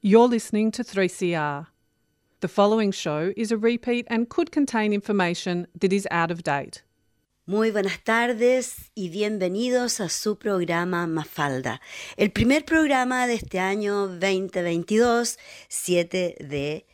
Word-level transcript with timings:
You're 0.00 0.28
listening 0.28 0.70
to 0.72 0.84
3CR. 0.84 1.66
The 2.38 2.46
following 2.46 2.92
show 2.92 3.32
is 3.36 3.50
a 3.50 3.56
repeat 3.56 4.06
and 4.08 4.28
could 4.28 4.52
contain 4.52 4.92
information 4.92 5.66
that 5.74 5.92
is 5.92 6.06
out 6.12 6.30
of 6.30 6.44
date. 6.44 6.84
Muy 7.46 7.72
buenas 7.72 8.04
tardes 8.04 8.92
y 8.94 9.08
bienvenidos 9.08 9.98
a 10.00 10.08
su 10.08 10.38
programa 10.38 11.08
Mafalda, 11.08 11.80
el 12.16 12.30
primer 12.30 12.64
programa 12.64 13.26
de 13.26 13.34
este 13.34 13.58
año 13.58 14.06
2022, 14.06 15.36
7 15.66 16.36
de 16.46 16.86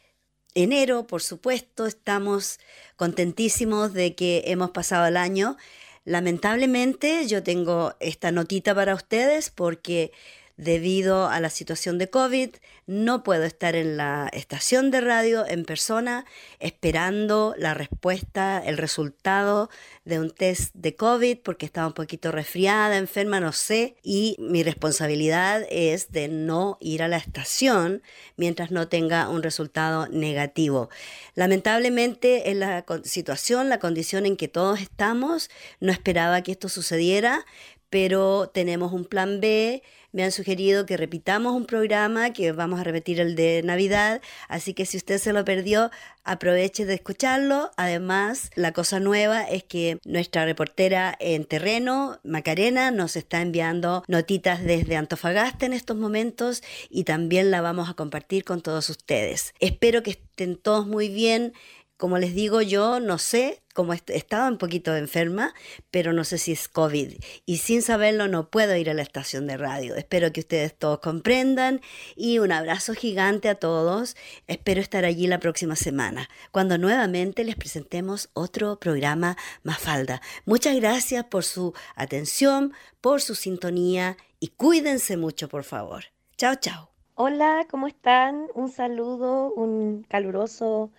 enero, 0.54 1.06
por 1.06 1.20
supuesto. 1.20 1.84
Estamos 1.84 2.58
contentísimos 2.96 3.92
de 3.92 4.14
que 4.14 4.44
hemos 4.46 4.70
pasado 4.70 5.04
el 5.06 5.18
año. 5.18 5.58
Lamentablemente 6.06 7.26
yo 7.26 7.42
tengo 7.42 7.96
esta 8.00 8.32
notita 8.32 8.74
para 8.74 8.94
ustedes 8.94 9.50
porque 9.50 10.10
debido 10.56 11.28
a 11.28 11.40
la 11.40 11.50
situación 11.50 11.98
de 11.98 12.10
COVID, 12.10 12.50
no 12.86 13.22
puedo 13.22 13.44
estar 13.44 13.74
en 13.74 13.96
la 13.96 14.28
estación 14.32 14.90
de 14.90 15.00
radio 15.00 15.44
en 15.46 15.64
persona 15.64 16.26
esperando 16.60 17.54
la 17.58 17.74
respuesta, 17.74 18.62
el 18.64 18.76
resultado 18.76 19.70
de 20.04 20.20
un 20.20 20.30
test 20.30 20.74
de 20.74 20.94
COVID 20.94 21.38
porque 21.38 21.66
estaba 21.66 21.88
un 21.88 21.92
poquito 21.94 22.30
resfriada, 22.30 22.96
enferma, 22.96 23.40
no 23.40 23.52
sé, 23.52 23.96
y 24.02 24.36
mi 24.38 24.62
responsabilidad 24.62 25.66
es 25.70 26.12
de 26.12 26.28
no 26.28 26.78
ir 26.80 27.02
a 27.02 27.08
la 27.08 27.16
estación 27.16 28.02
mientras 28.36 28.70
no 28.70 28.88
tenga 28.88 29.28
un 29.28 29.42
resultado 29.42 30.06
negativo. 30.08 30.88
Lamentablemente 31.34 32.50
en 32.50 32.60
la 32.60 32.84
situación, 33.02 33.68
la 33.68 33.78
condición 33.78 34.26
en 34.26 34.36
que 34.36 34.48
todos 34.48 34.80
estamos, 34.80 35.50
no 35.80 35.90
esperaba 35.90 36.42
que 36.42 36.52
esto 36.52 36.68
sucediera, 36.68 37.44
pero 37.90 38.50
tenemos 38.52 38.92
un 38.92 39.04
plan 39.04 39.40
B 39.40 39.82
me 40.14 40.22
han 40.22 40.30
sugerido 40.30 40.86
que 40.86 40.96
repitamos 40.96 41.54
un 41.54 41.66
programa, 41.66 42.32
que 42.32 42.52
vamos 42.52 42.78
a 42.78 42.84
repetir 42.84 43.20
el 43.20 43.34
de 43.34 43.62
Navidad, 43.64 44.22
así 44.48 44.72
que 44.72 44.86
si 44.86 44.96
usted 44.96 45.18
se 45.18 45.32
lo 45.32 45.44
perdió, 45.44 45.90
aproveche 46.22 46.86
de 46.86 46.94
escucharlo. 46.94 47.72
Además, 47.76 48.50
la 48.54 48.72
cosa 48.72 49.00
nueva 49.00 49.42
es 49.42 49.64
que 49.64 49.98
nuestra 50.04 50.44
reportera 50.44 51.16
en 51.18 51.44
terreno, 51.44 52.20
Macarena, 52.22 52.92
nos 52.92 53.16
está 53.16 53.42
enviando 53.42 54.04
notitas 54.06 54.62
desde 54.62 54.96
Antofagasta 54.96 55.66
en 55.66 55.72
estos 55.72 55.96
momentos 55.96 56.62
y 56.88 57.02
también 57.02 57.50
la 57.50 57.60
vamos 57.60 57.90
a 57.90 57.94
compartir 57.94 58.44
con 58.44 58.62
todos 58.62 58.88
ustedes. 58.90 59.52
Espero 59.58 60.04
que 60.04 60.12
estén 60.12 60.56
todos 60.56 60.86
muy 60.86 61.08
bien. 61.08 61.54
Como 61.96 62.18
les 62.18 62.34
digo, 62.34 62.62
yo 62.62 63.00
no 63.00 63.18
sé, 63.18 63.63
como 63.74 63.92
estaba 63.92 64.48
un 64.48 64.56
poquito 64.56 64.96
enferma, 64.96 65.52
pero 65.90 66.14
no 66.14 66.24
sé 66.24 66.38
si 66.38 66.52
es 66.52 66.68
COVID. 66.68 67.12
Y 67.44 67.58
sin 67.58 67.82
saberlo 67.82 68.28
no 68.28 68.48
puedo 68.48 68.74
ir 68.76 68.88
a 68.88 68.94
la 68.94 69.02
estación 69.02 69.46
de 69.46 69.58
radio. 69.58 69.96
Espero 69.96 70.32
que 70.32 70.40
ustedes 70.40 70.74
todos 70.74 71.00
comprendan 71.00 71.82
y 72.16 72.38
un 72.38 72.52
abrazo 72.52 72.94
gigante 72.94 73.50
a 73.50 73.56
todos. 73.56 74.16
Espero 74.46 74.80
estar 74.80 75.04
allí 75.04 75.26
la 75.26 75.40
próxima 75.40 75.76
semana, 75.76 76.30
cuando 76.52 76.78
nuevamente 76.78 77.44
les 77.44 77.56
presentemos 77.56 78.30
otro 78.32 78.78
programa 78.78 79.36
Mafalda. 79.64 80.22
Muchas 80.46 80.76
gracias 80.76 81.24
por 81.24 81.44
su 81.44 81.74
atención, 81.96 82.72
por 83.00 83.20
su 83.20 83.34
sintonía 83.34 84.16
y 84.40 84.48
cuídense 84.48 85.16
mucho, 85.16 85.48
por 85.48 85.64
favor. 85.64 86.04
Chao, 86.36 86.54
chao. 86.54 86.90
Hola, 87.16 87.66
¿cómo 87.70 87.86
están? 87.86 88.46
Un 88.54 88.68
saludo, 88.68 89.52
un 89.52 90.04
caluroso 90.08 90.90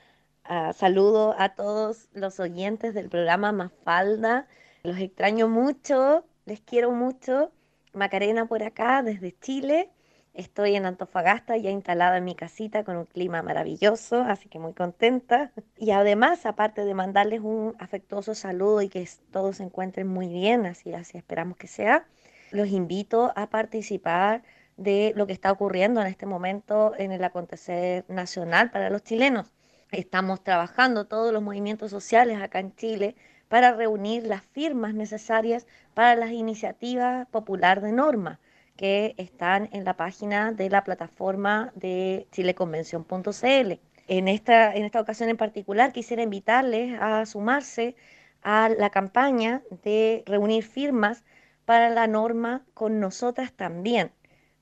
Uh, 0.48 0.74
saludo 0.74 1.34
a 1.40 1.56
todos 1.56 2.08
los 2.14 2.40
oyentes 2.40 2.94
del 2.94 3.10
programa 3.10 3.52
Mafalda. 3.52 4.48
Los 4.84 5.00
extraño 5.00 5.48
mucho, 5.48 6.24
les 6.46 6.62
quiero 6.62 6.92
mucho. 6.92 7.52
Macarena 7.94 8.46
por 8.46 8.62
acá, 8.62 9.02
desde 9.02 9.36
Chile. 9.40 9.90
Estoy 10.36 10.76
en 10.76 10.86
Antofagasta, 10.86 11.58
ya 11.58 11.72
instalada 11.72 12.18
en 12.18 12.26
mi 12.26 12.36
casita 12.36 12.84
con 12.84 12.98
un 12.98 13.06
clima 13.06 13.42
maravilloso, 13.42 14.22
así 14.22 14.48
que 14.48 14.60
muy 14.60 14.74
contenta. 14.74 15.52
Y 15.78 15.92
además, 15.92 16.46
aparte 16.46 16.86
de 16.86 16.94
mandarles 16.94 17.40
un 17.40 17.74
afectuoso 17.80 18.36
saludo 18.36 18.82
y 18.84 18.90
que 18.90 19.10
todos 19.32 19.58
se 19.58 19.64
encuentren 19.64 20.08
muy 20.08 20.28
bien, 20.28 20.68
así, 20.68 20.94
así 20.94 21.18
esperamos 21.18 21.58
que 21.58 21.68
sea, 21.68 22.06
los 22.52 22.68
invito 22.68 23.32
a 23.36 23.50
participar 23.50 24.44
de 24.78 25.14
lo 25.16 25.26
que 25.26 25.34
está 25.34 25.52
ocurriendo 25.52 26.02
en 26.02 26.08
este 26.08 26.26
momento 26.28 26.94
en 26.98 27.12
el 27.14 27.24
acontecer 27.24 28.06
nacional 28.10 28.70
para 28.72 28.90
los 28.92 29.04
chilenos. 29.04 29.55
Estamos 29.96 30.44
trabajando 30.44 31.06
todos 31.06 31.32
los 31.32 31.42
movimientos 31.42 31.90
sociales 31.90 32.42
acá 32.42 32.60
en 32.60 32.76
Chile 32.76 33.16
para 33.48 33.72
reunir 33.72 34.28
las 34.28 34.44
firmas 34.44 34.94
necesarias 34.94 35.68
para 35.94 36.16
las 36.16 36.32
iniciativas 36.32 37.30
popular 37.30 37.80
de 37.80 37.94
norma 37.94 38.42
que 38.76 39.16
están 39.16 39.70
en 39.72 39.86
la 39.86 39.96
página 39.96 40.52
de 40.52 40.70
la 40.70 40.84
plataforma 40.84 41.72
de 41.76 42.28
chileconvención.cl. 42.34 43.80
En 44.10 44.28
esta, 44.28 44.76
en 44.76 44.84
esta 44.84 45.00
ocasión 45.00 45.30
en 45.30 45.38
particular 45.38 45.94
quisiera 45.94 46.24
invitarles 46.24 47.00
a 47.00 47.26
sumarse 47.26 47.96
a 48.42 48.68
la 48.68 48.90
campaña 48.90 49.62
de 49.86 50.24
reunir 50.26 50.66
firmas 50.66 51.24
para 51.64 51.90
la 51.90 52.08
norma 52.08 52.66
con 52.74 53.00
nosotras 53.00 53.54
también, 53.54 54.12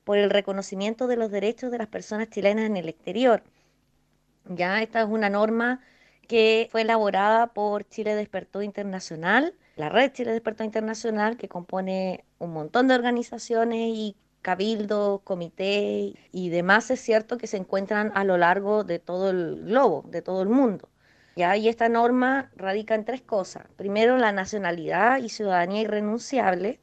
por 0.04 0.20
el 0.20 0.30
reconocimiento 0.30 1.08
de 1.08 1.16
los 1.16 1.32
derechos 1.32 1.72
de 1.72 1.80
las 1.80 1.88
personas 1.88 2.30
chilenas 2.30 2.66
en 2.66 2.78
el 2.78 2.88
exterior. 2.88 3.42
Ya 4.46 4.82
esta 4.82 5.02
es 5.02 5.08
una 5.08 5.30
norma 5.30 5.82
que 6.28 6.68
fue 6.72 6.82
elaborada 6.82 7.48
por 7.48 7.88
Chile 7.88 8.16
Despertó 8.16 8.62
Internacional, 8.62 9.56
la 9.76 9.90
red 9.90 10.12
Chile 10.12 10.32
Despertó 10.32 10.64
Internacional, 10.64 11.38
que 11.38 11.48
compone 11.48 12.26
un 12.40 12.54
montón 12.54 12.88
de 12.88 12.96
organizaciones 12.96 13.90
y 13.96 14.16
cabildos, 14.42 15.22
comités 15.22 16.14
y 16.32 16.50
demás, 16.50 16.92
es 16.92 17.00
cierto 17.02 17.38
que 17.38 17.48
se 17.48 17.58
encuentran 17.58 18.12
a 18.14 18.24
lo 18.24 18.38
largo 18.38 18.84
de 18.84 19.00
todo 19.00 19.32
el 19.32 19.64
globo, 19.66 20.04
de 20.08 20.22
todo 20.22 20.44
el 20.44 20.50
mundo. 20.50 20.90
¿ya? 21.36 21.58
Y 21.58 21.70
esta 21.70 21.90
norma 21.90 22.52
radica 22.56 22.94
en 22.96 23.06
tres 23.06 23.22
cosas. 23.22 23.66
Primero, 23.78 24.18
la 24.18 24.32
nacionalidad 24.32 25.18
y 25.20 25.30
ciudadanía 25.30 25.82
irrenunciable, 25.82 26.80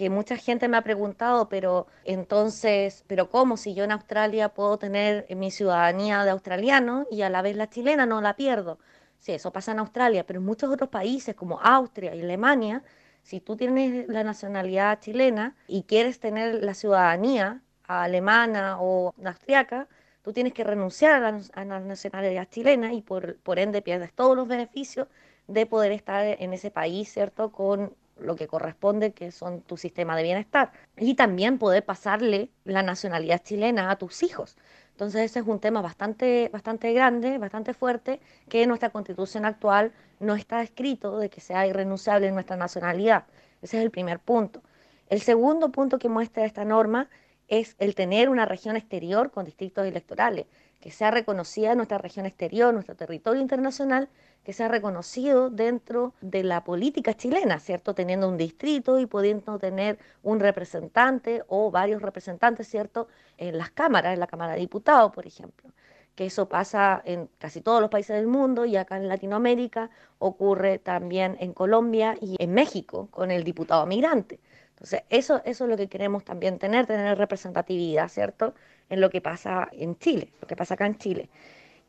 que 0.00 0.08
mucha 0.08 0.38
gente 0.38 0.66
me 0.66 0.78
ha 0.78 0.82
preguntado, 0.82 1.50
pero 1.50 1.86
entonces, 2.06 3.04
¿pero 3.06 3.28
cómo 3.28 3.58
si 3.58 3.74
yo 3.74 3.84
en 3.84 3.92
Australia 3.92 4.48
puedo 4.48 4.78
tener 4.78 5.26
mi 5.36 5.50
ciudadanía 5.50 6.24
de 6.24 6.30
australiano 6.30 7.06
y 7.10 7.20
a 7.20 7.28
la 7.28 7.42
vez 7.42 7.54
la 7.54 7.68
chilena 7.68 8.06
no 8.06 8.22
la 8.22 8.34
pierdo? 8.34 8.78
Sí, 9.18 9.32
eso 9.32 9.52
pasa 9.52 9.72
en 9.72 9.78
Australia, 9.78 10.24
pero 10.26 10.38
en 10.40 10.46
muchos 10.46 10.70
otros 10.72 10.88
países 10.88 11.34
como 11.34 11.60
Austria 11.60 12.14
y 12.14 12.22
Alemania, 12.22 12.82
si 13.22 13.42
tú 13.42 13.58
tienes 13.58 14.08
la 14.08 14.24
nacionalidad 14.24 15.00
chilena 15.00 15.54
y 15.68 15.82
quieres 15.82 16.18
tener 16.18 16.64
la 16.64 16.72
ciudadanía 16.72 17.60
alemana 17.86 18.78
o 18.80 19.12
austriaca, 19.22 19.86
tú 20.22 20.32
tienes 20.32 20.54
que 20.54 20.64
renunciar 20.64 21.22
a 21.22 21.64
la, 21.66 21.80
nacionalidad 21.80 22.48
chilena 22.48 22.94
y 22.94 23.02
por, 23.02 23.36
por 23.40 23.58
ende 23.58 23.82
pierdes 23.82 24.14
todos 24.14 24.34
los 24.34 24.48
beneficios 24.48 25.08
de 25.46 25.66
poder 25.66 25.92
estar 25.92 26.24
en 26.24 26.54
ese 26.54 26.70
país, 26.70 27.12
¿cierto? 27.12 27.52
Con 27.52 27.94
lo 28.20 28.36
que 28.36 28.46
corresponde, 28.46 29.12
que 29.12 29.32
son 29.32 29.62
tu 29.62 29.76
sistema 29.76 30.16
de 30.16 30.22
bienestar. 30.22 30.72
Y 30.96 31.14
también 31.14 31.58
poder 31.58 31.84
pasarle 31.84 32.50
la 32.64 32.82
nacionalidad 32.82 33.42
chilena 33.42 33.90
a 33.90 33.96
tus 33.96 34.22
hijos. 34.22 34.56
Entonces 34.92 35.30
ese 35.30 35.40
es 35.40 35.46
un 35.46 35.60
tema 35.60 35.80
bastante, 35.80 36.50
bastante 36.52 36.92
grande, 36.92 37.38
bastante 37.38 37.72
fuerte, 37.72 38.20
que 38.48 38.62
en 38.62 38.68
nuestra 38.68 38.90
constitución 38.90 39.46
actual 39.46 39.92
no 40.18 40.34
está 40.34 40.62
escrito 40.62 41.18
de 41.18 41.30
que 41.30 41.40
sea 41.40 41.66
irrenunciable 41.66 42.30
nuestra 42.32 42.56
nacionalidad. 42.56 43.24
Ese 43.62 43.78
es 43.78 43.82
el 43.82 43.90
primer 43.90 44.18
punto. 44.18 44.62
El 45.08 45.22
segundo 45.22 45.70
punto 45.70 45.98
que 45.98 46.08
muestra 46.08 46.44
esta 46.44 46.64
norma 46.64 47.08
es 47.48 47.74
el 47.78 47.94
tener 47.94 48.28
una 48.28 48.44
región 48.44 48.76
exterior 48.76 49.30
con 49.30 49.44
distritos 49.44 49.86
electorales, 49.86 50.46
que 50.80 50.90
sea 50.90 51.10
reconocida 51.10 51.74
nuestra 51.74 51.98
región 51.98 52.26
exterior, 52.26 52.72
nuestro 52.72 52.94
territorio 52.94 53.40
internacional, 53.40 54.08
que 54.44 54.52
sea 54.52 54.68
reconocido 54.68 55.50
dentro 55.50 56.14
de 56.20 56.42
la 56.42 56.64
política 56.64 57.14
chilena, 57.14 57.58
¿cierto? 57.58 57.94
Teniendo 57.94 58.28
un 58.28 58.36
distrito 58.36 58.98
y 58.98 59.06
pudiendo 59.06 59.58
tener 59.58 59.98
un 60.22 60.40
representante 60.40 61.42
o 61.48 61.70
varios 61.70 62.02
representantes, 62.02 62.68
¿cierto? 62.68 63.08
En 63.36 63.58
las 63.58 63.70
cámaras, 63.70 64.14
en 64.14 64.20
la 64.20 64.26
Cámara 64.26 64.54
de 64.54 64.60
Diputados, 64.60 65.12
por 65.12 65.26
ejemplo. 65.26 65.70
Que 66.14 66.26
eso 66.26 66.48
pasa 66.48 67.02
en 67.04 67.28
casi 67.38 67.60
todos 67.60 67.80
los 67.80 67.90
países 67.90 68.16
del 68.16 68.26
mundo 68.26 68.64
y 68.64 68.76
acá 68.76 68.96
en 68.96 69.08
Latinoamérica 69.08 69.90
ocurre 70.18 70.78
también 70.78 71.36
en 71.40 71.52
Colombia 71.52 72.16
y 72.20 72.36
en 72.38 72.52
México 72.52 73.08
con 73.10 73.30
el 73.30 73.44
diputado 73.44 73.86
migrante. 73.86 74.40
Entonces, 74.70 75.02
eso, 75.10 75.42
es 75.44 75.60
lo 75.60 75.76
que 75.76 75.88
queremos 75.88 76.24
también 76.24 76.58
tener, 76.58 76.86
tener 76.86 77.18
representatividad, 77.18 78.08
¿cierto? 78.08 78.54
En 78.88 79.02
lo 79.02 79.10
que 79.10 79.20
pasa 79.20 79.68
en 79.72 79.98
Chile, 79.98 80.32
lo 80.40 80.48
que 80.48 80.56
pasa 80.56 80.72
acá 80.74 80.86
en 80.86 80.96
Chile. 80.96 81.28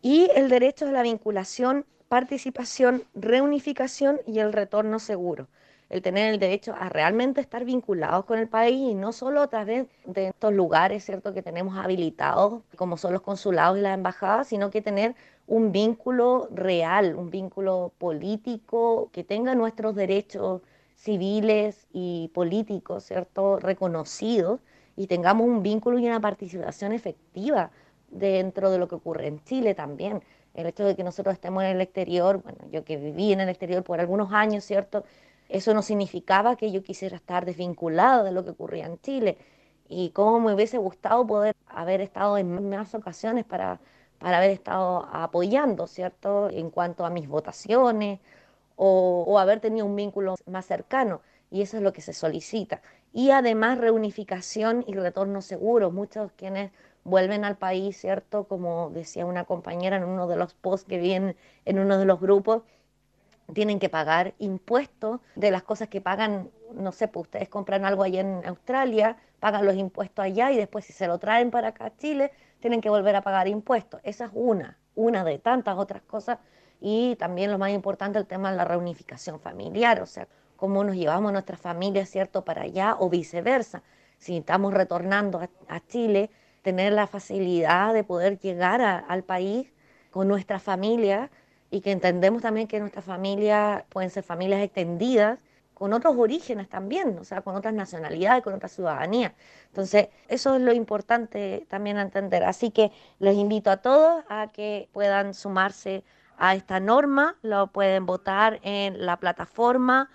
Y 0.01 0.29
el 0.35 0.49
derecho 0.49 0.85
a 0.85 0.91
la 0.91 1.01
vinculación 1.01 1.85
participación, 2.11 3.05
reunificación 3.15 4.19
y 4.27 4.39
el 4.39 4.51
retorno 4.51 4.99
seguro. 4.99 5.47
El 5.89 6.01
tener 6.01 6.33
el 6.33 6.39
derecho 6.39 6.73
a 6.77 6.89
realmente 6.89 7.39
estar 7.39 7.63
vinculados 7.63 8.25
con 8.25 8.37
el 8.37 8.49
país 8.49 8.91
y 8.91 8.95
no 8.95 9.13
solo 9.13 9.41
a 9.41 9.47
través 9.47 9.87
de 10.03 10.27
estos 10.27 10.51
lugares, 10.53 11.05
¿cierto?, 11.05 11.33
que 11.33 11.41
tenemos 11.41 11.77
habilitados, 11.77 12.63
como 12.75 12.97
son 12.97 13.13
los 13.13 13.21
consulados 13.21 13.77
y 13.77 13.81
las 13.81 13.95
embajadas, 13.95 14.47
sino 14.47 14.69
que 14.71 14.81
tener 14.81 15.15
un 15.47 15.71
vínculo 15.71 16.49
real, 16.51 17.15
un 17.15 17.29
vínculo 17.29 17.93
político 17.97 19.09
que 19.13 19.23
tenga 19.23 19.55
nuestros 19.55 19.95
derechos 19.95 20.61
civiles 20.95 21.87
y 21.93 22.29
políticos, 22.33 23.05
¿cierto?, 23.05 23.57
reconocidos 23.57 24.59
y 24.97 25.07
tengamos 25.07 25.47
un 25.47 25.63
vínculo 25.63 25.97
y 25.97 26.07
una 26.07 26.19
participación 26.19 26.91
efectiva 26.91 27.71
dentro 28.09 28.69
de 28.69 28.79
lo 28.79 28.89
que 28.89 28.95
ocurre 28.95 29.27
en 29.27 29.41
Chile 29.45 29.73
también. 29.75 30.21
El 30.53 30.67
hecho 30.67 30.83
de 30.85 30.95
que 30.95 31.03
nosotros 31.03 31.33
estemos 31.33 31.63
en 31.63 31.69
el 31.71 31.81
exterior, 31.81 32.41
bueno, 32.43 32.59
yo 32.71 32.83
que 32.83 32.97
viví 32.97 33.31
en 33.33 33.41
el 33.41 33.49
exterior 33.49 33.83
por 33.83 33.99
algunos 33.99 34.33
años, 34.33 34.63
¿cierto? 34.65 35.03
Eso 35.49 35.73
no 35.73 35.81
significaba 35.81 36.55
que 36.55 36.71
yo 36.71 36.83
quisiera 36.83 37.15
estar 37.15 37.45
desvinculada 37.45 38.23
de 38.23 38.31
lo 38.31 38.43
que 38.43 38.51
ocurría 38.51 38.85
en 38.85 38.99
Chile. 39.01 39.37
Y 39.89 40.11
cómo 40.11 40.39
me 40.39 40.53
hubiese 40.53 40.77
gustado 40.77 41.25
poder 41.27 41.55
haber 41.67 42.01
estado 42.01 42.37
en 42.37 42.69
más 42.69 42.95
ocasiones 42.95 43.45
para, 43.45 43.79
para 44.19 44.37
haber 44.37 44.51
estado 44.51 45.07
apoyando, 45.11 45.87
¿cierto? 45.87 46.49
En 46.49 46.69
cuanto 46.69 47.05
a 47.05 47.09
mis 47.09 47.27
votaciones 47.27 48.19
o, 48.75 49.25
o 49.27 49.39
haber 49.39 49.59
tenido 49.59 49.85
un 49.85 49.95
vínculo 49.95 50.35
más 50.45 50.65
cercano. 50.65 51.21
Y 51.49 51.61
eso 51.61 51.77
es 51.77 51.83
lo 51.83 51.93
que 51.93 52.01
se 52.01 52.13
solicita. 52.13 52.81
Y 53.13 53.31
además 53.31 53.77
reunificación 53.77 54.85
y 54.87 54.93
retorno 54.93 55.41
seguro. 55.41 55.91
Muchos 55.91 56.31
quienes 56.33 56.71
vuelven 57.03 57.45
al 57.45 57.57
país, 57.57 57.97
¿cierto? 57.97 58.45
Como 58.45 58.89
decía 58.91 59.25
una 59.25 59.45
compañera 59.45 59.97
en 59.97 60.03
uno 60.03 60.27
de 60.27 60.35
los 60.35 60.53
posts 60.53 60.87
que 60.87 60.97
vienen 60.99 61.35
en 61.65 61.79
uno 61.79 61.97
de 61.97 62.05
los 62.05 62.19
grupos, 62.19 62.63
tienen 63.53 63.79
que 63.79 63.89
pagar 63.89 64.33
impuestos 64.39 65.19
de 65.35 65.51
las 65.51 65.63
cosas 65.63 65.89
que 65.89 66.01
pagan, 66.01 66.49
no 66.73 66.91
sé, 66.91 67.07
pues 67.07 67.25
ustedes 67.25 67.49
compran 67.49 67.85
algo 67.85 68.03
allá 68.03 68.21
en 68.21 68.41
Australia, 68.45 69.17
pagan 69.39 69.65
los 69.65 69.75
impuestos 69.75 70.23
allá 70.23 70.51
y 70.51 70.57
después 70.57 70.85
si 70.85 70.93
se 70.93 71.07
lo 71.07 71.17
traen 71.17 71.51
para 71.51 71.69
acá 71.69 71.85
a 71.85 71.97
Chile, 71.97 72.31
tienen 72.59 72.81
que 72.81 72.89
volver 72.89 73.15
a 73.15 73.21
pagar 73.21 73.47
impuestos. 73.47 73.99
Esa 74.03 74.25
es 74.25 74.31
una, 74.33 74.77
una 74.95 75.23
de 75.23 75.39
tantas 75.39 75.77
otras 75.77 76.01
cosas 76.03 76.37
y 76.79 77.15
también 77.17 77.51
lo 77.51 77.57
más 77.57 77.71
importante, 77.71 78.19
el 78.19 78.25
tema 78.25 78.51
de 78.51 78.57
la 78.57 78.65
reunificación 78.65 79.39
familiar, 79.39 80.01
o 80.01 80.05
sea, 80.05 80.27
cómo 80.55 80.83
nos 80.83 80.95
llevamos 80.95 81.31
nuestra 81.31 81.57
familia, 81.57 82.05
¿cierto?, 82.05 82.45
para 82.45 82.63
allá 82.63 82.95
o 82.99 83.09
viceversa. 83.09 83.83
Si 84.17 84.37
estamos 84.37 84.73
retornando 84.73 85.41
a 85.67 85.79
Chile, 85.87 86.29
tener 86.61 86.93
la 86.93 87.07
facilidad 87.07 87.93
de 87.93 88.03
poder 88.03 88.39
llegar 88.39 88.81
al 88.81 89.23
país 89.23 89.71
con 90.11 90.27
nuestra 90.27 90.59
familia 90.59 91.31
y 91.69 91.81
que 91.81 91.91
entendemos 91.91 92.41
también 92.41 92.67
que 92.67 92.79
nuestras 92.79 93.05
familias 93.05 93.83
pueden 93.89 94.09
ser 94.09 94.23
familias 94.23 94.61
extendidas 94.61 95.39
con 95.73 95.93
otros 95.93 96.15
orígenes 96.15 96.69
también, 96.69 97.17
o 97.17 97.23
sea, 97.23 97.41
con 97.41 97.55
otras 97.55 97.73
nacionalidades, 97.73 98.43
con 98.43 98.53
otra 98.53 98.69
ciudadanía. 98.69 99.33
Entonces, 99.67 100.09
eso 100.27 100.55
es 100.55 100.61
lo 100.61 100.73
importante 100.73 101.65
también 101.69 101.97
entender. 101.97 102.43
Así 102.43 102.69
que 102.69 102.91
les 103.17 103.35
invito 103.35 103.71
a 103.71 103.77
todos 103.77 104.23
a 104.29 104.49
que 104.53 104.89
puedan 104.91 105.33
sumarse 105.33 106.03
a 106.37 106.53
esta 106.53 106.79
norma, 106.79 107.35
lo 107.41 107.67
pueden 107.67 108.05
votar 108.05 108.59
en 108.63 109.05
la 109.05 109.17
plataforma 109.17 110.09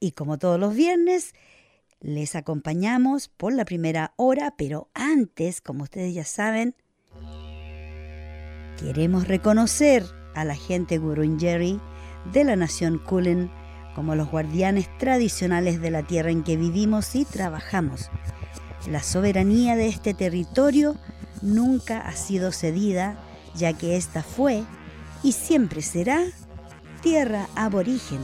y 0.00 0.12
como 0.12 0.38
todos 0.38 0.58
los 0.58 0.74
viernes, 0.74 1.34
les 2.00 2.34
acompañamos 2.34 3.28
por 3.28 3.52
la 3.52 3.66
primera 3.66 4.14
hora, 4.16 4.54
pero 4.56 4.88
antes, 4.94 5.60
como 5.60 5.84
ustedes 5.84 6.14
ya 6.14 6.24
saben, 6.24 6.74
queremos 8.78 9.28
reconocer 9.28 10.04
a 10.34 10.44
la 10.44 10.56
gente 10.56 10.96
Gurunjeri 10.96 11.78
de 12.32 12.44
la 12.44 12.56
nación 12.56 12.98
Kulin 12.98 13.50
como 13.94 14.14
los 14.14 14.30
guardianes 14.30 14.88
tradicionales 14.98 15.80
de 15.82 15.90
la 15.90 16.02
tierra 16.02 16.30
en 16.30 16.42
que 16.42 16.56
vivimos 16.56 17.14
y 17.14 17.26
trabajamos. 17.26 18.10
La 18.88 19.02
soberanía 19.02 19.76
de 19.76 19.88
este 19.88 20.14
territorio 20.14 20.96
nunca 21.42 22.00
ha 22.00 22.12
sido 22.12 22.52
cedida, 22.52 23.22
ya 23.54 23.74
que 23.74 23.96
esta 23.96 24.22
fue 24.22 24.64
y 25.22 25.32
siempre 25.32 25.82
será 25.82 26.24
tierra 27.02 27.48
aborigen 27.56 28.20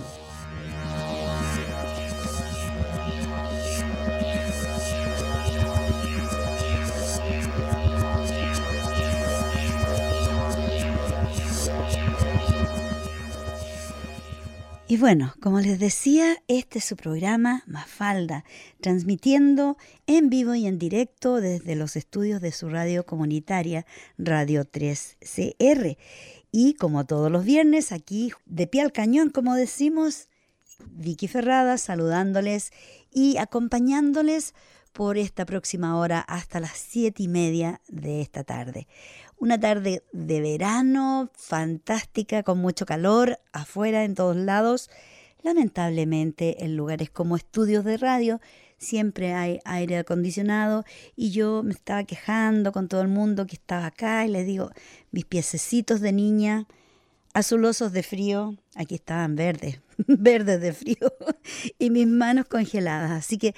Y 14.88 14.98
bueno, 14.98 15.34
como 15.40 15.58
les 15.58 15.80
decía, 15.80 16.36
este 16.46 16.78
es 16.78 16.84
su 16.84 16.94
programa 16.94 17.64
Mafalda, 17.66 18.44
transmitiendo 18.80 19.76
en 20.06 20.30
vivo 20.30 20.54
y 20.54 20.68
en 20.68 20.78
directo 20.78 21.40
desde 21.40 21.74
los 21.74 21.96
estudios 21.96 22.40
de 22.40 22.52
su 22.52 22.68
radio 22.68 23.04
comunitaria 23.04 23.84
Radio 24.16 24.64
3CR. 24.64 25.96
Y 26.52 26.74
como 26.74 27.04
todos 27.04 27.32
los 27.32 27.44
viernes, 27.44 27.90
aquí 27.90 28.32
de 28.44 28.68
pie 28.68 28.82
al 28.82 28.92
cañón, 28.92 29.30
como 29.30 29.56
decimos, 29.56 30.28
Vicky 30.92 31.26
Ferrada 31.26 31.78
saludándoles 31.78 32.70
y 33.10 33.38
acompañándoles 33.38 34.54
por 34.92 35.18
esta 35.18 35.46
próxima 35.46 35.98
hora 35.98 36.20
hasta 36.20 36.60
las 36.60 36.78
siete 36.78 37.24
y 37.24 37.28
media 37.28 37.80
de 37.88 38.20
esta 38.20 38.44
tarde. 38.44 38.86
Una 39.38 39.60
tarde 39.60 40.02
de 40.12 40.40
verano 40.40 41.30
fantástica, 41.34 42.42
con 42.42 42.58
mucho 42.58 42.86
calor, 42.86 43.38
afuera 43.52 44.04
en 44.04 44.14
todos 44.14 44.36
lados. 44.36 44.90
Lamentablemente 45.42 46.64
en 46.64 46.76
lugares 46.76 47.10
como 47.10 47.36
estudios 47.36 47.84
de 47.84 47.98
radio 47.98 48.40
siempre 48.78 49.32
hay 49.32 49.60
aire 49.64 49.98
acondicionado 49.98 50.84
y 51.14 51.30
yo 51.30 51.62
me 51.62 51.72
estaba 51.72 52.04
quejando 52.04 52.72
con 52.72 52.88
todo 52.88 53.00
el 53.02 53.08
mundo 53.08 53.46
que 53.46 53.56
estaba 53.56 53.86
acá 53.86 54.24
y 54.26 54.28
les 54.28 54.46
digo, 54.46 54.70
mis 55.10 55.24
piececitos 55.24 56.00
de 56.00 56.12
niña 56.12 56.66
azulosos 57.32 57.92
de 57.92 58.02
frío, 58.02 58.56
aquí 58.74 58.94
estaban 58.94 59.36
verdes, 59.36 59.80
verdes 60.06 60.60
de 60.60 60.72
frío 60.72 61.12
y 61.78 61.90
mis 61.90 62.06
manos 62.06 62.46
congeladas. 62.46 63.10
Así 63.10 63.36
que 63.38 63.54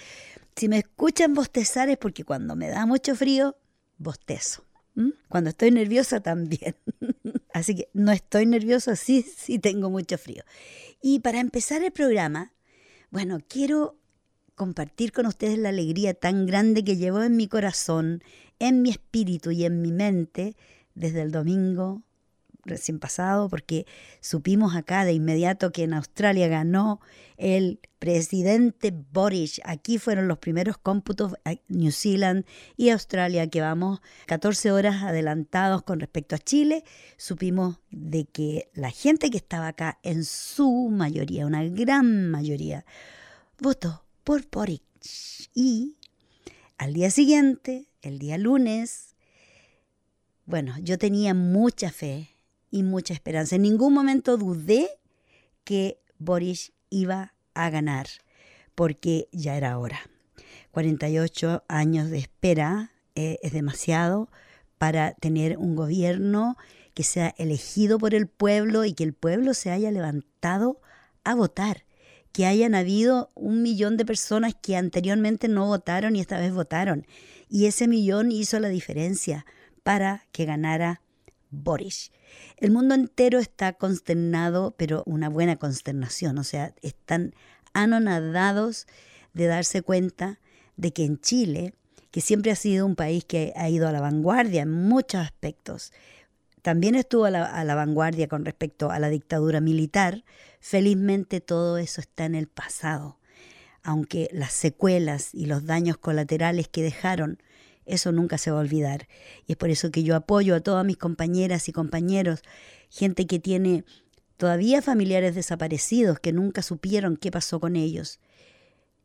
si 0.57 0.69
me 0.69 0.79
escuchan 0.79 1.35
bostezar 1.35 1.89
es 1.89 1.99
porque 1.99 2.25
cuando 2.25 2.57
me 2.57 2.69
da 2.69 2.87
mucho 2.87 3.15
frío, 3.15 3.57
bostezo. 3.99 4.68
Cuando 5.29 5.51
estoy 5.51 5.71
nerviosa 5.71 6.21
también. 6.21 6.75
Así 7.53 7.75
que 7.75 7.89
no 7.93 8.13
estoy 8.13 8.47
nerviosa, 8.47 8.97
sí, 8.97 9.23
sí 9.23 9.59
tengo 9.59 9.91
mucho 9.91 10.19
frío. 10.19 10.43
Y 11.01 11.21
para 11.21 11.41
empezar 11.41 11.83
el 11.83 11.93
programa, 11.93 12.53
bueno, 13.11 13.39
quiero 13.49 13.97
compartir 14.55 15.13
con 15.13 15.27
ustedes 15.27 15.59
la 15.59 15.69
alegría 15.69 16.15
tan 16.15 16.47
grande 16.47 16.85
que 16.85 16.97
llevo 16.97 17.23
en 17.23 17.37
mi 17.37 17.47
corazón, 17.47 18.23
en 18.59 18.83
mi 18.83 18.91
espíritu 18.91 19.53
y 19.53 19.65
en 19.65 19.81
mi 19.81 19.93
mente 19.93 20.57
desde 20.95 21.23
el 21.23 21.31
domingo 21.31 22.03
recién 22.69 22.99
pasado, 22.99 23.49
porque 23.49 23.87
supimos 24.21 24.77
acá 24.77 25.05
de 25.05 25.13
inmediato 25.13 25.73
que 25.73 25.85
en 25.85 25.95
Australia 25.95 26.49
ganó 26.49 27.01
el 27.37 27.81
presidente 27.99 28.93
Boris. 29.13 29.61
Aquí 29.65 29.99
fueron 29.99 30.29
los 30.29 30.39
primeros 30.39 30.79
cómputos, 30.79 31.35
New 31.69 31.93
Zealand 31.93 32.45
y 32.77 32.91
Australia, 32.91 33.49
que 33.49 33.61
vamos 33.61 34.01
14 34.27 34.73
horas 34.73 35.03
adelantados 35.03 35.83
con 35.83 36.01
respecto 36.01 36.35
a 36.35 36.39
Chile. 36.39 36.85
Supimos 37.17 37.79
de 37.91 38.25
que 38.25 38.71
la 38.75 38.91
gente 38.91 39.31
que 39.31 39.39
estaba 39.39 39.69
acá, 39.69 39.99
en 40.03 40.25
su 40.25 40.89
mayoría, 40.91 41.47
una 41.47 41.65
gran 41.65 42.31
mayoría, 42.31 42.85
votó 43.61 44.05
por 44.25 44.49
Boris. 44.51 44.81
Y 45.55 45.97
al 46.77 46.93
día 46.93 47.11
siguiente, 47.11 47.89
el 48.03 48.19
día 48.19 48.39
lunes, 48.39 49.17
bueno, 50.45 50.75
yo 50.81 50.99
tenía 50.99 51.35
mucha 51.35 51.91
fe 51.91 52.31
y 52.71 52.83
mucha 52.83 53.15
esperanza. 53.15 53.57
En 53.57 53.63
ningún 53.63 53.95
momento 53.95 54.37
dudé 54.37 54.89
que 55.65 56.01
Boris 56.19 56.73
iba 56.91 57.35
a 57.55 57.71
ganar, 57.71 58.07
porque 58.75 59.29
ya 59.33 59.57
era 59.57 59.79
hora. 59.79 60.01
48 60.71 61.65
años 61.69 62.11
de 62.11 62.19
espera 62.19 62.93
eh, 63.15 63.39
es 63.43 63.53
demasiado 63.53 64.29
para 64.79 65.15
tener 65.15 65.59
un 65.59 65.75
gobierno 65.75 66.57
que 66.95 67.03
sea 67.03 67.35
elegido 67.39 67.99
por 67.99 68.15
el 68.15 68.27
pueblo 68.27 68.85
y 68.85 68.93
que 68.93 69.05
el 69.05 69.13
pueblo 69.13 69.55
se 69.55 69.71
haya 69.71 69.91
levantado 69.91 70.81
a 71.25 71.35
votar. 71.35 71.85
Que 72.33 72.47
hayan 72.47 72.75
habido 72.75 73.31
un 73.35 73.63
millón 73.63 73.97
de 73.97 74.05
personas 74.05 74.55
que 74.61 74.77
anteriormente 74.77 75.49
no 75.49 75.67
votaron 75.67 76.15
y 76.15 76.21
esta 76.21 76.39
vez 76.39 76.53
votaron. 76.53 77.07
Y 77.49 77.67
ese 77.67 77.89
millón 77.89 78.31
hizo 78.31 78.61
la 78.61 78.69
diferencia 78.69 79.47
para 79.83 80.27
que 80.33 80.45
ganara 80.45 81.01
Boris. 81.51 82.13
El 82.57 82.71
mundo 82.71 82.95
entero 82.95 83.39
está 83.39 83.73
consternado, 83.73 84.75
pero 84.77 85.03
una 85.07 85.29
buena 85.29 85.57
consternación, 85.57 86.39
o 86.39 86.45
sea, 86.45 86.75
están 86.83 87.35
anonadados 87.73 88.87
de 89.35 89.47
darse 89.47 89.83
cuenta 89.83 90.41
de 90.77 90.93
que 90.93 91.05
en 91.05 91.21
Chile, 91.21 91.75
que 92.11 92.21
siempre 92.21 92.51
ha 92.51 92.57
sido 92.57 92.87
un 92.87 92.97
país 92.97 93.25
que 93.25 93.53
ha 93.57 93.69
ido 93.69 93.89
a 93.89 93.93
la 93.93 94.01
vanguardia 94.01 94.63
en 94.63 94.71
muchos 94.71 95.21
aspectos, 95.21 95.93
también 96.63 96.95
estuvo 96.95 97.25
a 97.25 97.31
la, 97.31 97.75
vanguardia 97.75 98.29
con 98.29 98.45
respecto 98.45 98.91
a 98.91 98.99
la 98.99 99.09
dictadura 99.09 99.61
militar, 99.61 100.25
felizmente 100.61 101.41
todo 101.41 101.79
eso 101.79 102.01
está 102.01 102.25
en 102.25 102.35
el 102.35 102.47
pasado, 102.47 103.19
aunque 103.83 104.29
las 104.33 104.53
secuelas 104.53 105.35
y 105.35 105.47
los 105.47 105.67
daños 105.67 105.99
colaterales 105.99 106.69
que 106.69 106.83
dejaron 106.83 107.39
eso 107.89 108.13
nunca 108.13 108.39
se 108.39 108.51
va 108.51 108.59
a 108.59 108.61
olvidar. 108.61 109.09
Y 109.47 109.53
es 109.53 109.59
por 109.59 109.71
eso 109.71 109.91
que 109.91 110.03
yo 110.03 110.15
apoyo 110.15 110.55
a 110.55 110.61
todas 110.61 110.85
mis 110.85 110.97
compañeras 110.97 111.69
y 111.69 111.73
compañeros, 111.73 112.43
gente 112.91 113.27
que 113.27 113.39
tiene 113.39 113.85
todavía 114.37 114.83
familiares 114.83 115.35
desaparecidos 115.35 116.21
que 116.21 116.33
nunca 116.33 116.63
supieron 116.63 117.17
qué 117.17 117.31
pasó 117.31 117.61
con 117.61 117.77
ellos. 117.77 118.21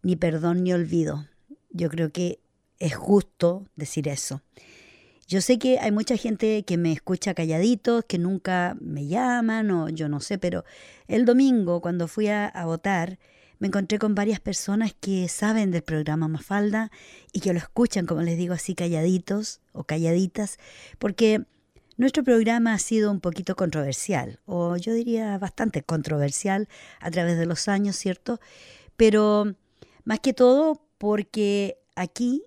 Ni 0.02 0.16
perdón 0.16 0.64
ni 0.64 0.74
olvido. 0.74 1.28
Yo 1.72 1.90
creo 1.90 2.12
que 2.12 2.40
es 2.80 2.96
justo 2.96 3.68
decir 3.76 4.08
eso. 4.08 4.42
Yo 5.28 5.42
sé 5.42 5.58
que 5.58 5.80
hay 5.80 5.92
mucha 5.92 6.18
gente 6.18 6.64
que 6.64 6.78
me 6.78 6.92
escucha 6.92 7.34
calladitos, 7.34 8.06
que 8.06 8.18
nunca 8.18 8.76
me 8.82 9.08
llaman 9.08 9.72
o 9.72 9.90
yo 9.90 10.10
no 10.10 10.20
sé, 10.20 10.38
pero 10.38 10.66
el 11.08 11.26
domingo 11.26 11.82
cuando 11.82 12.08
fui 12.08 12.28
a, 12.28 12.46
a 12.46 12.66
votar, 12.66 13.20
me 13.64 13.68
encontré 13.68 13.98
con 13.98 14.14
varias 14.14 14.42
personas 14.42 14.94
que 14.94 15.30
saben 15.30 15.72
del 15.72 15.84
programa 15.84 16.28
Mafalda 16.28 16.92
y 17.32 17.40
que 17.40 17.54
lo 17.54 17.60
escuchan, 17.60 18.06
como 18.06 18.22
les 18.22 18.38
digo, 18.38 18.54
así 18.54 18.76
calladitos 18.76 19.62
o 19.72 19.86
calladitas, 19.86 20.60
porque 21.00 21.46
nuestro 21.96 22.26
programa 22.26 22.74
ha 22.74 22.78
sido 22.78 23.10
un 23.10 23.22
poquito 23.22 23.56
controversial, 23.56 24.42
o 24.46 24.76
yo 24.76 24.94
diría 24.94 25.38
bastante 25.38 25.82
controversial 25.82 26.68
a 27.00 27.10
través 27.10 27.38
de 27.38 27.46
los 27.46 27.70
años, 27.70 27.96
¿cierto? 27.96 28.42
Pero 28.98 29.56
más 30.04 30.20
que 30.20 30.34
todo 30.34 30.82
porque 30.98 31.78
aquí 31.96 32.44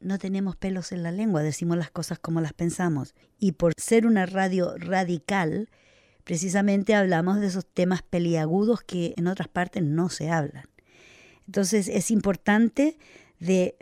no 0.00 0.20
tenemos 0.20 0.54
pelos 0.54 0.92
en 0.92 1.02
la 1.02 1.10
lengua, 1.10 1.42
decimos 1.42 1.76
las 1.76 1.90
cosas 1.90 2.20
como 2.20 2.40
las 2.40 2.52
pensamos. 2.52 3.16
Y 3.40 3.50
por 3.50 3.72
ser 3.76 4.06
una 4.06 4.26
radio 4.26 4.76
radical, 4.78 5.68
precisamente 6.24 6.94
hablamos 6.94 7.40
de 7.40 7.46
esos 7.46 7.66
temas 7.66 8.02
peliagudos 8.02 8.82
que 8.82 9.14
en 9.16 9.26
otras 9.26 9.48
partes 9.48 9.82
no 9.82 10.08
se 10.08 10.30
hablan. 10.30 10.64
Entonces 11.46 11.88
es 11.88 12.10
importante 12.10 12.98
de 13.38 13.76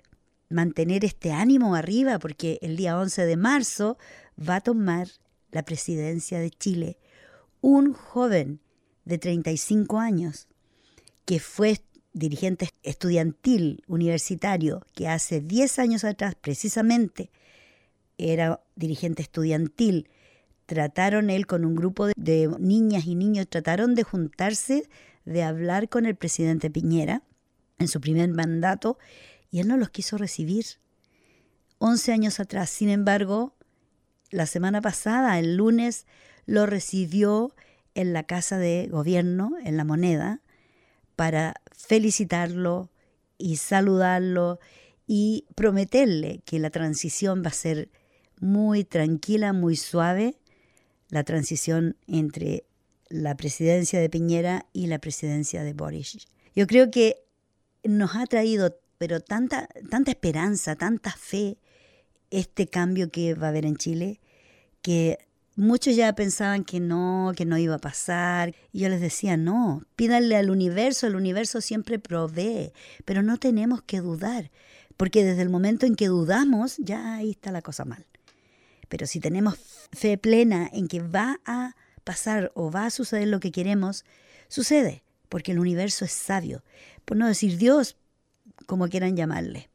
mantener 0.49 1.05
este 1.05 1.33
ánimo 1.33 1.75
arriba 1.75 2.19
porque 2.19 2.59
el 2.63 2.77
día 2.77 2.99
11 2.99 3.25
de 3.27 3.37
marzo 3.37 3.99
va 4.37 4.57
a 4.57 4.61
tomar 4.61 5.09
la 5.53 5.63
presidencia 5.63 6.41
de 6.41 6.51
Chile 6.51 6.99
un 7.61 7.93
joven 7.93 8.61
de 9.05 9.19
35 9.19 9.99
años 9.99 10.49
que 11.25 11.39
fue 11.41 11.81
dirigente 12.13 12.69
estudiantil 12.83 13.85
universitario 13.87 14.85
que 14.95 15.09
hace 15.09 15.41
10 15.41 15.79
años 15.79 16.05
atrás 16.05 16.35
precisamente 16.35 17.31
era 18.19 18.61
dirigente 18.75 19.23
estudiantil 19.23 20.09
trataron 20.71 21.31
él 21.31 21.49
con 21.49 21.65
un 21.65 21.75
grupo 21.75 22.07
de, 22.15 22.49
niñas 22.61 23.05
y 23.07 23.17
niños, 23.17 23.49
trataron 23.49 23.97
de 23.97 24.05
juntarse, 24.05 24.89
de 25.25 25.43
hablar 25.43 25.89
con 25.89 26.07
el 26.07 26.15
presidente 26.15 26.71
Piñera 26.71 27.25
en 27.81 27.89
su 27.89 28.01
primer 28.01 28.29
mandato 28.31 28.97
y 29.51 29.59
él 29.59 29.67
no 29.67 29.77
los 29.77 29.91
quiso 29.91 30.17
recibir. 30.17 30.65
Once 31.79 32.13
años 32.13 32.39
atrás, 32.39 32.71
sin 32.71 32.89
embargo, 32.89 33.57
la 34.31 34.47
semana 34.47 34.81
pasada, 34.81 35.41
el 35.41 35.57
lunes, 35.57 36.07
lo 36.47 36.67
recibió 36.67 37.53
en 37.97 38.13
la 38.13 38.23
Casa 38.23 38.57
de 38.57 38.87
Gobierno, 38.89 39.57
en 39.65 39.77
la 39.77 39.83
moneda, 39.83 40.41
para 41.17 41.55
felicitarlo 41.73 42.93
y 43.39 43.57
saludarlo 43.57 44.61
y 45.09 45.47
prometerle 45.57 46.43
que 46.45 46.61
la 46.61 46.71
transición 46.71 47.43
va 47.45 47.49
a 47.49 47.55
ser 47.55 47.91
muy 48.39 48.85
tranquila, 48.85 49.53
muy 49.53 49.75
suave 49.75 50.40
la 51.11 51.25
transición 51.25 51.97
entre 52.07 52.65
la 53.09 53.37
presidencia 53.37 54.01
de 54.01 54.09
Piñera 54.09 54.67
y 54.73 54.87
la 54.87 54.99
presidencia 54.99 55.63
de 55.63 55.75
Boris. 55.75 56.27
Yo 56.55 56.67
creo 56.67 56.91
que 56.91 57.17
nos 57.85 58.15
ha 58.15 58.27
traído, 58.27 58.77
pero 58.99 59.21
tanta, 59.21 59.69
tanta 59.91 60.13
esperanza, 60.13 60.77
tanta 60.77 61.11
fe, 61.11 61.59
este 62.31 62.69
cambio 62.69 63.11
que 63.11 63.35
va 63.35 63.47
a 63.47 63.51
haber 63.51 63.67
en 63.67 63.77
Chile, 63.77 64.21
que 64.83 65.19
muchos 65.57 65.97
ya 65.97 66.15
pensaban 66.15 66.65
que 66.65 66.81
no, 66.81 67.33
que 67.37 67.45
no 67.45 67.59
iba 67.59 67.77
a 67.77 67.81
pasar. 67.81 68.55
Y 68.73 68.81
yo 68.81 68.89
les 68.89 69.01
decía, 69.01 69.37
no, 69.37 69.83
pídanle 69.97 70.37
al 70.37 70.51
universo, 70.51 71.07
el 71.07 71.17
universo 71.17 71.61
siempre 71.61 71.99
provee, 71.99 72.73
pero 73.05 73.23
no 73.23 73.39
tenemos 73.39 73.83
que 73.83 74.01
dudar, 74.01 74.51
porque 74.97 75.25
desde 75.25 75.43
el 75.43 75.51
momento 75.51 75.87
en 75.87 75.97
que 75.97 76.07
dudamos, 76.07 76.77
ya 76.79 77.17
ahí 77.17 77.31
está 77.31 77.51
la 77.51 77.63
cosa 77.63 77.85
mal. 77.85 78.07
Pero 78.91 79.07
si 79.07 79.21
tenemos 79.21 79.55
fe 79.93 80.19
plena 80.19 80.69
en 80.73 80.89
que 80.89 81.01
va 81.01 81.41
a 81.47 81.77
pasar 82.03 82.51
o 82.57 82.73
va 82.73 82.87
a 82.87 82.91
suceder 82.91 83.29
lo 83.29 83.39
que 83.39 83.53
queremos, 83.53 84.05
sucede, 84.49 85.05
porque 85.29 85.53
el 85.53 85.61
universo 85.61 86.05
es 86.05 86.11
sabio. 86.11 86.65
Por 87.05 87.17
no 87.17 87.29
decir 87.29 87.57
Dios, 87.57 87.97
como 88.67 88.89
quieran 88.89 89.17
llamarle. 89.17 89.71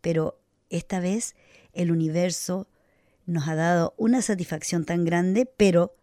Pero 0.00 0.40
esta 0.70 1.00
vez 1.00 1.34
el 1.72 1.90
universo 1.90 2.68
nos 3.26 3.48
ha 3.48 3.56
dado 3.56 3.92
una 3.96 4.22
satisfacción 4.22 4.84
tan 4.84 5.04
grande, 5.04 5.46
pero 5.46 5.96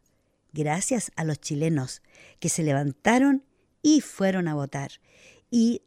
gracias 0.52 1.14
a 1.16 1.24
los 1.24 1.40
chilenos 1.40 2.02
que 2.40 2.50
se 2.50 2.64
levantaron 2.64 3.46
y 3.82 4.02
fueron 4.02 4.50
a 4.50 4.56
votar. 4.56 4.92
Y 5.50 5.84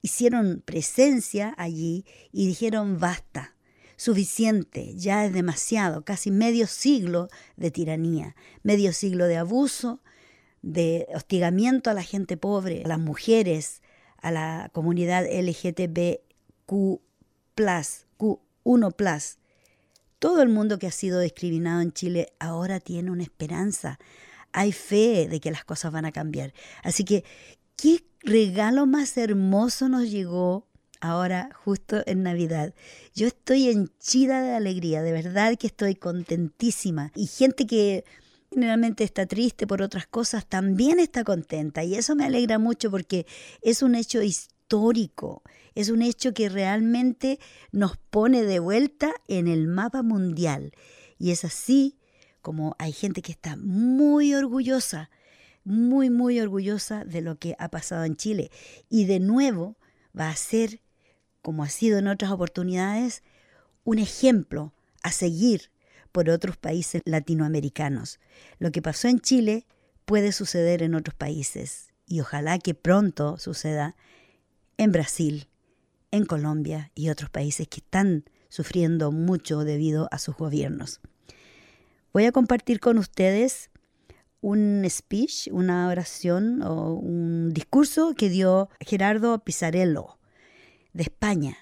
hicieron 0.00 0.62
presencia 0.64 1.54
allí 1.58 2.06
y 2.32 2.46
dijeron 2.46 2.98
basta 2.98 3.55
suficiente, 3.96 4.94
ya 4.94 5.24
es 5.24 5.32
demasiado, 5.32 6.04
casi 6.04 6.30
medio 6.30 6.66
siglo 6.66 7.28
de 7.56 7.70
tiranía, 7.70 8.36
medio 8.62 8.92
siglo 8.92 9.26
de 9.26 9.38
abuso, 9.38 10.00
de 10.62 11.06
hostigamiento 11.14 11.90
a 11.90 11.94
la 11.94 12.02
gente 12.02 12.36
pobre, 12.36 12.82
a 12.84 12.88
las 12.88 12.98
mujeres, 12.98 13.82
a 14.18 14.30
la 14.30 14.70
comunidad 14.72 15.24
LGTBQ, 15.24 17.00
Q1. 17.56 19.36
Todo 20.18 20.42
el 20.42 20.48
mundo 20.48 20.78
que 20.78 20.86
ha 20.86 20.92
sido 20.92 21.20
discriminado 21.20 21.80
en 21.80 21.92
Chile 21.92 22.32
ahora 22.38 22.80
tiene 22.80 23.10
una 23.10 23.22
esperanza. 23.22 23.98
Hay 24.52 24.72
fe 24.72 25.28
de 25.28 25.40
que 25.40 25.50
las 25.50 25.64
cosas 25.64 25.92
van 25.92 26.04
a 26.04 26.12
cambiar. 26.12 26.52
Así 26.82 27.04
que, 27.04 27.24
¿qué 27.76 28.04
regalo 28.20 28.86
más 28.86 29.16
hermoso 29.16 29.88
nos 29.88 30.10
llegó 30.10 30.66
ahora 31.00 31.50
justo 31.64 32.02
en 32.06 32.22
Navidad. 32.22 32.74
Yo 33.14 33.26
estoy 33.26 33.68
henchida 33.68 34.42
de 34.42 34.54
alegría, 34.54 35.02
de 35.02 35.12
verdad 35.12 35.56
que 35.58 35.66
estoy 35.66 35.94
contentísima. 35.94 37.12
Y 37.14 37.26
gente 37.26 37.66
que 37.66 38.04
generalmente 38.50 39.04
está 39.04 39.26
triste 39.26 39.66
por 39.66 39.82
otras 39.82 40.06
cosas 40.06 40.46
también 40.46 40.98
está 40.98 41.24
contenta. 41.24 41.84
Y 41.84 41.94
eso 41.94 42.14
me 42.14 42.24
alegra 42.24 42.58
mucho 42.58 42.90
porque 42.90 43.26
es 43.62 43.82
un 43.82 43.94
hecho 43.94 44.22
histórico, 44.22 45.42
es 45.74 45.90
un 45.90 46.02
hecho 46.02 46.32
que 46.32 46.48
realmente 46.48 47.38
nos 47.72 47.96
pone 47.96 48.42
de 48.42 48.58
vuelta 48.58 49.12
en 49.28 49.48
el 49.48 49.68
mapa 49.68 50.02
mundial. 50.02 50.72
Y 51.18 51.30
es 51.30 51.44
así 51.44 51.98
como 52.40 52.76
hay 52.78 52.92
gente 52.92 53.22
que 53.22 53.32
está 53.32 53.56
muy 53.56 54.32
orgullosa, 54.32 55.10
muy, 55.64 56.10
muy 56.10 56.38
orgullosa 56.38 57.04
de 57.04 57.20
lo 57.20 57.38
que 57.38 57.56
ha 57.58 57.68
pasado 57.68 58.04
en 58.04 58.16
Chile. 58.16 58.50
Y 58.88 59.06
de 59.06 59.18
nuevo 59.18 59.76
va 60.18 60.30
a 60.30 60.36
ser, 60.36 60.80
como 61.46 61.62
ha 61.62 61.68
sido 61.68 61.98
en 61.98 62.08
otras 62.08 62.32
oportunidades, 62.32 63.22
un 63.84 64.00
ejemplo 64.00 64.74
a 65.04 65.12
seguir 65.12 65.70
por 66.10 66.28
otros 66.28 66.56
países 66.56 67.02
latinoamericanos. 67.04 68.18
Lo 68.58 68.72
que 68.72 68.82
pasó 68.82 69.06
en 69.06 69.20
Chile 69.20 69.64
puede 70.06 70.32
suceder 70.32 70.82
en 70.82 70.96
otros 70.96 71.14
países 71.14 71.92
y 72.04 72.18
ojalá 72.18 72.58
que 72.58 72.74
pronto 72.74 73.38
suceda 73.38 73.94
en 74.76 74.90
Brasil, 74.90 75.46
en 76.10 76.24
Colombia 76.24 76.90
y 76.96 77.10
otros 77.10 77.30
países 77.30 77.68
que 77.68 77.78
están 77.78 78.24
sufriendo 78.48 79.12
mucho 79.12 79.60
debido 79.60 80.08
a 80.10 80.18
sus 80.18 80.34
gobiernos. 80.34 81.00
Voy 82.12 82.24
a 82.24 82.32
compartir 82.32 82.80
con 82.80 82.98
ustedes 82.98 83.70
un 84.40 84.84
speech, 84.90 85.46
una 85.52 85.86
oración 85.90 86.62
o 86.62 86.94
un 86.94 87.52
discurso 87.52 88.14
que 88.16 88.30
dio 88.30 88.68
Gerardo 88.80 89.38
Pizarello 89.44 90.15
de 90.96 91.02
España. 91.04 91.56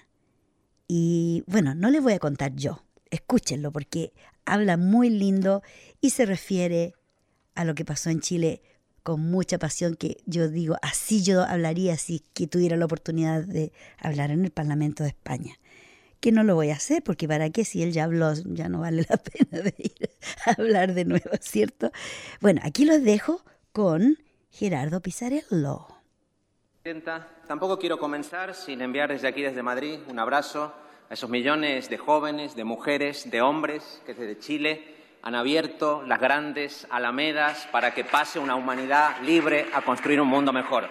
Y 0.87 1.43
bueno, 1.47 1.75
no 1.75 1.89
les 1.89 2.01
voy 2.01 2.13
a 2.13 2.19
contar 2.19 2.55
yo, 2.55 2.83
escúchenlo 3.09 3.71
porque 3.71 4.13
habla 4.45 4.77
muy 4.77 5.09
lindo 5.09 5.61
y 6.01 6.11
se 6.11 6.25
refiere 6.25 6.93
a 7.55 7.65
lo 7.65 7.75
que 7.75 7.85
pasó 7.85 8.09
en 8.09 8.21
Chile 8.21 8.61
con 9.03 9.21
mucha 9.21 9.59
pasión 9.59 9.95
que 9.95 10.17
yo 10.25 10.49
digo, 10.49 10.77
así 10.81 11.21
yo 11.21 11.43
hablaría 11.43 11.97
si 11.97 12.23
que 12.33 12.47
tuviera 12.47 12.75
la 12.77 12.85
oportunidad 12.85 13.43
de 13.43 13.71
hablar 13.99 14.31
en 14.31 14.45
el 14.45 14.51
Parlamento 14.51 15.03
de 15.03 15.09
España. 15.09 15.59
Que 16.19 16.31
no 16.31 16.43
lo 16.43 16.55
voy 16.55 16.71
a 16.71 16.75
hacer, 16.75 17.03
porque 17.03 17.27
para 17.27 17.51
qué 17.51 17.65
si 17.65 17.83
él 17.83 17.91
ya 17.91 18.05
habló, 18.05 18.33
ya 18.33 18.67
no 18.67 18.79
vale 18.79 19.05
la 19.07 19.17
pena 19.17 19.61
de 19.61 19.75
ir 19.77 20.09
a 20.45 20.51
hablar 20.53 20.95
de 20.95 21.05
nuevo, 21.05 21.29
¿cierto? 21.39 21.91
Bueno, 22.41 22.61
aquí 22.63 22.85
los 22.85 23.03
dejo 23.03 23.43
con 23.73 24.17
Gerardo 24.49 25.01
Pizarello. 25.01 25.94
Tampoco 27.47 27.79
quiero 27.79 27.97
comenzar 27.97 28.53
sin 28.53 28.79
enviar 28.79 29.09
desde 29.09 29.27
aquí, 29.27 29.41
desde 29.41 29.63
Madrid, 29.63 30.01
un 30.07 30.19
abrazo 30.19 30.71
a 31.09 31.15
esos 31.15 31.31
millones 31.31 31.89
de 31.89 31.97
jóvenes, 31.97 32.55
de 32.55 32.63
mujeres, 32.63 33.31
de 33.31 33.41
hombres 33.41 34.03
que 34.05 34.13
desde 34.13 34.37
Chile 34.37 34.95
han 35.23 35.33
abierto 35.33 36.03
las 36.05 36.19
grandes 36.19 36.85
alamedas 36.91 37.67
para 37.71 37.95
que 37.95 38.03
pase 38.03 38.37
una 38.37 38.53
humanidad 38.53 39.19
libre 39.23 39.65
a 39.73 39.81
construir 39.81 40.21
un 40.21 40.27
mundo 40.27 40.53
mejor. 40.53 40.87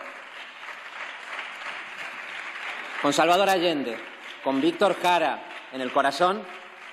Con 3.00 3.12
Salvador 3.12 3.48
Allende, 3.48 3.96
con 4.42 4.60
Víctor 4.60 4.96
Jara 5.00 5.44
en 5.72 5.80
el 5.80 5.92
corazón, 5.92 6.42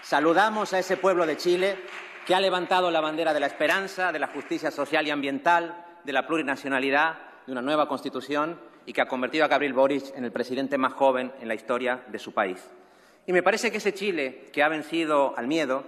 saludamos 0.04 0.74
a 0.74 0.80
ese 0.80 0.98
pueblo 0.98 1.26
de 1.26 1.38
Chile 1.38 1.76
que 2.28 2.36
ha 2.36 2.40
levantado 2.40 2.92
la 2.92 3.02
bandera 3.02 3.34
de 3.34 3.40
la 3.40 3.48
esperanza, 3.48 4.12
de 4.12 4.20
la 4.20 4.28
justicia 4.28 4.70
social 4.70 5.08
y 5.08 5.10
ambiental, 5.10 5.86
de 6.04 6.14
la 6.14 6.28
plurinacionalidad, 6.28 7.18
de 7.48 7.52
una 7.52 7.64
nueva 7.64 7.88
constitución 7.88 8.70
y 8.86 8.94
que 8.94 9.02
ha 9.02 9.08
convertido 9.08 9.46
a 9.46 9.48
Gabriel 9.48 9.74
Boric 9.74 10.16
en 10.16 10.26
el 10.26 10.32
presidente 10.32 10.78
más 10.78 10.94
joven 10.94 11.32
en 11.42 11.48
la 11.48 11.56
historia 11.56 12.04
de 12.08 12.20
su 12.20 12.34
país. 12.34 12.64
Y 13.26 13.34
me 13.34 13.44
parece 13.44 13.72
que 13.72 13.78
ese 13.78 13.94
Chile 13.94 14.46
que 14.52 14.64
ha 14.64 14.70
vencido 14.70 15.34
al 15.38 15.48
miedo 15.48 15.84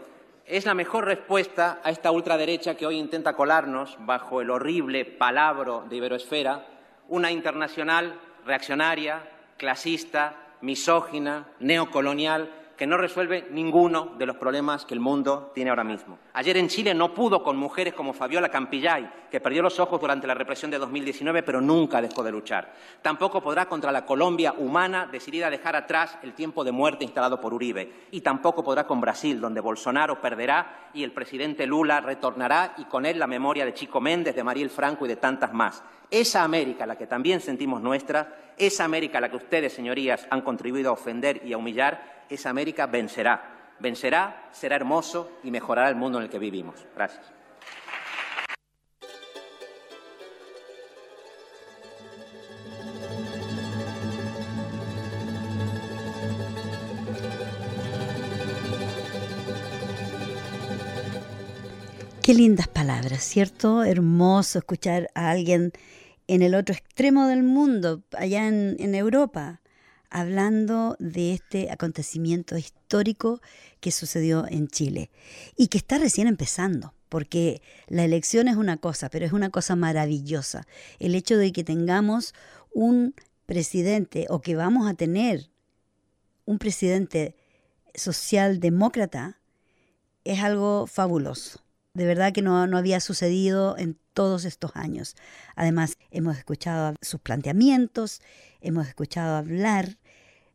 es 0.45 0.65
la 0.65 0.73
mejor 0.73 1.05
respuesta 1.05 1.79
a 1.83 1.89
esta 1.89 2.11
ultraderecha 2.11 2.75
que 2.75 2.85
hoy 2.85 2.97
intenta 2.97 3.33
colarnos 3.33 3.97
bajo 3.99 4.41
el 4.41 4.49
horrible 4.49 5.05
palabro 5.05 5.85
de 5.89 5.95
Iberoesfera, 5.95 6.65
una 7.07 7.31
internacional 7.31 8.19
reaccionaria, 8.45 9.23
clasista, 9.57 10.35
misógina, 10.61 11.47
neocolonial, 11.59 12.49
que 12.77 12.87
no 12.87 12.97
resuelve 12.97 13.47
ninguno 13.51 14.13
de 14.17 14.25
los 14.25 14.37
problemas 14.37 14.85
que 14.85 14.93
el 14.93 14.99
mundo 14.99 15.51
tiene 15.53 15.69
ahora 15.69 15.83
mismo. 15.83 16.17
Ayer 16.33 16.57
en 16.57 16.67
Chile 16.67 16.93
no 16.93 17.13
pudo 17.13 17.43
con 17.43 17.57
mujeres 17.57 17.93
como 17.93 18.13
Fabiola 18.13 18.49
Campillay, 18.49 19.09
que 19.29 19.39
perdió 19.39 19.61
los 19.61 19.79
ojos 19.79 19.99
durante 19.99 20.27
la 20.27 20.33
represión 20.33 20.71
de 20.71 20.77
2019, 20.77 21.43
pero 21.43 21.61
nunca 21.61 22.01
dejó 22.01 22.23
de 22.23 22.31
luchar. 22.31 22.73
Tampoco 23.01 23.41
podrá 23.41 23.67
contra 23.67 23.91
la 23.91 24.05
Colombia 24.05 24.53
humana 24.57 25.07
decidida 25.11 25.47
a 25.47 25.51
dejar 25.51 25.75
atrás 25.75 26.17
el 26.23 26.33
tiempo 26.33 26.63
de 26.63 26.71
muerte 26.71 27.03
instalado 27.03 27.39
por 27.39 27.53
Uribe. 27.53 28.07
Y 28.11 28.21
tampoco 28.21 28.63
podrá 28.63 28.85
con 28.85 29.01
Brasil, 29.01 29.39
donde 29.39 29.61
Bolsonaro 29.61 30.21
perderá 30.21 30.89
y 30.93 31.03
el 31.03 31.11
presidente 31.11 31.65
Lula 31.65 32.01
retornará 32.01 32.75
y 32.77 32.85
con 32.85 33.05
él 33.05 33.19
la 33.19 33.27
memoria 33.27 33.65
de 33.65 33.73
Chico 33.73 33.99
Méndez, 34.01 34.35
de 34.35 34.43
Mariel 34.43 34.69
Franco 34.69 35.05
y 35.05 35.09
de 35.09 35.15
tantas 35.15 35.53
más. 35.53 35.83
Esa 36.13 36.43
América, 36.43 36.85
la 36.85 36.95
que 36.95 37.07
también 37.07 37.41
sentimos 37.41 37.81
nuestra, 37.81 38.53
esa 38.55 38.83
América 38.83 39.19
la 39.19 39.31
que 39.31 39.37
ustedes, 39.37 39.73
señorías, 39.73 40.27
han 40.29 40.41
contribuido 40.41 40.91
a 40.91 40.93
ofender 40.93 41.41
y 41.43 41.53
a 41.53 41.57
humillar, 41.57 42.25
esa 42.29 42.51
América 42.51 42.85
vencerá. 42.85 43.73
Vencerá, 43.79 44.47
será 44.51 44.75
hermoso 44.75 45.39
y 45.43 45.49
mejorará 45.49 45.89
el 45.89 45.95
mundo 45.95 46.19
en 46.19 46.25
el 46.25 46.29
que 46.29 46.37
vivimos. 46.37 46.85
Gracias. 46.95 47.25
Qué 62.21 62.35
lindas 62.35 62.67
palabras, 62.67 63.23
¿cierto? 63.23 63.83
Hermoso 63.83 64.59
escuchar 64.59 65.09
a 65.15 65.31
alguien 65.31 65.73
en 66.27 66.41
el 66.41 66.55
otro 66.55 66.73
extremo 66.73 67.27
del 67.27 67.43
mundo, 67.43 68.03
allá 68.17 68.47
en, 68.47 68.95
Europa, 68.95 69.61
hablando 70.09 70.95
de 70.99 71.33
este 71.33 71.71
acontecimiento 71.71 72.57
histórico 72.57 73.41
que 73.79 73.91
sucedió 73.91 74.45
en 74.47 74.67
Chile 74.67 75.09
y 75.57 75.67
que 75.67 75.77
está 75.77 75.97
recién 75.97 76.27
empezando, 76.27 76.93
porque 77.09 77.61
la 77.87 78.03
elección 78.03 78.47
es 78.47 78.55
una 78.55 78.77
cosa, 78.77 79.09
pero 79.09 79.25
es 79.25 79.33
una 79.33 79.49
cosa 79.49 79.75
maravillosa. 79.75 80.65
El 80.99 81.15
hecho 81.15 81.37
de 81.37 81.51
que 81.51 81.63
tengamos 81.63 82.33
un 82.73 83.15
presidente 83.45 84.25
o 84.29 84.41
que 84.41 84.55
vamos 84.55 84.87
a 84.87 84.93
tener 84.93 85.49
un 86.45 86.59
presidente 86.59 87.35
socialdemócrata 87.95 89.39
es 90.23 90.39
algo 90.39 90.87
fabuloso. 90.87 91.62
De 91.95 92.07
verdad 92.07 92.33
que 92.33 92.41
no, 92.41 92.65
no 92.65 92.77
había 92.79 92.99
sucedido 92.99 93.77
en 93.77 93.97
todos 94.13 94.45
estos 94.45 94.71
años. 94.75 95.15
Además, 95.55 95.97
hemos 96.09 96.37
escuchado 96.37 96.95
sus 97.01 97.21
planteamientos, 97.21 98.21
hemos 98.61 98.87
escuchado 98.87 99.35
hablar 99.35 99.97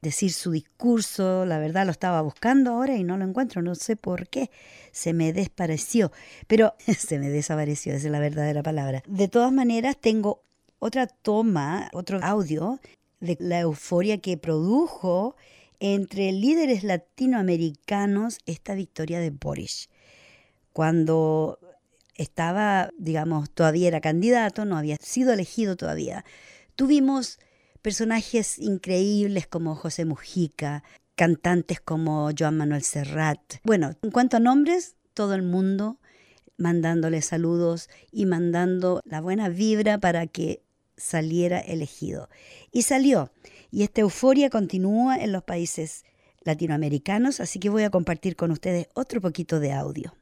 decir 0.02 0.32
su 0.32 0.50
discurso, 0.52 1.44
la 1.44 1.58
verdad 1.58 1.84
lo 1.84 1.92
estaba 1.92 2.22
buscando 2.22 2.72
ahora 2.72 2.96
y 2.96 3.04
no 3.04 3.16
lo 3.16 3.24
encuentro, 3.24 3.62
no 3.62 3.74
sé 3.74 3.96
por 3.96 4.28
qué, 4.28 4.50
se 4.92 5.12
me 5.12 5.32
despareció, 5.32 6.12
pero 6.46 6.74
se 6.98 7.18
me 7.18 7.30
desapareció, 7.30 7.94
esa 7.94 8.06
es 8.06 8.12
la 8.12 8.20
verdadera 8.20 8.62
palabra. 8.62 9.02
De 9.06 9.28
todas 9.28 9.52
maneras, 9.52 9.96
tengo 10.00 10.42
otra 10.78 11.06
toma, 11.06 11.88
otro 11.92 12.20
audio 12.22 12.80
de 13.20 13.36
la 13.40 13.60
euforia 13.60 14.18
que 14.18 14.36
produjo 14.36 15.36
entre 15.80 16.32
líderes 16.32 16.84
latinoamericanos 16.84 18.38
esta 18.46 18.74
victoria 18.74 19.20
de 19.20 19.30
Boris. 19.30 19.88
Cuando 20.72 21.58
estaba, 22.14 22.90
digamos, 22.98 23.50
todavía 23.50 23.88
era 23.88 24.00
candidato, 24.00 24.64
no 24.64 24.76
había 24.76 24.96
sido 25.00 25.32
elegido 25.32 25.76
todavía, 25.76 26.24
tuvimos 26.76 27.38
personajes 27.82 28.58
increíbles 28.58 29.46
como 29.46 29.74
José 29.74 30.04
Mujica, 30.04 30.82
cantantes 31.14 31.80
como 31.80 32.30
Joan 32.36 32.56
Manuel 32.56 32.82
Serrat. 32.82 33.40
Bueno, 33.64 33.92
en 34.02 34.10
cuanto 34.10 34.36
a 34.36 34.40
nombres, 34.40 34.96
todo 35.14 35.34
el 35.34 35.42
mundo 35.42 35.98
mandándole 36.58 37.22
saludos 37.22 37.88
y 38.10 38.26
mandando 38.26 39.00
la 39.04 39.20
buena 39.20 39.48
vibra 39.48 39.98
para 39.98 40.26
que 40.26 40.62
saliera 40.96 41.60
elegido. 41.60 42.28
Y 42.72 42.82
salió. 42.82 43.32
Y 43.70 43.84
esta 43.84 44.00
euforia 44.00 44.50
continúa 44.50 45.16
en 45.16 45.32
los 45.32 45.44
países 45.44 46.04
latinoamericanos, 46.42 47.40
así 47.40 47.58
que 47.60 47.68
voy 47.68 47.84
a 47.84 47.90
compartir 47.90 48.36
con 48.36 48.50
ustedes 48.50 48.88
otro 48.94 49.20
poquito 49.20 49.60
de 49.60 49.72
audio. 49.72 50.17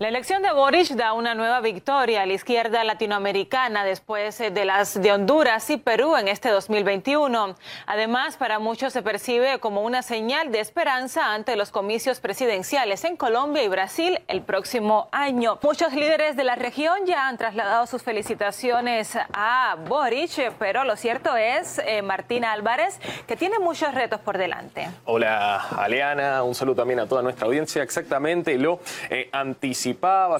La 0.00 0.06
elección 0.06 0.42
de 0.42 0.52
Boric 0.52 0.90
da 0.90 1.12
una 1.12 1.34
nueva 1.34 1.60
victoria 1.60 2.22
a 2.22 2.26
la 2.26 2.32
izquierda 2.32 2.84
latinoamericana 2.84 3.84
después 3.84 4.40
eh, 4.40 4.52
de 4.52 4.64
las 4.64 5.02
de 5.02 5.10
Honduras 5.10 5.68
y 5.70 5.76
Perú 5.76 6.14
en 6.14 6.28
este 6.28 6.50
2021. 6.50 7.56
Además, 7.84 8.36
para 8.36 8.60
muchos 8.60 8.92
se 8.92 9.02
percibe 9.02 9.58
como 9.58 9.82
una 9.82 10.02
señal 10.02 10.52
de 10.52 10.60
esperanza 10.60 11.34
ante 11.34 11.56
los 11.56 11.72
comicios 11.72 12.20
presidenciales 12.20 13.02
en 13.02 13.16
Colombia 13.16 13.64
y 13.64 13.68
Brasil 13.68 14.20
el 14.28 14.42
próximo 14.42 15.08
año. 15.10 15.58
Muchos 15.64 15.92
líderes 15.92 16.36
de 16.36 16.44
la 16.44 16.54
región 16.54 17.04
ya 17.04 17.26
han 17.26 17.36
trasladado 17.36 17.84
sus 17.88 18.04
felicitaciones 18.04 19.18
a 19.32 19.78
Boric, 19.88 20.52
pero 20.60 20.84
lo 20.84 20.94
cierto 20.94 21.36
es, 21.36 21.80
eh, 21.80 22.02
Martina 22.02 22.52
Álvarez, 22.52 23.00
que 23.26 23.34
tiene 23.34 23.58
muchos 23.58 23.92
retos 23.92 24.20
por 24.20 24.38
delante. 24.38 24.90
Hola, 25.06 25.56
Aleana, 25.76 26.44
un 26.44 26.54
saludo 26.54 26.76
también 26.76 27.00
a 27.00 27.08
toda 27.08 27.20
nuestra 27.20 27.46
audiencia. 27.46 27.82
Exactamente 27.82 28.56
lo 28.58 28.78
eh, 29.10 29.28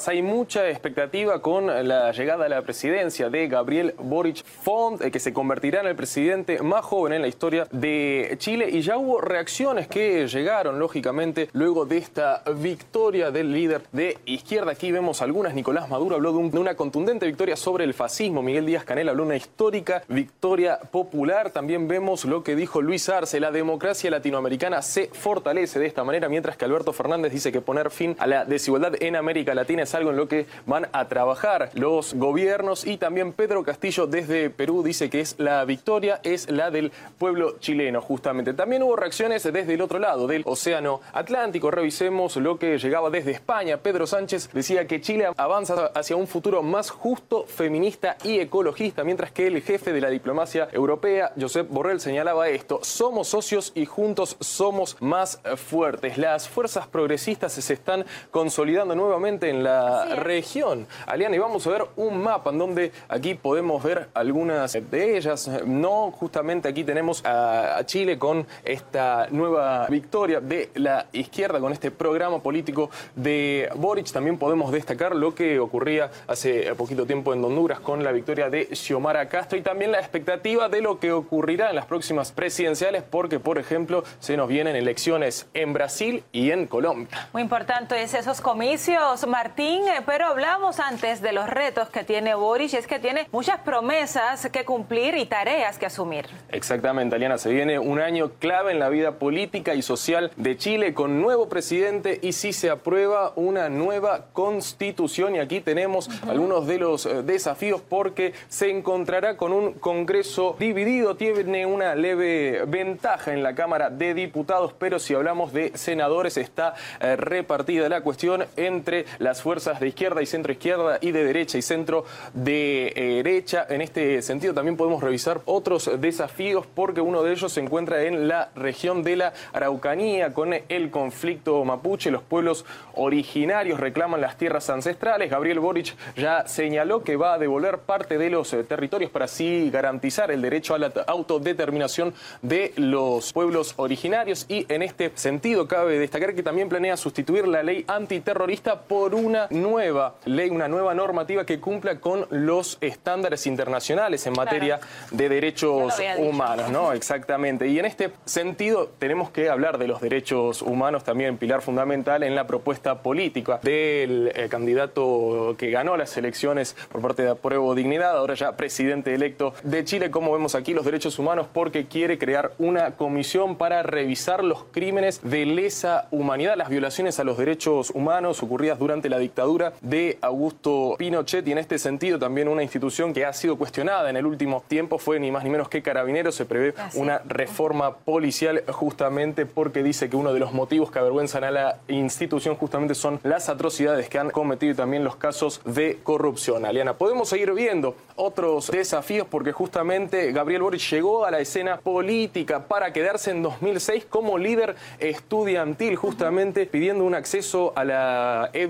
hay 0.07 0.23
mucha 0.23 0.69
expectativa 0.69 1.41
con 1.41 1.67
la 1.67 2.13
llegada 2.13 2.47
a 2.47 2.49
la 2.49 2.63
presidencia 2.63 3.31
de 3.31 3.49
Gabriel 3.49 3.95
Boric 3.99 4.45
Font, 4.45 5.01
eh, 5.01 5.11
que 5.11 5.21
se 5.21 5.33
convertirá 5.33 5.81
en 5.81 5.87
el 5.87 5.97
presidente 5.97 6.63
más 6.63 6.85
joven 6.85 7.13
en 7.13 7.23
la 7.23 7.29
historia 7.29 7.67
de 7.71 8.37
Chile. 8.39 8.69
Y 8.71 8.83
ya 8.83 8.99
hubo 8.99 9.21
reacciones 9.21 9.89
que 9.89 10.27
llegaron, 10.27 10.79
lógicamente, 10.79 11.49
luego 11.53 11.87
de 11.87 11.99
esta 11.99 12.43
victoria 12.57 13.31
del 13.31 13.53
líder 13.53 13.83
de 13.93 14.19
izquierda. 14.27 14.73
Aquí 14.73 14.93
vemos 14.93 15.23
algunas. 15.23 15.55
Nicolás 15.55 15.89
Maduro 15.89 16.17
habló 16.17 16.33
de, 16.33 16.51
de 16.51 16.59
una 16.59 16.75
contundente 16.75 17.27
victoria 17.27 17.57
sobre 17.57 17.85
el 17.85 17.95
fascismo. 17.95 18.43
Miguel 18.43 18.67
Díaz 18.67 18.85
Canel 18.85 19.09
habló 19.09 19.23
de 19.23 19.29
una 19.29 19.37
histórica 19.37 20.03
victoria 20.09 20.79
popular. 20.79 21.51
También 21.51 21.89
vemos 21.89 22.25
lo 22.25 22.43
que 22.43 22.55
dijo 22.55 22.83
Luis 22.83 23.09
Arce. 23.09 23.41
La 23.41 23.51
democracia 23.51 24.11
latinoamericana 24.11 24.83
se 24.83 25.07
fortalece 25.07 25.79
de 25.79 25.87
esta 25.87 26.05
manera, 26.05 26.29
mientras 26.29 26.57
que 26.57 26.65
Alberto 26.65 26.93
Fernández 26.93 27.33
dice 27.33 27.53
que 27.53 27.61
poner 27.61 27.91
fin 27.91 28.15
a 28.19 28.27
la 28.27 28.45
desigualdad 28.45 28.95
en 29.01 29.17
América 29.17 29.38
Latina 29.45 29.83
es 29.83 29.95
algo 29.95 30.11
en 30.11 30.17
lo 30.17 30.29
que 30.29 30.47
van 30.67 30.89
a 30.93 31.09
trabajar 31.09 31.71
los 31.75 32.15
gobiernos 32.15 32.87
y 32.87 32.97
también 32.97 33.33
Pedro 33.33 33.63
Castillo 33.63 34.07
desde 34.07 34.51
Perú 34.51 34.83
dice 34.83 35.09
que 35.11 35.21
es 35.21 35.37
la 35.39 35.65
victoria 35.65 36.21
es 36.23 36.51
la 36.51 36.71
del 36.71 36.93
pueblo 37.19 37.59
chileno 37.59 38.01
justamente. 38.01 38.53
También 38.55 38.83
hubo 38.83 38.97
reacciones 38.97 39.43
desde 39.43 39.75
el 39.75 39.81
otro 39.81 39.99
lado 39.99 40.27
del 40.27 40.43
Océano 40.45 41.01
Atlántico. 41.13 41.71
Revisemos 41.71 42.37
lo 42.37 42.59
que 42.59 42.79
llegaba 42.79 43.11
desde 43.11 43.31
España. 43.31 43.79
Pedro 43.79 44.07
Sánchez 44.07 44.51
decía 44.53 44.87
que 44.87 45.01
Chile 45.01 45.29
avanza 45.37 45.87
hacia 45.95 46.17
un 46.17 46.27
futuro 46.27 46.63
más 46.63 46.91
justo, 46.91 47.45
feminista 47.45 48.17
y 48.25 48.39
ecologista, 48.39 49.05
mientras 49.05 49.33
que 49.33 49.47
el 49.47 49.63
jefe 49.63 49.93
de 49.93 50.01
la 50.01 50.11
diplomacia 50.11 50.69
europea, 50.73 51.33
Josep 51.39 51.69
Borrell, 51.69 52.01
señalaba 52.01 52.49
esto. 52.49 52.81
Somos 52.83 53.29
socios 53.29 53.73
y 53.75 53.87
juntos 53.87 54.37
somos 54.41 54.97
más 55.01 55.41
fuertes. 55.57 56.19
Las 56.19 56.49
fuerzas 56.49 56.87
progresistas 56.87 57.53
se 57.53 57.73
están 57.73 58.05
consolidando 58.31 58.95
nuevamente 58.95 59.28
en 59.29 59.63
la 59.63 60.07
región. 60.15 60.87
Aliana, 61.07 61.37
y 61.37 61.39
vamos 61.39 61.67
a 61.67 61.71
ver 61.71 61.85
un 61.97 62.23
mapa 62.23 62.51
en 62.51 62.59
donde 62.59 62.93
aquí 63.09 63.35
podemos 63.35 63.83
ver 63.83 64.09
algunas 64.15 64.73
de 64.73 65.19
ellas. 65.19 65.51
No, 65.67 66.11
justamente 66.13 66.69
aquí 66.69 66.83
tenemos 66.83 67.23
a, 67.25 67.81
Chile 67.85 68.19
con 68.19 68.47
esta 68.65 69.27
nueva 69.31 69.87
victoria 69.89 70.41
de 70.41 70.71
la 70.75 71.07
izquierda, 71.13 71.61
con 71.61 71.73
este 71.73 71.91
programa 71.91 72.41
político 72.41 72.91
de 73.15 73.69
Boric. 73.75 74.11
También 74.11 74.39
podemos 74.39 74.73
destacar 74.73 75.15
lo 75.15 75.35
que 75.35 75.59
ocurría 75.59 76.11
hace 76.27 76.75
poquito 76.75 77.05
tiempo 77.05 77.35
en 77.35 77.45
Honduras 77.45 77.81
con 77.81 78.03
la 78.03 78.13
victoria 78.13 78.49
de 78.49 78.75
Xiomara 78.75 79.29
Castro 79.29 79.59
y 79.59 79.63
también 79.63 79.93
la 79.93 79.99
expectativa 79.99 80.69
de 80.69 80.81
lo 80.81 80.99
que 80.99 81.13
ocurrirá 81.13 81.69
en 81.69 81.77
las 81.77 81.87
próximas 81.87 82.33
presidenciales, 82.33 83.03
porque, 83.03 83.39
por 83.39 83.59
ejemplo, 83.59 84.05
se 84.21 84.37
nos 84.37 84.49
vienen 84.49 84.75
elecciones 84.77 85.47
en 85.53 85.73
Brasil 85.73 86.25
y 86.33 86.51
en 86.51 86.67
Colombia. 86.67 87.29
Muy 87.33 87.43
importante 87.43 88.03
es 88.03 88.15
esos 88.15 88.41
comicios, 88.41 89.18
Martín, 89.27 89.87
eh, 89.89 90.03
pero 90.07 90.27
hablamos 90.27 90.81
antes 90.81 91.21
de 91.21 91.33
los 91.33 91.49
retos 91.49 91.89
que 91.89 92.05
tiene 92.05 92.35
Boris, 92.35 92.75
y 92.75 92.77
es 92.77 92.87
que 92.87 92.99
tiene 92.99 93.27
muchas 93.33 93.61
promesas 93.61 94.49
que 94.51 94.65
cumplir 94.65 95.17
y 95.17 95.27
tareas 95.27 95.79
que 95.79 95.87
asumir. 95.87 96.27
Exactamente, 96.51 97.17
Aliana, 97.17 97.39
se 97.39 97.51
viene 97.51 97.79
un 97.79 98.01
año 98.01 98.31
clave 98.39 98.73
en 98.73 98.79
la 98.79 98.89
vida 98.89 99.19
política 99.19 99.75
y 99.75 99.83
social 99.83 100.31
de 100.37 100.57
Chile 100.57 100.95
con 100.95 101.21
nuevo 101.21 101.49
presidente 101.49 102.19
y 102.23 102.33
si 102.33 102.53
se 102.53 102.71
aprueba 102.71 103.33
una 103.37 103.69
nueva 103.69 104.27
constitución. 104.33 105.37
Y 105.37 105.39
aquí 105.39 105.61
tenemos 105.61 106.09
algunos 106.29 106.67
de 106.67 106.79
los 106.79 107.07
eh, 107.07 107.23
desafíos 107.23 107.81
porque 107.81 108.35
se 108.49 108.71
encontrará 108.71 109.37
con 109.37 109.53
un 109.53 109.73
Congreso 109.75 110.57
dividido, 110.59 111.17
tiene 111.17 111.67
una 111.67 111.95
leve 111.95 112.65
ventaja 112.67 113.33
en 113.33 113.43
la 113.43 113.55
Cámara 113.55 113.91
de 113.91 114.15
Diputados, 114.15 114.75
pero 114.79 114.99
si 114.99 115.15
hablamos 115.15 115.53
de 115.53 115.73
senadores 115.77 116.37
está 116.37 116.75
eh, 117.01 117.17
repartida 117.17 117.89
la 117.89 118.01
cuestión 118.01 118.45
entre 118.57 119.07
las 119.19 119.43
fuerzas 119.43 119.81
de 119.81 119.89
izquierda 119.89 120.23
y 120.23 120.27
centro 120.27 120.53
izquierda 120.53 120.99
y 121.01 121.13
de 121.13 121.25
derecha 121.25 121.59
y 121.59 121.63
centro 121.63 122.05
eh, 122.47 123.23
derecha. 123.23 123.67
En 123.69 123.81
este 123.81 124.23
sentido 124.23 124.55
también 124.55 124.77
podemos 124.77 125.03
revisar 125.03 125.41
otros 125.45 125.91
desafíos 126.01 126.67
porque 126.75 127.01
uno 127.01 127.23
de 127.23 127.33
ellos 127.33 127.53
se 127.53 127.61
encuentra 127.61 128.03
en 128.03 128.29
la 128.29 128.51
región 128.55 129.03
de 129.03 129.17
la 129.17 129.33
Araucanía 129.53 130.33
con 130.33 130.55
el 130.69 130.91
conflicto 130.91 131.65
mapuche. 131.65 132.11
Los 132.11 132.23
pueblos 132.23 132.65
originarios 132.95 133.81
reclaman 133.81 134.21
las 134.21 134.37
tierras 134.37 134.69
ancestrales. 134.71 135.31
Gabriel 135.31 135.61
Boric 135.61 135.95
ya 136.17 136.47
señaló 136.47 137.03
que 137.03 137.17
va 137.17 137.35
a 137.35 137.39
devolver 137.39 137.79
parte 137.79 138.19
de 138.19 138.31
los 138.31 138.53
eh, 138.53 138.65
territorios 138.65 139.11
para 139.11 139.27
así 139.27 139.71
garantizar 139.71 140.31
el 140.31 140.43
derecho 140.43 140.75
a 140.75 140.79
la 140.79 140.93
autodeterminación 141.07 142.15
de 142.43 142.73
los 142.77 143.33
pueblos 143.33 143.75
originarios 143.77 144.47
y 144.49 144.67
en 144.73 144.83
este 144.83 145.13
sentido 145.15 145.69
cabe 145.69 145.99
destacar 145.99 146.35
que 146.35 146.43
también 146.43 146.69
planea 146.69 146.97
sustituir 146.97 147.47
la 147.47 147.63
ley 147.63 147.85
antiterrorista 147.87 148.83
por 148.89 149.15
una 149.15 149.47
nueva 149.51 150.15
ley, 150.25 150.51
una 150.51 150.67
nueva 150.67 150.95
normativa 150.95 151.45
que 151.45 151.61
cumpla 151.61 152.01
con 152.01 152.27
los 152.31 152.79
estándares 152.81 153.47
internacionales 153.47 154.27
en 154.27 154.33
materia 154.33 154.81
de 155.11 155.29
derechos 155.29 155.95
humanos, 156.19 156.71
¿no? 156.71 156.93
Exactamente. 156.93 157.69
Y 157.69 157.79
en 157.79 157.85
este 157.85 158.11
sentido 158.25 158.91
tenemos 158.99 159.31
que 159.31 159.51
hablar 159.51 159.79
de 159.79 159.87
los 159.87 160.01
derechos 160.01 160.63
humanos 160.63 161.05
también, 161.05 161.37
pilar 161.37 161.63
fundamental 161.63 162.23
en 162.23 162.35
la 162.35 162.47
propuesta 162.47 163.03
política 163.03 163.61
del 163.63 164.33
eh, 164.35 164.49
candidato 164.49 165.55
que 165.59 165.71
ganó 165.71 165.97
las 165.97 166.17
elecciones 166.17 166.75
por 166.91 167.03
parte 167.03 167.23
de 167.23 167.31
Apruebo 167.31 167.75
Dignidad, 167.75 168.17
ahora 168.17 168.35
ya 168.35 168.57
presidente 168.57 169.15
electo 169.15 169.55
de 169.63 169.85
Chile, 169.85 170.11
como 170.11 170.33
vemos 170.33 170.55
aquí 170.55 170.73
los 170.73 170.85
derechos 170.85 171.19
humanos, 171.19 171.47
porque 171.53 171.87
quiere 171.87 172.19
crear 172.19 172.53
una 172.59 172.93
comisión 172.93 173.57
para 173.57 173.83
revisar 173.83 174.43
los 174.43 174.65
crímenes 174.65 175.21
de 175.23 175.47
lesa 175.47 176.09
humanidad, 176.11 176.57
las 176.57 176.69
violaciones 176.69 177.19
a 177.21 177.25
los 177.25 177.39
derechos 177.39 177.91
humanos 177.91 178.43
ocurridas 178.43 178.78
durante 178.79 179.09
la 179.09 179.19
dictadura 179.19 179.73
de 179.81 180.19
Augusto 180.21 180.97
Pinochet 180.99 181.47
y 181.47 181.53
en 181.53 181.59
este 181.59 181.79
sentido 181.79 182.19
también 182.19 182.49
una 182.49 182.63
institución 182.63 183.13
que 183.13 183.25
ha 183.25 183.33
sido 183.33 183.57
cuestionada 183.57 184.11
en 184.11 184.17
el 184.17 184.27
último 184.27 184.63
tiempo 184.67 184.99
fue 184.99 185.21
ni 185.21 185.31
más 185.31 185.45
ni 185.45 185.51
menos 185.51 185.69
que 185.69 185.83
Carabineros. 185.83 186.35
Se 186.35 186.45
prevé 186.45 186.75
una 186.95 187.19
reforma 187.27 187.97
policial 187.97 188.63
justamente 188.69 189.47
porque 189.47 189.83
dice 189.83 190.09
que 190.09 190.17
uno 190.17 190.33
de 190.33 190.41
los 190.41 190.53
motivos 190.53 190.91
que 190.91 190.99
avergüenzan 190.99 191.45
a 191.45 191.51
la 191.51 191.79
institución 191.89 192.57
justamente 192.57 192.95
son 192.95 193.21
las 193.23 193.49
atrocidades 193.49 194.09
que 194.09 194.19
han 194.19 194.31
cometido 194.31 194.73
y 194.73 194.77
también 194.77 195.05
los 195.05 195.17
casos 195.17 195.61
de 195.65 195.99
corrupción. 196.03 196.65
Aliana, 196.65 196.95
podemos 196.95 197.29
seguir 197.29 197.53
viendo 197.53 197.97
otros 198.17 198.71
desafíos 198.71 199.27
porque 199.31 199.53
justamente 199.53 200.33
Gabriel 200.33 200.63
Boric 200.63 200.83
llegó 200.91 201.25
a 201.25 201.31
la 201.31 201.41
escena 201.41 201.79
política 201.79 202.67
para 202.67 202.93
quedarse 202.93 203.31
en 203.31 203.43
2006 203.43 204.07
como 204.07 204.39
líder 204.39 204.77
estudiantil, 204.99 205.97
justamente 205.97 206.67
pidiendo 206.67 207.05
un 207.05 207.15
acceso 207.15 207.73
a 207.77 207.85
la 207.85 208.51
educación 208.53 208.68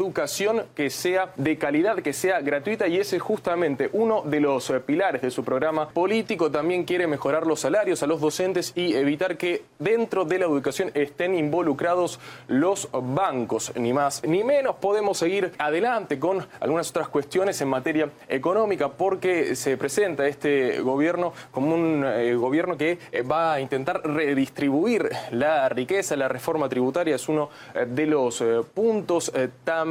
que 0.75 0.91
sea 0.91 1.33
de 1.37 1.59
calidad, 1.59 1.99
que 1.99 2.13
sea 2.13 2.41
gratuita 2.41 2.87
y 2.87 2.99
ese 2.99 3.17
es 3.17 3.23
justamente 3.23 3.91
uno 3.93 4.23
de 4.23 4.41
los 4.41 4.71
eh, 4.71 4.81
pilares 4.81 5.23
de 5.23 5.31
su 5.31 5.43
programa 5.45 5.89
político. 5.89 6.51
También 6.51 6.85
quiere 6.85 7.07
mejorar 7.07 7.47
los 7.47 7.61
salarios 7.61 8.03
a 8.03 8.07
los 8.07 8.21
docentes 8.21 8.73
y 8.77 8.95
evitar 8.95 9.37
que 9.37 9.65
dentro 9.79 10.25
de 10.25 10.39
la 10.39 10.47
educación 10.47 10.91
estén 10.95 11.35
involucrados 11.35 12.21
los 12.47 12.89
bancos, 12.93 13.73
ni 13.75 13.93
más 13.93 14.23
ni 14.25 14.45
menos. 14.45 14.77
Podemos 14.77 15.19
seguir 15.19 15.53
adelante 15.59 16.19
con 16.19 16.47
algunas 16.61 16.91
otras 16.91 17.09
cuestiones 17.09 17.61
en 17.61 17.69
materia 17.69 18.09
económica 18.29 18.89
porque 18.89 19.57
se 19.57 19.77
presenta 19.77 20.29
este 20.29 20.81
gobierno 20.81 21.33
como 21.51 21.75
un 21.75 22.05
eh, 22.07 22.35
gobierno 22.35 22.77
que 22.77 22.99
eh, 23.11 23.23
va 23.23 23.55
a 23.55 23.61
intentar 23.61 24.01
redistribuir 24.05 25.11
la 25.33 25.69
riqueza, 25.69 26.15
la 26.17 26.29
reforma 26.29 26.69
tributaria 26.69 27.17
es 27.17 27.29
uno 27.29 27.51
de 27.87 28.07
los 28.07 28.43
puntos. 28.75 29.33
también 29.65 29.88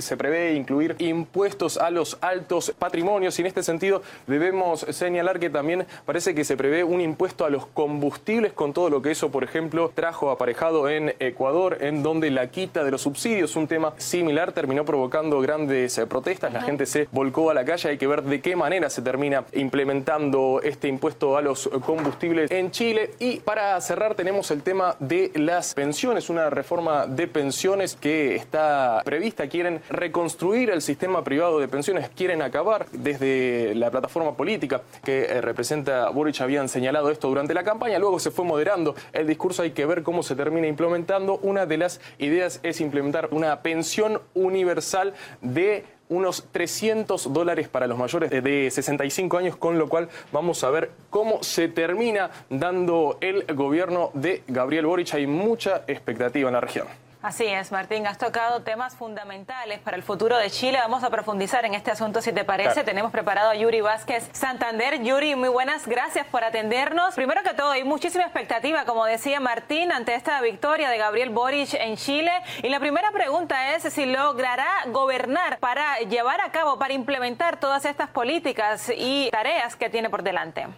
se 0.00 0.16
prevé 0.16 0.54
incluir 0.54 0.96
impuestos 0.98 1.76
a 1.78 1.90
los 1.90 2.18
altos 2.20 2.72
patrimonios 2.78 3.38
y 3.38 3.42
en 3.42 3.46
este 3.46 3.62
sentido 3.62 4.02
debemos 4.26 4.86
señalar 4.90 5.38
que 5.38 5.50
también 5.50 5.86
parece 6.04 6.34
que 6.34 6.44
se 6.44 6.56
prevé 6.56 6.84
un 6.84 7.00
impuesto 7.00 7.44
a 7.44 7.50
los 7.50 7.66
combustibles 7.66 8.52
con 8.52 8.72
todo 8.72 8.90
lo 8.90 9.02
que 9.02 9.12
eso, 9.12 9.30
por 9.30 9.44
ejemplo, 9.44 9.92
trajo 9.94 10.30
aparejado 10.30 10.88
en 10.88 11.14
Ecuador, 11.18 11.78
en 11.80 12.02
donde 12.02 12.30
la 12.30 12.48
quita 12.48 12.84
de 12.84 12.90
los 12.90 13.02
subsidios, 13.02 13.56
un 13.56 13.66
tema 13.66 13.94
similar, 13.96 14.52
terminó 14.52 14.84
provocando 14.84 15.40
grandes 15.40 15.96
eh, 15.98 16.06
protestas, 16.06 16.52
la 16.52 16.62
gente 16.62 16.86
se 16.86 17.08
volcó 17.12 17.50
a 17.50 17.54
la 17.54 17.64
calle, 17.64 17.90
hay 17.90 17.98
que 17.98 18.06
ver 18.06 18.22
de 18.22 18.40
qué 18.40 18.56
manera 18.56 18.90
se 18.90 19.02
termina 19.02 19.44
implementando 19.52 20.60
este 20.62 20.88
impuesto 20.88 21.36
a 21.36 21.42
los 21.42 21.68
combustibles 21.84 22.50
en 22.50 22.70
Chile. 22.70 23.10
Y 23.18 23.40
para 23.40 23.80
cerrar 23.80 24.14
tenemos 24.14 24.50
el 24.50 24.62
tema 24.62 24.96
de 24.98 25.30
las 25.34 25.74
pensiones, 25.74 26.30
una 26.30 26.50
reforma 26.50 27.06
de 27.06 27.26
pensiones 27.26 27.96
que 27.96 28.36
está 28.36 29.02
prevista, 29.04 29.29
quieren 29.34 29.80
reconstruir 29.88 30.70
el 30.70 30.82
sistema 30.82 31.24
privado 31.24 31.58
de 31.58 31.68
pensiones, 31.68 32.10
quieren 32.10 32.42
acabar 32.42 32.86
desde 32.92 33.74
la 33.74 33.90
plataforma 33.90 34.36
política 34.36 34.82
que 35.04 35.22
eh, 35.22 35.40
representa 35.40 36.08
Boric 36.10 36.40
habían 36.40 36.68
señalado 36.68 37.10
esto 37.10 37.28
durante 37.28 37.54
la 37.54 37.64
campaña, 37.64 37.98
luego 37.98 38.18
se 38.18 38.30
fue 38.30 38.44
moderando 38.44 38.94
el 39.12 39.26
discurso, 39.26 39.62
hay 39.62 39.70
que 39.70 39.86
ver 39.86 40.02
cómo 40.02 40.22
se 40.22 40.34
termina 40.34 40.66
implementando. 40.66 41.38
Una 41.42 41.66
de 41.66 41.78
las 41.78 42.00
ideas 42.18 42.60
es 42.62 42.80
implementar 42.80 43.28
una 43.30 43.60
pensión 43.62 44.20
universal 44.34 45.14
de 45.40 45.84
unos 46.08 46.44
300 46.50 47.32
dólares 47.32 47.68
para 47.68 47.86
los 47.86 47.96
mayores 47.96 48.30
de 48.30 48.70
65 48.70 49.38
años, 49.38 49.56
con 49.56 49.78
lo 49.78 49.88
cual 49.88 50.08
vamos 50.32 50.62
a 50.64 50.70
ver 50.70 50.90
cómo 51.08 51.42
se 51.42 51.68
termina 51.68 52.30
dando 52.50 53.16
el 53.20 53.44
gobierno 53.54 54.10
de 54.14 54.42
Gabriel 54.48 54.86
Boric. 54.86 55.14
Hay 55.14 55.26
mucha 55.26 55.84
expectativa 55.86 56.48
en 56.48 56.54
la 56.54 56.60
región. 56.60 56.88
Así 57.22 57.44
es, 57.44 57.70
Martín, 57.70 58.06
has 58.06 58.16
tocado 58.16 58.62
temas 58.62 58.96
fundamentales 58.96 59.78
para 59.80 59.94
el 59.94 60.02
futuro 60.02 60.38
de 60.38 60.50
Chile. 60.50 60.78
Vamos 60.80 61.04
a 61.04 61.10
profundizar 61.10 61.66
en 61.66 61.74
este 61.74 61.90
asunto, 61.90 62.22
si 62.22 62.32
te 62.32 62.44
parece. 62.44 62.82
Tenemos 62.82 63.12
preparado 63.12 63.50
a 63.50 63.54
Yuri 63.54 63.82
Vázquez 63.82 64.30
Santander. 64.32 65.02
Yuri, 65.02 65.34
muy 65.34 65.50
buenas, 65.50 65.86
gracias 65.86 66.26
por 66.28 66.44
atendernos. 66.44 67.14
Primero 67.16 67.42
que 67.42 67.52
todo, 67.52 67.72
hay 67.72 67.84
muchísima 67.84 68.24
expectativa, 68.24 68.86
como 68.86 69.04
decía 69.04 69.38
Martín, 69.38 69.92
ante 69.92 70.14
esta 70.14 70.40
victoria 70.40 70.88
de 70.88 70.96
Gabriel 70.96 71.28
Boric 71.28 71.74
en 71.74 71.98
Chile. 71.98 72.32
Y 72.62 72.70
la 72.70 72.80
primera 72.80 73.10
pregunta 73.12 73.74
es 73.74 73.82
si 73.82 74.06
logrará 74.06 74.70
gobernar 74.86 75.58
para 75.58 75.98
llevar 75.98 76.40
a 76.40 76.50
cabo, 76.52 76.78
para 76.78 76.94
implementar 76.94 77.60
todas 77.60 77.84
estas 77.84 78.08
políticas 78.08 78.90
y 78.96 79.28
tareas 79.30 79.76
que 79.76 79.90
tiene 79.90 80.08
por 80.08 80.22
delante. 80.22 80.68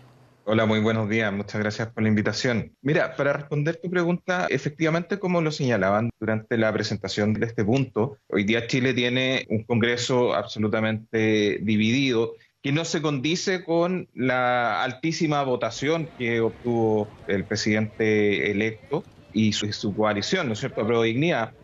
Hola, 0.44 0.66
muy 0.66 0.80
buenos 0.80 1.08
días. 1.08 1.32
Muchas 1.32 1.60
gracias 1.60 1.92
por 1.92 2.02
la 2.02 2.08
invitación. 2.08 2.74
Mira, 2.82 3.14
para 3.14 3.32
responder 3.32 3.76
tu 3.76 3.88
pregunta, 3.88 4.48
efectivamente, 4.50 5.20
como 5.20 5.40
lo 5.40 5.52
señalaban 5.52 6.10
durante 6.18 6.58
la 6.58 6.72
presentación 6.72 7.32
de 7.32 7.46
este 7.46 7.64
punto, 7.64 8.18
hoy 8.28 8.42
día 8.42 8.66
Chile 8.66 8.92
tiene 8.92 9.46
un 9.50 9.62
Congreso 9.62 10.34
absolutamente 10.34 11.60
dividido 11.62 12.34
que 12.60 12.72
no 12.72 12.84
se 12.84 13.00
condice 13.00 13.64
con 13.64 14.08
la 14.14 14.82
altísima 14.82 15.44
votación 15.44 16.08
que 16.18 16.40
obtuvo 16.40 17.08
el 17.28 17.46
presidente 17.46 18.50
electo 18.50 19.04
y 19.32 19.52
su, 19.52 19.94
coalición, 19.94 20.48
¿no 20.48 20.54
es 20.54 20.58
cierto?, 20.58 20.80
a 20.80 21.04
dignidad. 21.04 21.54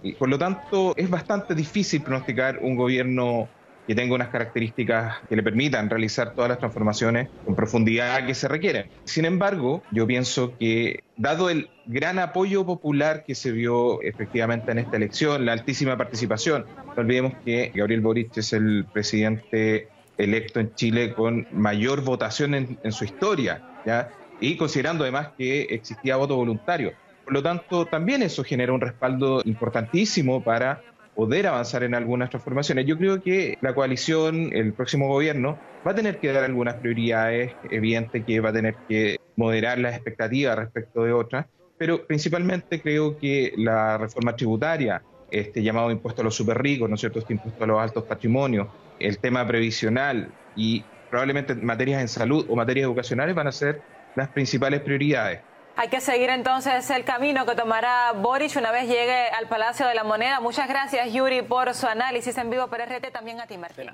Y 0.00 0.12
por 0.12 0.28
lo 0.28 0.38
tanto, 0.38 0.94
es 0.96 1.10
bastante 1.10 1.56
difícil 1.56 2.02
pronosticar 2.02 2.60
un 2.62 2.76
gobierno 2.76 3.48
que 3.88 3.94
tenga 3.94 4.14
unas 4.14 4.28
características 4.28 5.16
que 5.30 5.34
le 5.34 5.42
permitan 5.42 5.88
realizar 5.88 6.34
todas 6.34 6.50
las 6.50 6.58
transformaciones 6.58 7.30
con 7.46 7.56
profundidad 7.56 8.26
que 8.26 8.34
se 8.34 8.46
requieren. 8.46 8.90
Sin 9.04 9.24
embargo, 9.24 9.82
yo 9.90 10.06
pienso 10.06 10.58
que 10.58 11.04
dado 11.16 11.48
el 11.48 11.70
gran 11.86 12.18
apoyo 12.18 12.66
popular 12.66 13.24
que 13.24 13.34
se 13.34 13.50
vio 13.50 14.02
efectivamente 14.02 14.70
en 14.72 14.78
esta 14.80 14.98
elección, 14.98 15.46
la 15.46 15.54
altísima 15.54 15.96
participación, 15.96 16.66
no 16.84 16.92
olvidemos 16.96 17.32
que 17.46 17.72
Gabriel 17.74 18.02
Boric 18.02 18.36
es 18.36 18.52
el 18.52 18.84
presidente 18.92 19.88
electo 20.18 20.60
en 20.60 20.74
Chile 20.74 21.14
con 21.14 21.46
mayor 21.50 22.02
votación 22.02 22.54
en, 22.54 22.92
su 22.92 23.06
historia, 23.06 23.62
¿ya? 23.86 24.10
y 24.38 24.58
considerando 24.58 25.04
además 25.04 25.30
que 25.38 25.62
existía 25.62 26.16
voto 26.16 26.36
voluntario. 26.36 26.92
Por 27.24 27.32
lo 27.32 27.42
tanto, 27.42 27.86
también 27.86 28.22
eso 28.22 28.44
genera 28.44 28.74
un 28.74 28.82
respaldo 28.82 29.40
importantísimo 29.46 30.44
para 30.44 30.82
poder 31.18 31.48
avanzar 31.48 31.82
en 31.82 31.96
algunas 31.96 32.30
transformaciones. 32.30 32.86
Yo 32.86 32.96
creo 32.96 33.20
que 33.20 33.58
la 33.60 33.74
coalición, 33.74 34.50
el 34.52 34.72
próximo 34.72 35.08
gobierno, 35.08 35.58
va 35.84 35.90
a 35.90 35.94
tener 35.96 36.20
que 36.20 36.32
dar 36.32 36.44
algunas 36.44 36.76
prioridades, 36.76 37.56
evidente 37.72 38.22
que 38.22 38.38
va 38.38 38.50
a 38.50 38.52
tener 38.52 38.76
que 38.88 39.16
moderar 39.34 39.80
las 39.80 39.96
expectativas 39.96 40.56
respecto 40.56 41.02
de 41.02 41.12
otras, 41.12 41.46
pero 41.76 42.06
principalmente 42.06 42.80
creo 42.80 43.18
que 43.18 43.52
la 43.56 43.98
reforma 43.98 44.36
tributaria, 44.36 45.02
este 45.28 45.60
llamado 45.60 45.90
impuesto 45.90 46.20
a 46.20 46.24
los 46.24 46.36
super 46.36 46.62
ricos, 46.62 46.88
¿no 46.88 46.94
es 46.94 47.00
cierto?, 47.00 47.18
este 47.18 47.32
impuesto 47.32 47.64
a 47.64 47.66
los 47.66 47.80
altos 47.80 48.04
patrimonios, 48.04 48.68
el 49.00 49.18
tema 49.18 49.44
previsional 49.44 50.28
y 50.54 50.84
probablemente 51.10 51.56
materias 51.56 52.00
en 52.00 52.06
salud 52.06 52.46
o 52.48 52.54
materias 52.54 52.84
educacionales 52.84 53.34
van 53.34 53.48
a 53.48 53.52
ser 53.52 53.82
las 54.14 54.28
principales 54.28 54.82
prioridades. 54.82 55.40
Hay 55.80 55.90
que 55.90 56.00
seguir 56.00 56.28
entonces 56.30 56.90
el 56.90 57.04
camino 57.04 57.46
que 57.46 57.54
tomará 57.54 58.10
Boric 58.10 58.56
una 58.56 58.72
vez 58.72 58.88
llegue 58.88 59.28
al 59.28 59.46
Palacio 59.46 59.86
de 59.86 59.94
la 59.94 60.02
Moneda. 60.02 60.40
Muchas 60.40 60.68
gracias, 60.68 61.12
Yuri, 61.12 61.42
por 61.42 61.72
su 61.72 61.86
análisis 61.86 62.36
en 62.36 62.50
vivo 62.50 62.66
por 62.66 62.80
RT. 62.80 63.12
También 63.12 63.40
a 63.40 63.46
ti, 63.46 63.56
Martín. 63.58 63.88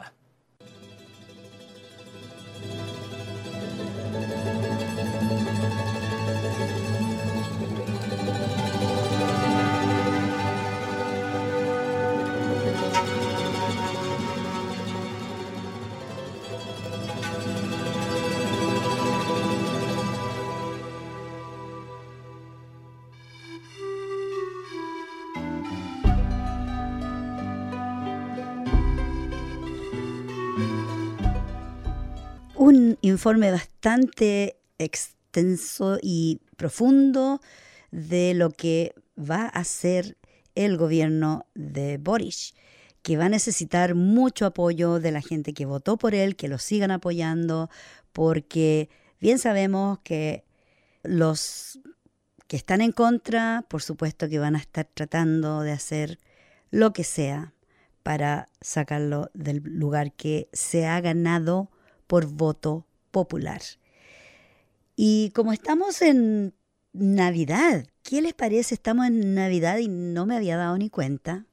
Informe 33.14 33.50
bastante 33.50 34.58
extenso 34.78 35.98
y 36.02 36.40
profundo 36.56 37.40
de 37.90 38.34
lo 38.34 38.50
que 38.50 38.94
va 39.18 39.44
a 39.44 39.60
hacer 39.60 40.16
el 40.54 40.76
gobierno 40.76 41.46
de 41.54 41.98
Boris, 41.98 42.54
que 43.02 43.16
va 43.16 43.26
a 43.26 43.28
necesitar 43.28 43.94
mucho 43.94 44.46
apoyo 44.46 45.00
de 45.00 45.12
la 45.12 45.22
gente 45.22 45.52
que 45.54 45.66
votó 45.66 45.96
por 45.96 46.14
él, 46.14 46.36
que 46.36 46.48
lo 46.48 46.58
sigan 46.58 46.90
apoyando, 46.90 47.70
porque 48.12 48.88
bien 49.20 49.38
sabemos 49.38 49.98
que 50.02 50.44
los 51.02 51.80
que 52.48 52.56
están 52.56 52.80
en 52.80 52.92
contra, 52.92 53.64
por 53.68 53.82
supuesto 53.82 54.28
que 54.28 54.38
van 54.38 54.56
a 54.56 54.60
estar 54.60 54.88
tratando 54.92 55.60
de 55.60 55.72
hacer 55.72 56.18
lo 56.70 56.92
que 56.92 57.04
sea 57.04 57.54
para 58.02 58.48
sacarlo 58.60 59.30
del 59.34 59.62
lugar 59.64 60.12
que 60.12 60.48
se 60.52 60.86
ha 60.86 61.00
ganado 61.00 61.70
por 62.06 62.26
voto 62.26 62.86
popular. 63.14 63.62
Y 64.96 65.30
como 65.30 65.52
estamos 65.52 66.02
en 66.02 66.52
Navidad, 66.92 67.86
¿qué 68.02 68.20
les 68.20 68.34
parece? 68.34 68.74
Estamos 68.74 69.06
en 69.06 69.34
Navidad 69.34 69.78
y 69.78 69.88
no 69.88 70.26
me 70.26 70.36
había 70.36 70.56
dado 70.56 70.76
ni 70.76 70.90
cuenta. 70.90 71.46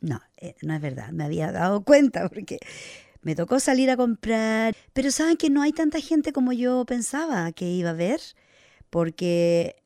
No, 0.00 0.20
eh, 0.36 0.56
no 0.60 0.74
es 0.74 0.80
verdad, 0.80 1.10
me 1.12 1.24
había 1.24 1.52
dado 1.52 1.84
cuenta 1.84 2.28
porque 2.28 2.58
me 3.22 3.36
tocó 3.36 3.60
salir 3.60 3.90
a 3.90 3.96
comprar, 3.96 4.74
pero 4.92 5.10
saben 5.12 5.36
que 5.36 5.50
no 5.50 5.62
hay 5.62 5.72
tanta 5.72 6.00
gente 6.00 6.32
como 6.32 6.52
yo 6.52 6.84
pensaba 6.84 7.50
que 7.52 7.70
iba 7.70 7.90
a 7.90 7.94
ver, 7.94 8.20
porque 8.90 9.76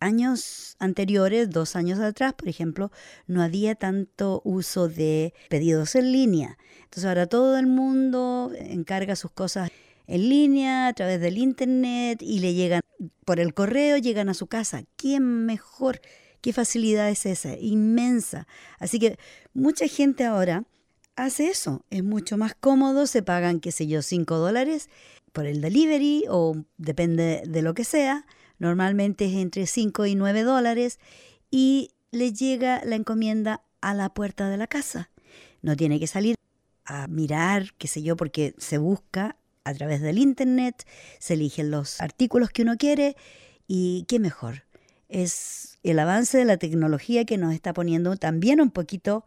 años 0.00 0.76
anteriores, 0.78 1.50
dos 1.50 1.76
años 1.76 2.00
atrás, 2.00 2.32
por 2.32 2.48
ejemplo, 2.48 2.90
no 3.26 3.42
había 3.42 3.74
tanto 3.74 4.40
uso 4.44 4.88
de 4.88 5.34
pedidos 5.50 5.94
en 5.96 6.12
línea. 6.12 6.58
Entonces 6.84 7.04
ahora 7.04 7.26
todo 7.26 7.58
el 7.58 7.66
mundo 7.66 8.50
encarga 8.56 9.16
sus 9.16 9.30
cosas 9.30 9.70
en 10.08 10.28
línea, 10.28 10.88
a 10.88 10.92
través 10.94 11.20
del 11.20 11.38
internet 11.38 12.20
y 12.22 12.40
le 12.40 12.54
llegan 12.54 12.80
por 13.24 13.38
el 13.38 13.54
correo, 13.54 13.98
llegan 13.98 14.28
a 14.28 14.34
su 14.34 14.46
casa. 14.46 14.82
¿Quién 14.96 15.46
mejor? 15.46 16.00
¿Qué 16.40 16.52
facilidad 16.52 17.10
es 17.10 17.26
esa? 17.26 17.56
Inmensa. 17.58 18.48
Así 18.78 18.98
que 18.98 19.18
mucha 19.52 19.86
gente 19.86 20.24
ahora 20.24 20.64
hace 21.14 21.48
eso. 21.48 21.84
Es 21.90 22.02
mucho 22.02 22.38
más 22.38 22.54
cómodo, 22.54 23.06
se 23.06 23.22
pagan, 23.22 23.60
qué 23.60 23.70
sé 23.70 23.86
yo, 23.86 24.02
5 24.02 24.38
dólares 24.38 24.88
por 25.32 25.46
el 25.46 25.60
delivery 25.60 26.24
o 26.28 26.64
depende 26.78 27.42
de 27.46 27.62
lo 27.62 27.74
que 27.74 27.84
sea. 27.84 28.24
Normalmente 28.58 29.26
es 29.26 29.34
entre 29.34 29.66
5 29.66 30.06
y 30.06 30.14
9 30.14 30.42
dólares 30.42 30.98
y 31.50 31.90
le 32.12 32.32
llega 32.32 32.82
la 32.84 32.96
encomienda 32.96 33.62
a 33.82 33.92
la 33.92 34.08
puerta 34.14 34.48
de 34.48 34.56
la 34.56 34.68
casa. 34.68 35.10
No 35.60 35.76
tiene 35.76 36.00
que 36.00 36.06
salir 36.06 36.36
a 36.86 37.06
mirar, 37.08 37.74
qué 37.76 37.88
sé 37.88 38.02
yo, 38.02 38.16
porque 38.16 38.54
se 38.56 38.78
busca 38.78 39.36
a 39.68 39.74
través 39.74 40.00
del 40.00 40.18
Internet, 40.18 40.86
se 41.18 41.34
eligen 41.34 41.70
los 41.70 42.00
artículos 42.00 42.50
que 42.50 42.62
uno 42.62 42.76
quiere 42.76 43.16
y 43.66 44.04
qué 44.08 44.18
mejor. 44.18 44.64
Es 45.08 45.78
el 45.82 45.98
avance 45.98 46.38
de 46.38 46.44
la 46.44 46.56
tecnología 46.56 47.24
que 47.24 47.38
nos 47.38 47.54
está 47.54 47.72
poniendo 47.72 48.16
también 48.16 48.60
un 48.60 48.70
poquito 48.70 49.24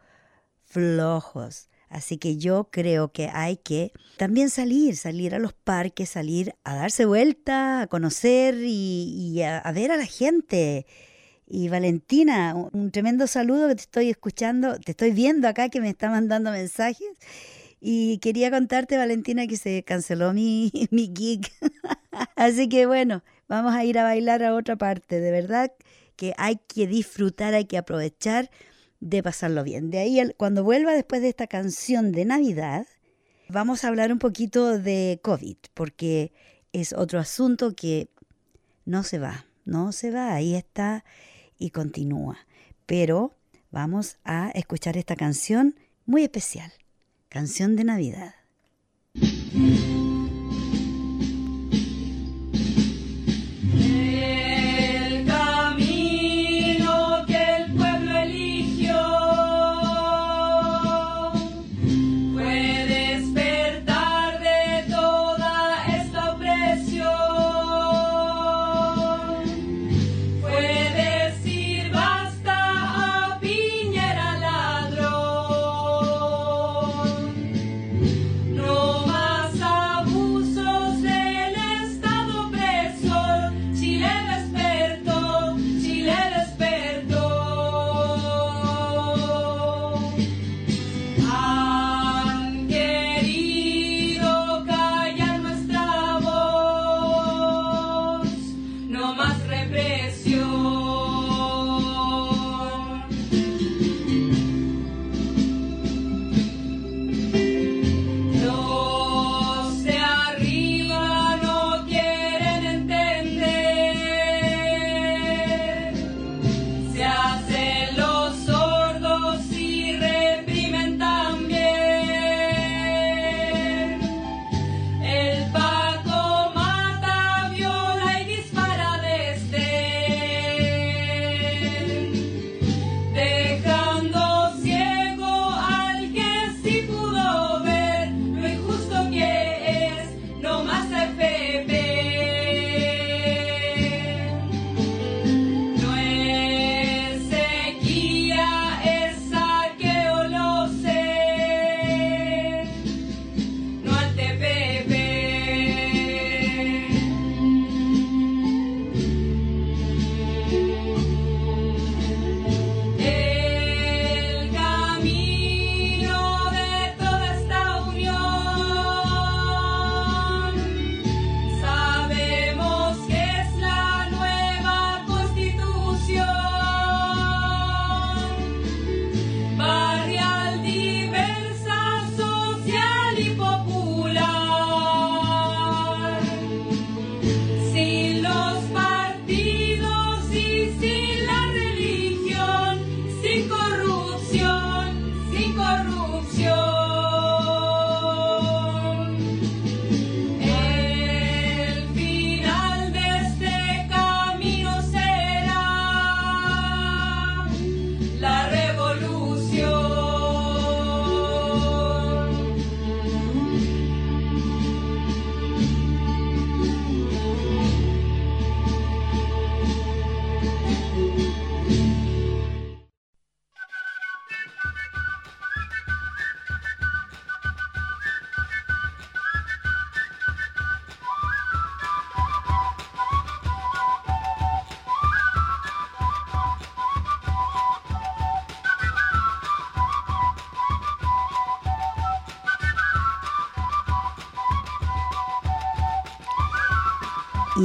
flojos. 0.65 1.69
Así 1.89 2.17
que 2.17 2.37
yo 2.37 2.69
creo 2.71 3.11
que 3.11 3.29
hay 3.33 3.57
que 3.57 3.91
también 4.17 4.49
salir, 4.49 4.95
salir 4.95 5.35
a 5.35 5.39
los 5.39 5.51
parques, 5.51 6.09
salir 6.09 6.55
a 6.63 6.73
darse 6.75 7.05
vuelta, 7.05 7.81
a 7.81 7.87
conocer 7.87 8.55
y, 8.61 9.41
a, 9.41 9.57
a 9.57 9.71
ver 9.73 9.91
a 9.91 9.97
la 9.97 10.05
gente. 10.05 10.85
Y 11.45 11.67
Valentina, 11.67 12.55
un 12.55 12.91
tremendo 12.91 13.27
saludo 13.27 13.67
que 13.67 13.75
te 13.75 13.81
estoy 13.81 14.09
escuchando, 14.09 14.79
te 14.79 14.91
estoy 14.91 15.11
viendo 15.11 15.49
acá 15.49 15.67
que 15.67 15.81
me 15.81 15.89
está 15.89 16.09
mandando 16.09 16.51
mensajes. 16.51 17.09
Y 17.83 18.19
quería 18.19 18.51
contarte, 18.51 18.95
Valentina, 18.95 19.47
que 19.47 19.57
se 19.57 19.83
canceló 19.83 20.33
mi, 20.33 20.71
mi 20.91 21.11
gig. 21.13 21.51
Así 22.35 22.69
que 22.69 22.85
bueno, 22.85 23.23
vamos 23.47 23.73
a 23.73 23.83
ir 23.83 23.97
a 23.97 24.03
bailar 24.03 24.43
a 24.43 24.53
otra 24.53 24.75
parte. 24.77 25.19
De 25.19 25.31
verdad 25.31 25.73
que 26.15 26.33
hay 26.37 26.59
que 26.67 26.85
disfrutar, 26.85 27.55
hay 27.55 27.65
que 27.65 27.79
aprovechar 27.79 28.51
de 28.99 29.23
pasarlo 29.23 29.63
bien. 29.63 29.89
De 29.89 29.97
ahí, 29.97 30.21
cuando 30.37 30.63
vuelva 30.63 30.93
después 30.93 31.21
de 31.21 31.29
esta 31.29 31.47
canción 31.47 32.11
de 32.11 32.23
Navidad, 32.25 32.85
vamos 33.49 33.83
a 33.83 33.87
hablar 33.87 34.11
un 34.11 34.19
poquito 34.19 34.77
de 34.77 35.19
COVID, 35.23 35.57
porque 35.73 36.31
es 36.71 36.93
otro 36.93 37.19
asunto 37.19 37.75
que 37.75 38.09
no 38.85 39.01
se 39.03 39.17
va, 39.17 39.47
no 39.65 39.91
se 39.91 40.11
va, 40.11 40.33
ahí 40.33 40.53
está 40.55 41.03
y 41.57 41.71
continúa. 41.71 42.37
Pero 42.85 43.35
vamos 43.71 44.19
a 44.23 44.51
escuchar 44.51 44.97
esta 44.97 45.15
canción 45.15 45.75
muy 46.05 46.23
especial, 46.23 46.71
canción 47.31 47.77
de 47.77 47.85
Navidad. 47.85 48.35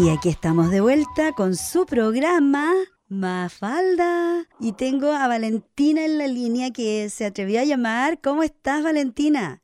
Y 0.07 0.09
aquí 0.09 0.29
estamos 0.29 0.71
de 0.71 0.81
vuelta 0.81 1.33
con 1.33 1.57
su 1.57 1.85
programa 1.85 2.73
Mafalda. 3.09 4.45
Y 4.61 4.71
tengo 4.75 5.11
a 5.11 5.27
Valentina 5.27 6.05
en 6.05 6.19
la 6.19 6.29
línea 6.29 6.71
que 6.71 7.09
se 7.09 7.27
atrevió 7.27 7.59
a 7.59 7.65
llamar. 7.65 8.21
¿Cómo 8.23 8.45
estás, 8.45 8.85
Valentina? 8.85 9.63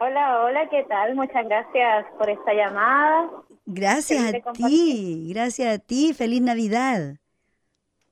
Hola, 0.00 0.44
hola, 0.44 0.70
¿qué 0.70 0.84
tal? 0.84 1.14
Muchas 1.16 1.44
gracias 1.44 2.06
por 2.16 2.30
esta 2.30 2.54
llamada. 2.54 3.28
Gracias 3.66 4.32
a 4.32 4.52
ti, 4.52 5.30
gracias 5.34 5.74
a 5.74 5.78
ti. 5.78 6.14
Feliz 6.14 6.40
Navidad. 6.40 7.16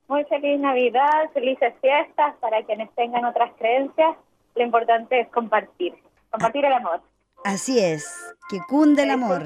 Muy 0.09 0.24
feliz 0.24 0.61
Navidad, 0.61 1.31
felices 1.33 1.72
fiestas 1.81 2.37
para 2.40 2.62
quienes 2.64 2.94
tengan 2.96 3.24
otras 3.24 3.50
creencias. 3.57 4.14
Lo 4.57 4.62
importante 4.62 5.20
es 5.20 5.29
compartir, 5.29 5.94
compartir 6.31 6.66
el 6.66 6.72
amor. 6.74 7.00
Así 7.44 7.79
es, 7.79 8.35
que 8.50 8.59
cunde 8.68 9.05
el 9.05 9.11
amor. 9.11 9.42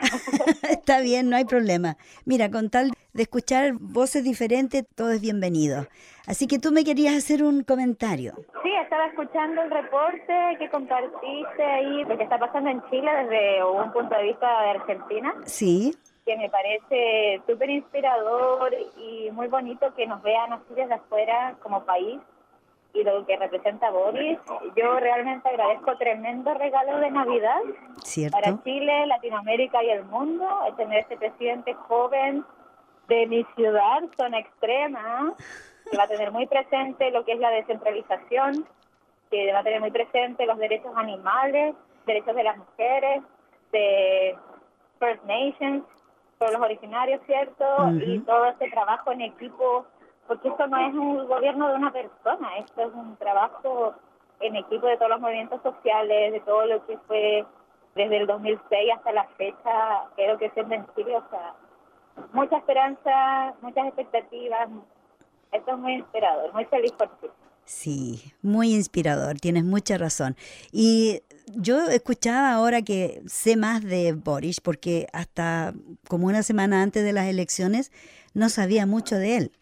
Está 0.70 1.00
bien, 1.00 1.30
no 1.30 1.36
hay 1.36 1.44
problema. 1.44 1.96
Mira, 2.24 2.50
con 2.50 2.70
tal 2.70 2.90
de 3.12 3.22
escuchar 3.22 3.74
voces 3.74 4.24
diferentes, 4.24 4.84
todo 4.96 5.12
es 5.12 5.20
bienvenido. 5.20 5.86
Así 6.26 6.46
que 6.46 6.58
tú 6.58 6.72
me 6.72 6.84
querías 6.84 7.14
hacer 7.14 7.44
un 7.44 7.62
comentario. 7.62 8.34
Sí, 8.62 8.70
estaba 8.82 9.06
escuchando 9.06 9.62
el 9.62 9.70
reporte 9.70 10.56
que 10.58 10.68
compartiste 10.70 11.62
ahí, 11.62 12.04
lo 12.04 12.16
que 12.16 12.24
está 12.24 12.38
pasando 12.38 12.70
en 12.70 12.82
Chile 12.90 13.10
desde 13.22 13.64
un 13.64 13.92
punto 13.92 14.16
de 14.16 14.22
vista 14.24 14.62
de 14.62 14.70
Argentina. 14.70 15.34
Sí. 15.44 15.94
Que 16.24 16.36
me 16.36 16.48
parece 16.48 17.42
súper 17.46 17.70
inspirador 17.70 18.74
y 18.96 19.30
muy 19.30 19.46
bonito 19.46 19.94
que 19.94 20.06
nos 20.06 20.22
vean 20.22 20.54
así 20.54 20.74
desde 20.74 20.94
afuera 20.94 21.54
como 21.62 21.84
país 21.84 22.18
y 22.94 23.02
lo 23.02 23.26
que 23.26 23.36
representa 23.36 23.90
Boris. 23.90 24.38
Yo 24.76 24.98
realmente 24.98 25.48
agradezco 25.48 25.96
tremendo 25.96 26.54
regalo 26.54 26.98
de 26.98 27.10
Navidad 27.10 27.60
para 28.30 28.62
Chile, 28.62 29.06
Latinoamérica 29.06 29.82
y 29.82 29.90
el 29.90 30.04
mundo, 30.04 30.48
el 30.66 30.76
tener 30.76 31.00
este 31.00 31.16
presidente 31.16 31.74
joven 31.74 32.44
de 33.08 33.26
mi 33.26 33.44
ciudad, 33.56 34.02
zona 34.16 34.38
extrema, 34.38 35.34
que 35.90 35.96
va 35.96 36.04
a 36.04 36.08
tener 36.08 36.30
muy 36.30 36.46
presente 36.46 37.10
lo 37.10 37.24
que 37.24 37.32
es 37.32 37.40
la 37.40 37.50
descentralización, 37.50 38.66
que 39.30 39.52
va 39.52 39.58
a 39.58 39.64
tener 39.64 39.80
muy 39.80 39.90
presente 39.90 40.46
los 40.46 40.56
derechos 40.58 40.92
animales, 40.96 41.74
derechos 42.06 42.36
de 42.36 42.44
las 42.44 42.56
mujeres, 42.56 43.22
de 43.72 44.36
First 45.00 45.24
Nations, 45.24 45.84
los 46.52 46.60
originarios, 46.60 47.20
¿cierto? 47.26 47.64
Y 48.06 48.18
todo 48.20 48.46
este 48.46 48.70
trabajo 48.70 49.12
en 49.12 49.22
equipo 49.22 49.86
porque 50.26 50.48
esto 50.48 50.66
no 50.66 50.78
es 50.78 50.94
un 50.94 51.26
gobierno 51.26 51.68
de 51.68 51.74
una 51.74 51.92
persona, 51.92 52.56
esto 52.58 52.82
es 52.82 52.94
un 52.94 53.16
trabajo 53.16 53.94
en 54.40 54.56
equipo 54.56 54.86
de 54.86 54.96
todos 54.96 55.10
los 55.10 55.20
movimientos 55.20 55.60
sociales, 55.62 56.32
de 56.32 56.40
todo 56.40 56.66
lo 56.66 56.84
que 56.86 56.98
fue 57.06 57.44
desde 57.94 58.16
el 58.16 58.26
2006 58.26 58.90
hasta 58.96 59.12
la 59.12 59.24
fecha, 59.36 60.04
creo 60.16 60.38
que 60.38 60.46
es 60.46 60.56
en 60.56 60.86
Chile, 60.94 61.16
o 61.16 61.30
sea, 61.30 61.54
mucha 62.32 62.56
esperanza, 62.56 63.54
muchas 63.60 63.86
expectativas, 63.86 64.68
esto 65.52 65.70
es 65.70 65.78
muy 65.78 65.94
inspirador, 65.94 66.52
muy 66.52 66.64
feliz 66.64 66.92
por 66.92 67.08
ti. 67.20 67.28
Sí, 67.64 68.32
muy 68.42 68.74
inspirador, 68.74 69.38
tienes 69.40 69.64
mucha 69.64 69.96
razón. 69.96 70.36
Y 70.70 71.22
yo 71.54 71.78
escuchaba 71.88 72.52
ahora 72.52 72.82
que 72.82 73.22
sé 73.26 73.56
más 73.56 73.82
de 73.82 74.12
Boris, 74.12 74.60
porque 74.60 75.06
hasta 75.12 75.72
como 76.08 76.26
una 76.26 76.42
semana 76.42 76.82
antes 76.82 77.04
de 77.04 77.12
las 77.12 77.26
elecciones 77.26 77.90
no 78.34 78.48
sabía 78.48 78.84
mucho 78.84 79.16
de 79.16 79.36
él. 79.36 79.52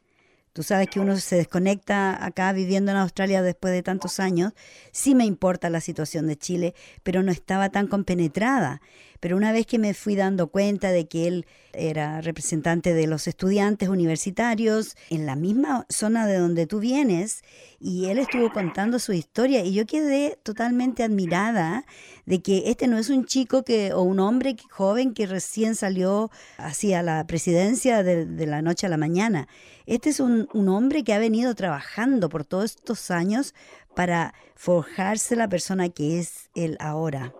Tú 0.53 0.62
sabes 0.62 0.88
que 0.88 1.00
uno 1.00 1.16
se 1.16 1.36
desconecta 1.36 2.22
acá 2.22 2.53
viviendo 2.53 2.90
en 2.90 2.98
Australia 2.98 3.40
después 3.40 3.72
de 3.72 3.82
tantos 3.82 4.20
años. 4.20 4.53
Sí 4.90 5.14
me 5.14 5.24
importa 5.24 5.70
la 5.70 5.80
situación 5.80 6.26
de 6.26 6.36
Chile, 6.36 6.74
pero 7.03 7.22
no 7.22 7.32
estaba 7.32 7.70
tan 7.70 7.86
compenetrada. 7.86 8.82
Pero 9.23 9.37
una 9.37 9.53
vez 9.53 9.66
que 9.66 9.79
me 9.79 9.95
fui 9.95 10.16
dando 10.16 10.49
cuenta 10.49 10.91
de 10.91 11.07
que 11.07 11.29
él 11.29 11.47
era 11.73 12.20
representante 12.23 12.93
de 12.93 13.07
los 13.07 13.29
estudiantes 13.29 13.89
universitarios 13.89 14.97
en 15.11 15.27
la 15.27 15.37
misma 15.37 15.87
zona 15.89 16.27
de 16.27 16.39
donde 16.39 16.66
tú 16.66 16.81
vienes, 16.81 17.45
y 17.79 18.07
él 18.07 18.18
estuvo 18.18 18.51
contando 18.53 18.99
su 18.99 19.12
historia, 19.12 19.64
y 19.64 19.75
yo 19.75 19.87
quedé 19.87 20.41
totalmente 20.43 21.05
admirada 21.05 21.87
de 22.27 22.43
que 22.43 22.64
este 22.66 22.89
no 22.89 22.99
es 22.99 23.11
un 23.11 23.25
chico 23.25 23.62
que 23.62 23.93
o 23.93 24.03
un 24.03 24.18
hombre 24.18 24.57
joven 24.73 25.14
que 25.14 25.29
recién 25.29 25.77
salió 25.77 26.33
hacia 26.59 27.05
la 27.05 27.25
presidencia 27.25 28.03
de, 28.03 28.27
la 28.45 28.61
noche 28.61 28.89
a 28.89 28.91
la 28.91 28.97
mañana. 28.97 29.47
Este 29.87 30.11
es 30.11 30.18
un, 30.18 30.49
un 30.53 30.68
hombre 30.68 31.05
que 31.05 31.14
ha 31.14 31.20
venido 31.20 31.55
trabajando 31.55 32.29
por 32.29 32.45
todos 32.45 32.73
estos 32.73 33.12
años 33.12 33.55
para 33.95 34.35
forjarse 34.57 35.37
la 35.37 35.49
persona 35.49 35.91
que 35.91 36.18
es 36.18 36.51
él 36.57 36.77
ahora, 36.81 37.33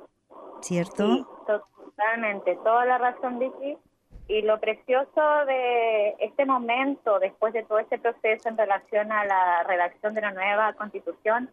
¿cierto? 0.63 1.32
Totalmente, 1.97 2.57
toda 2.57 2.85
la 2.85 2.99
razón, 2.99 3.39
Vicky. 3.39 3.77
Y 4.29 4.43
lo 4.43 4.61
precioso 4.61 5.45
de 5.47 6.15
este 6.21 6.47
momento, 6.47 7.19
después 7.19 7.53
de 7.53 7.65
todo 7.65 7.79
este 7.79 7.99
proceso 7.99 8.49
en 8.49 8.57
relación 8.57 9.13
a 9.13 9.25
la 9.25 9.63
redacción 9.65 10.15
de 10.15 10.21
la 10.21 10.31
nueva 10.31 10.73
constitución, 10.75 11.51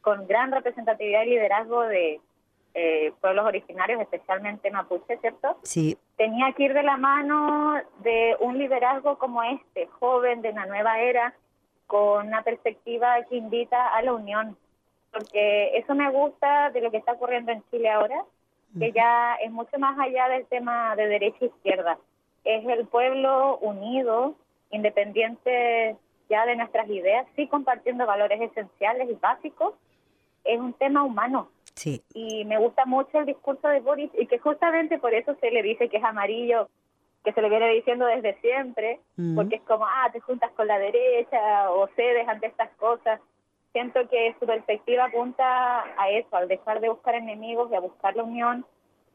con 0.00 0.26
gran 0.26 0.50
representatividad 0.50 1.22
y 1.22 1.30
liderazgo 1.30 1.82
de 1.82 2.20
eh, 2.74 3.12
pueblos 3.20 3.46
originarios, 3.46 4.00
especialmente 4.00 4.70
mapuche, 4.70 5.18
¿cierto? 5.18 5.58
Sí. 5.62 5.96
Tenía 6.16 6.52
que 6.52 6.64
ir 6.64 6.74
de 6.74 6.82
la 6.82 6.96
mano 6.96 7.74
de 8.00 8.36
un 8.40 8.58
liderazgo 8.58 9.18
como 9.18 9.42
este, 9.42 9.86
joven 9.98 10.42
de 10.42 10.52
la 10.52 10.66
nueva 10.66 11.00
era, 11.00 11.34
con 11.86 12.28
una 12.28 12.42
perspectiva 12.42 13.16
que 13.28 13.36
invita 13.36 13.88
a 13.88 14.02
la 14.02 14.12
unión, 14.12 14.56
porque 15.12 15.76
eso 15.76 15.94
me 15.94 16.10
gusta 16.10 16.70
de 16.70 16.80
lo 16.80 16.90
que 16.90 16.98
está 16.98 17.12
ocurriendo 17.12 17.50
en 17.50 17.64
Chile 17.70 17.90
ahora, 17.90 18.24
que 18.78 18.92
ya 18.92 19.34
es 19.36 19.50
mucho 19.50 19.78
más 19.78 19.98
allá 19.98 20.28
del 20.28 20.46
tema 20.46 20.94
de 20.96 21.08
derecha 21.08 21.38
e 21.40 21.46
izquierda. 21.46 21.98
Es 22.44 22.64
el 22.66 22.86
pueblo 22.86 23.58
unido, 23.58 24.34
independiente 24.70 25.96
ya 26.28 26.46
de 26.46 26.56
nuestras 26.56 26.88
ideas, 26.88 27.26
sí 27.36 27.48
compartiendo 27.48 28.06
valores 28.06 28.40
esenciales 28.40 29.10
y 29.10 29.14
básicos. 29.14 29.74
Es 30.44 30.58
un 30.58 30.72
tema 30.74 31.02
humano. 31.02 31.50
Sí. 31.74 32.02
Y 32.14 32.44
me 32.44 32.58
gusta 32.58 32.86
mucho 32.86 33.18
el 33.18 33.26
discurso 33.26 33.68
de 33.68 33.80
Boris 33.80 34.10
y 34.18 34.26
que 34.26 34.38
justamente 34.38 34.98
por 34.98 35.14
eso 35.14 35.34
se 35.40 35.50
le 35.50 35.62
dice 35.62 35.88
que 35.88 35.96
es 35.96 36.04
amarillo, 36.04 36.68
que 37.24 37.32
se 37.32 37.42
le 37.42 37.50
viene 37.50 37.68
diciendo 37.70 38.06
desde 38.06 38.40
siempre, 38.40 39.00
porque 39.34 39.56
es 39.56 39.62
como, 39.62 39.84
ah, 39.84 40.08
te 40.12 40.20
juntas 40.20 40.50
con 40.52 40.66
la 40.66 40.78
derecha 40.78 41.70
o 41.70 41.88
cedes 41.88 42.26
ante 42.28 42.46
estas 42.46 42.70
cosas 42.76 43.20
siento 43.72 44.08
que 44.08 44.34
su 44.38 44.46
perspectiva 44.46 45.04
apunta 45.06 45.84
a 45.96 46.10
eso, 46.10 46.36
al 46.36 46.48
dejar 46.48 46.80
de 46.80 46.88
buscar 46.88 47.14
enemigos 47.14 47.70
y 47.70 47.74
a 47.74 47.80
buscar 47.80 48.16
la 48.16 48.24
unión. 48.24 48.64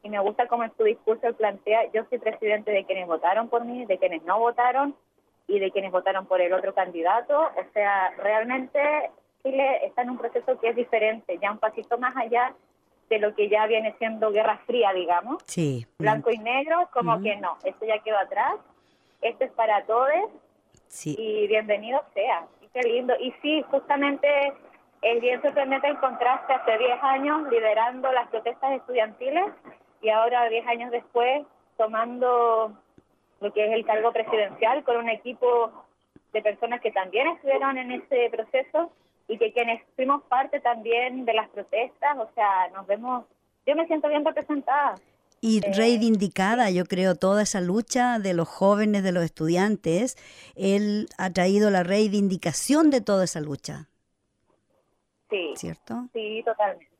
Y 0.02 0.08
me 0.08 0.20
gusta 0.20 0.46
cómo 0.46 0.64
en 0.64 0.72
su 0.76 0.84
discurso 0.84 1.26
él 1.26 1.34
plantea, 1.34 1.90
yo 1.92 2.04
soy 2.08 2.18
presidente 2.18 2.70
de 2.70 2.84
quienes 2.84 3.06
votaron 3.06 3.48
por 3.48 3.64
mí, 3.64 3.84
de 3.86 3.98
quienes 3.98 4.22
no 4.22 4.38
votaron 4.38 4.94
y 5.48 5.58
de 5.58 5.70
quienes 5.70 5.92
votaron 5.92 6.26
por 6.26 6.40
el 6.40 6.52
otro 6.52 6.74
candidato. 6.74 7.38
O 7.38 7.72
sea, 7.72 8.10
realmente 8.18 8.80
Chile 9.42 9.84
está 9.84 10.02
en 10.02 10.10
un 10.10 10.18
proceso 10.18 10.58
que 10.60 10.68
es 10.68 10.76
diferente, 10.76 11.38
ya 11.40 11.52
un 11.52 11.58
pasito 11.58 11.98
más 11.98 12.16
allá 12.16 12.54
de 13.08 13.18
lo 13.18 13.34
que 13.34 13.48
ya 13.48 13.66
viene 13.66 13.94
siendo 13.98 14.30
Guerra 14.32 14.58
Fría, 14.66 14.92
digamos. 14.92 15.42
Sí. 15.46 15.86
Blanco 15.98 16.30
y 16.30 16.38
negro, 16.38 16.88
como 16.92 17.20
que 17.20 17.36
no, 17.36 17.56
esto 17.64 17.86
ya 17.86 17.98
quedó 18.00 18.18
atrás, 18.18 18.56
esto 19.20 19.44
es 19.44 19.52
para 19.52 19.84
todos 19.86 20.10
sí. 20.88 21.16
y 21.18 21.46
bienvenido 21.46 22.02
sea 22.14 22.46
lindo. 22.82 23.14
Y 23.20 23.32
sí, 23.42 23.62
justamente 23.70 24.28
es 25.02 25.20
bien 25.20 25.40
sorprendente 25.42 25.88
el 25.88 25.98
contraste 25.98 26.52
hace 26.52 26.78
10 26.78 27.02
años 27.02 27.48
liderando 27.50 28.10
las 28.12 28.28
protestas 28.28 28.72
estudiantiles 28.72 29.44
y 30.02 30.08
ahora 30.08 30.48
10 30.48 30.66
años 30.66 30.90
después 30.90 31.46
tomando 31.76 32.72
lo 33.40 33.52
que 33.52 33.66
es 33.66 33.72
el 33.72 33.84
cargo 33.84 34.12
presidencial 34.12 34.82
con 34.84 34.96
un 34.96 35.08
equipo 35.08 35.72
de 36.32 36.42
personas 36.42 36.80
que 36.80 36.90
también 36.90 37.28
estuvieron 37.28 37.78
en 37.78 37.92
ese 37.92 38.30
proceso 38.30 38.90
y 39.28 39.38
que 39.38 39.52
quienes 39.52 39.82
fuimos 39.96 40.22
parte 40.24 40.60
también 40.60 41.24
de 41.24 41.34
las 41.34 41.48
protestas, 41.50 42.16
o 42.18 42.28
sea, 42.34 42.68
nos 42.74 42.86
vemos, 42.86 43.24
yo 43.66 43.74
me 43.74 43.86
siento 43.86 44.08
bien 44.08 44.24
representada. 44.24 44.94
Y 45.40 45.60
reivindicada, 45.60 46.70
yo 46.70 46.84
creo, 46.86 47.14
toda 47.14 47.42
esa 47.42 47.60
lucha 47.60 48.18
de 48.18 48.34
los 48.34 48.48
jóvenes, 48.48 49.02
de 49.02 49.12
los 49.12 49.22
estudiantes, 49.22 50.16
él 50.56 51.08
ha 51.18 51.30
traído 51.30 51.70
la 51.70 51.82
reivindicación 51.82 52.90
de 52.90 53.00
toda 53.00 53.24
esa 53.24 53.40
lucha. 53.40 53.88
Sí. 55.30 55.52
¿Cierto? 55.56 56.08
Sí, 56.12 56.42
totalmente. 56.44 56.90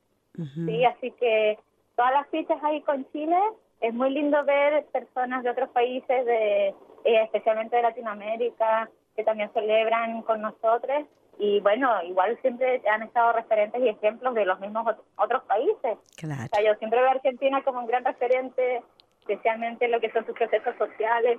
Sí, 0.55 0.85
así 0.85 1.11
que 1.13 1.59
todas 1.97 2.13
las 2.13 2.29
fichas 2.29 2.63
ahí 2.63 2.83
con 2.83 3.11
Chile, 3.11 3.39
es 3.81 3.95
muy 3.95 4.11
lindo 4.11 4.45
ver 4.45 4.85
personas 4.87 5.43
de 5.43 5.51
otros 5.51 5.71
países, 5.71 6.27
de 6.27 6.69
eh, 6.69 7.23
especialmente 7.25 7.77
de 7.77 7.83
Latinoamérica, 7.83 8.91
que 9.15 9.25
también 9.25 9.51
celebran 9.55 10.23
con 10.23 10.43
nosotros 10.43 11.07
y 11.39 11.61
bueno, 11.61 11.91
igual 12.05 12.39
siempre 12.41 12.83
han 12.91 13.03
estado 13.03 13.33
referentes 13.33 13.81
y 13.83 13.89
ejemplos 13.89 14.35
de 14.35 14.47
los 14.47 14.59
mismos 14.61 14.97
otros 15.17 15.43
países. 15.45 15.99
Claro. 16.17 16.51
yo 16.65 16.75
siempre 16.79 17.01
veo 17.01 17.09
a 17.09 17.13
Argentina 17.13 17.63
como 17.63 17.81
un 17.81 17.87
gran 17.87 18.05
referente, 18.05 18.83
especialmente 19.21 19.85
en 19.85 19.93
lo 19.93 20.01
que 20.01 20.11
son 20.13 20.25
sus 20.25 20.35
procesos 20.35 20.75
sociales 20.79 21.39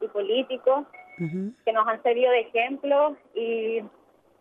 y 0.00 0.08
políticos, 0.08 0.86
que 1.64 1.72
nos 1.72 1.86
han 1.88 2.00
servido 2.04 2.30
de 2.30 2.40
ejemplo 2.40 3.16
y 3.34 3.80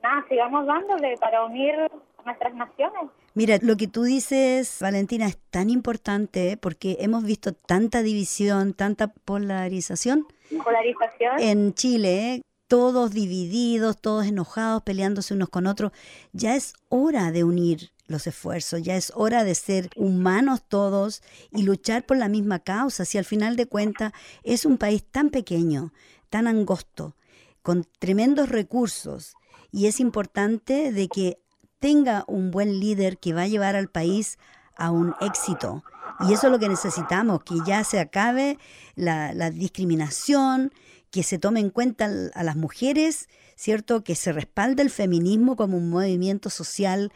nada, 0.04 0.24
sigamos 0.30 0.68
dándole 0.68 1.18
para 1.18 1.44
unir 1.46 1.76
nuestras 2.24 2.54
naciones. 2.54 3.10
Mira, 3.34 3.58
lo 3.62 3.78
que 3.78 3.88
tú 3.88 4.04
dices, 4.04 4.80
Valentina, 4.82 5.26
es 5.28 5.38
tan 5.50 5.70
importante 5.70 6.58
porque 6.58 6.98
hemos 7.00 7.24
visto 7.24 7.54
tanta 7.54 8.02
división, 8.04 8.74
tanta 8.74 9.08
polarización. 9.08 10.28
Polarización. 10.64 11.40
En 11.40 11.74
Chile, 11.74 12.42
todos 12.68 13.12
divididos, 13.12 14.00
todos 14.00 14.26
enojados, 14.26 14.84
peleándose 14.84 15.34
unos 15.34 15.50
con 15.50 15.68
otros. 15.68 15.92
Ya 16.34 16.56
es 16.56 16.74
hora 16.90 17.32
de 17.32 17.44
unir 17.44 17.92
los 18.08 18.28
esfuerzos, 18.28 18.82
ya 18.82 18.96
es 18.96 19.12
hora 19.16 19.44
de 19.44 19.56
ser 19.56 19.90
humanos 19.96 20.62
todos 20.68 21.22
y 21.52 21.64
luchar 21.64 22.06
por 22.06 22.18
la 22.18 22.30
misma 22.30 22.60
causa. 22.60 23.06
Si 23.06 23.18
al 23.18 23.26
final 23.26 23.56
de 23.56 23.68
cuentas 23.68 24.14
es 24.44 24.66
un 24.66 24.78
país 24.78 25.04
tan 25.04 25.30
pequeño, 25.30 25.94
tan 26.30 26.48
angosto, 26.48 27.16
con 27.62 27.86
tremendos 28.00 28.50
recursos, 28.50 29.36
y 29.72 29.88
es 29.88 30.00
importante 30.00 30.94
de 30.94 31.10
que 31.10 31.40
tenga 31.80 32.24
un 32.28 32.52
buen 32.52 32.80
líder 32.80 33.18
que 33.18 33.34
va 33.34 33.44
a 33.44 33.48
llevar 33.48 33.76
al 33.76 33.90
país 33.90 34.40
a 34.78 34.92
un 34.92 35.14
éxito. 35.22 35.84
Y 36.22 36.34
eso 36.34 36.48
es 36.48 36.52
lo 36.52 36.60
que 36.60 36.70
necesitamos, 36.70 37.44
que 37.44 37.56
ya 37.66 37.84
se 37.84 38.00
acabe 38.00 38.58
la, 38.96 39.34
la 39.34 39.52
discriminación, 39.52 40.72
que 41.12 41.24
se 41.24 41.40
tome 41.40 41.60
en 41.60 41.70
cuenta 41.70 42.08
a 42.34 42.44
las 42.44 42.56
mujeres, 42.56 43.30
¿cierto? 43.56 44.04
Que 44.04 44.16
se 44.16 44.32
respalde 44.34 44.84
el 44.84 44.90
feminismo 44.90 45.56
como 45.56 45.78
un 45.78 45.90
movimiento 45.90 46.50
social 46.50 47.12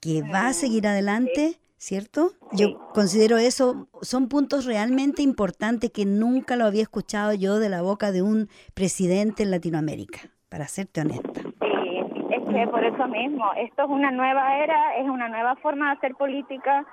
que 0.00 0.22
va 0.22 0.48
a 0.48 0.52
seguir 0.52 0.86
adelante, 0.86 1.60
¿cierto? 1.76 2.32
Yo 2.52 2.78
considero 2.92 3.38
eso, 3.38 3.88
son 4.02 4.28
puntos 4.28 4.66
realmente 4.66 5.22
importantes 5.22 5.90
que 5.90 6.04
nunca 6.04 6.56
lo 6.56 6.64
había 6.64 6.82
escuchado 6.82 7.32
yo 7.32 7.58
de 7.58 7.68
la 7.68 7.82
boca 7.82 8.12
de 8.12 8.22
un 8.22 8.48
presidente 8.74 9.42
en 9.42 9.50
Latinoamérica, 9.50 10.20
para 10.48 10.68
serte 10.68 11.00
honesta. 11.00 11.40
Sí, 11.40 11.98
es 12.30 12.54
que 12.54 12.68
por 12.68 12.84
eso 12.84 13.08
mismo, 13.08 13.44
esto 13.56 13.84
es 13.84 13.88
una 13.88 14.10
nueva 14.10 14.58
era, 14.58 14.96
es 14.96 15.08
una 15.08 15.28
nueva 15.28 15.56
forma 15.56 15.86
de 15.86 15.96
hacer 15.96 16.14
política, 16.16 16.84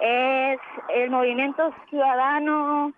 es 0.00 0.58
el 0.94 1.10
movimiento 1.10 1.72
ciudadano 1.88 2.92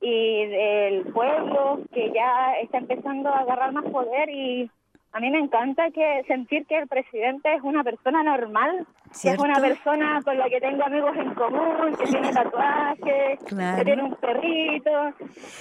y 0.00 0.46
del 0.46 1.12
pueblo 1.12 1.80
que 1.92 2.12
ya 2.12 2.54
está 2.62 2.78
empezando 2.78 3.30
a 3.30 3.40
agarrar 3.40 3.72
más 3.72 3.84
poder 3.84 4.28
y 4.30 4.70
a 5.16 5.20
mí 5.20 5.30
me 5.30 5.38
encanta 5.38 5.90
que 5.92 6.24
sentir 6.26 6.66
que 6.66 6.76
el 6.76 6.88
presidente 6.88 7.54
es 7.54 7.62
una 7.62 7.82
persona 7.82 8.22
normal, 8.22 8.86
que 9.22 9.30
es 9.30 9.38
una 9.38 9.58
persona 9.58 10.20
con 10.22 10.36
la 10.36 10.46
que 10.50 10.60
tengo 10.60 10.84
amigos 10.84 11.16
en 11.16 11.32
común, 11.32 11.96
que 11.98 12.04
tiene 12.04 12.32
tatuajes, 12.34 13.38
que 13.42 13.84
tiene 13.84 14.02
un 14.02 14.14
perrito, 14.16 14.90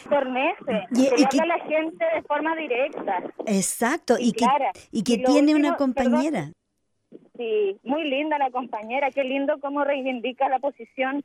por 0.10 0.30
meses, 0.30 0.84
y, 0.92 1.26
que, 1.28 1.40
habla 1.40 1.54
a 1.56 1.58
la 1.58 1.64
gente 1.64 2.06
de 2.16 2.22
forma 2.24 2.54
directa. 2.58 3.24
Exacto, 3.46 4.16
y, 4.20 4.34
que, 4.34 4.46
y 4.92 5.04
que 5.04 5.20
tiene 5.20 5.56
una 5.56 5.78
compañera. 5.78 6.52
sí, 7.38 7.80
muy 7.84 8.04
linda 8.10 8.38
la 8.38 8.52
compañera, 8.52 9.10
qué 9.12 9.24
lindo 9.24 9.62
cómo 9.62 9.86
reivindica 9.86 10.50
la 10.50 10.60
posición 10.60 11.24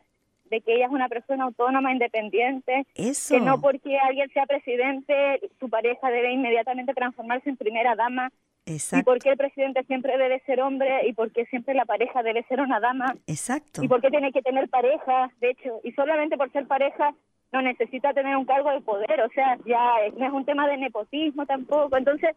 de 0.50 0.60
que 0.60 0.74
ella 0.74 0.86
es 0.86 0.92
una 0.92 1.08
persona 1.08 1.44
autónoma, 1.44 1.92
independiente, 1.92 2.86
que 2.94 3.40
no 3.40 3.60
porque 3.60 3.98
alguien 3.98 4.28
sea 4.30 4.46
presidente, 4.46 5.40
su 5.58 5.70
pareja 5.70 6.10
debe 6.10 6.32
inmediatamente 6.32 6.92
transformarse 6.92 7.48
en 7.48 7.56
primera 7.56 7.94
dama, 7.94 8.30
Exacto. 8.66 9.00
y 9.00 9.04
porque 9.04 9.30
el 9.30 9.36
presidente 9.36 9.84
siempre 9.84 10.18
debe 10.18 10.40
ser 10.40 10.60
hombre 10.60 11.06
y 11.06 11.12
porque 11.12 11.46
siempre 11.46 11.74
la 11.74 11.84
pareja 11.84 12.22
debe 12.22 12.42
ser 12.44 12.60
una 12.60 12.80
dama. 12.80 13.14
Exacto. 13.26 13.82
Y 13.82 13.88
porque 13.88 14.10
tiene 14.10 14.32
que 14.32 14.42
tener 14.42 14.68
pareja, 14.68 15.30
de 15.40 15.50
hecho, 15.50 15.80
y 15.84 15.92
solamente 15.92 16.36
por 16.36 16.50
ser 16.52 16.66
pareja 16.66 17.14
no 17.52 17.62
necesita 17.62 18.12
tener 18.12 18.36
un 18.36 18.44
cargo 18.44 18.70
de 18.70 18.80
poder, 18.80 19.20
o 19.22 19.28
sea, 19.30 19.56
ya 19.64 19.94
no 20.16 20.26
es 20.26 20.32
un 20.32 20.44
tema 20.44 20.68
de 20.68 20.76
nepotismo 20.76 21.46
tampoco, 21.46 21.96
entonces 21.96 22.36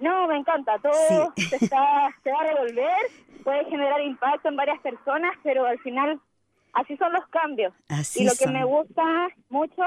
no, 0.00 0.26
me 0.26 0.36
encanta, 0.36 0.78
todo 0.78 1.32
se, 1.36 1.56
está, 1.56 2.08
se 2.24 2.32
va 2.32 2.40
a 2.40 2.44
revolver, 2.44 2.96
puede 3.44 3.64
generar 3.66 4.00
impacto 4.00 4.48
en 4.48 4.56
varias 4.56 4.80
personas, 4.80 5.32
pero 5.42 5.66
al 5.66 5.78
final 5.80 6.18
así 6.72 6.96
son 6.96 7.12
los 7.12 7.26
cambios. 7.28 7.72
y 8.16 8.24
lo 8.24 8.32
que 8.38 8.48
me 8.48 8.64
gusta 8.64 9.28
mucho 9.48 9.82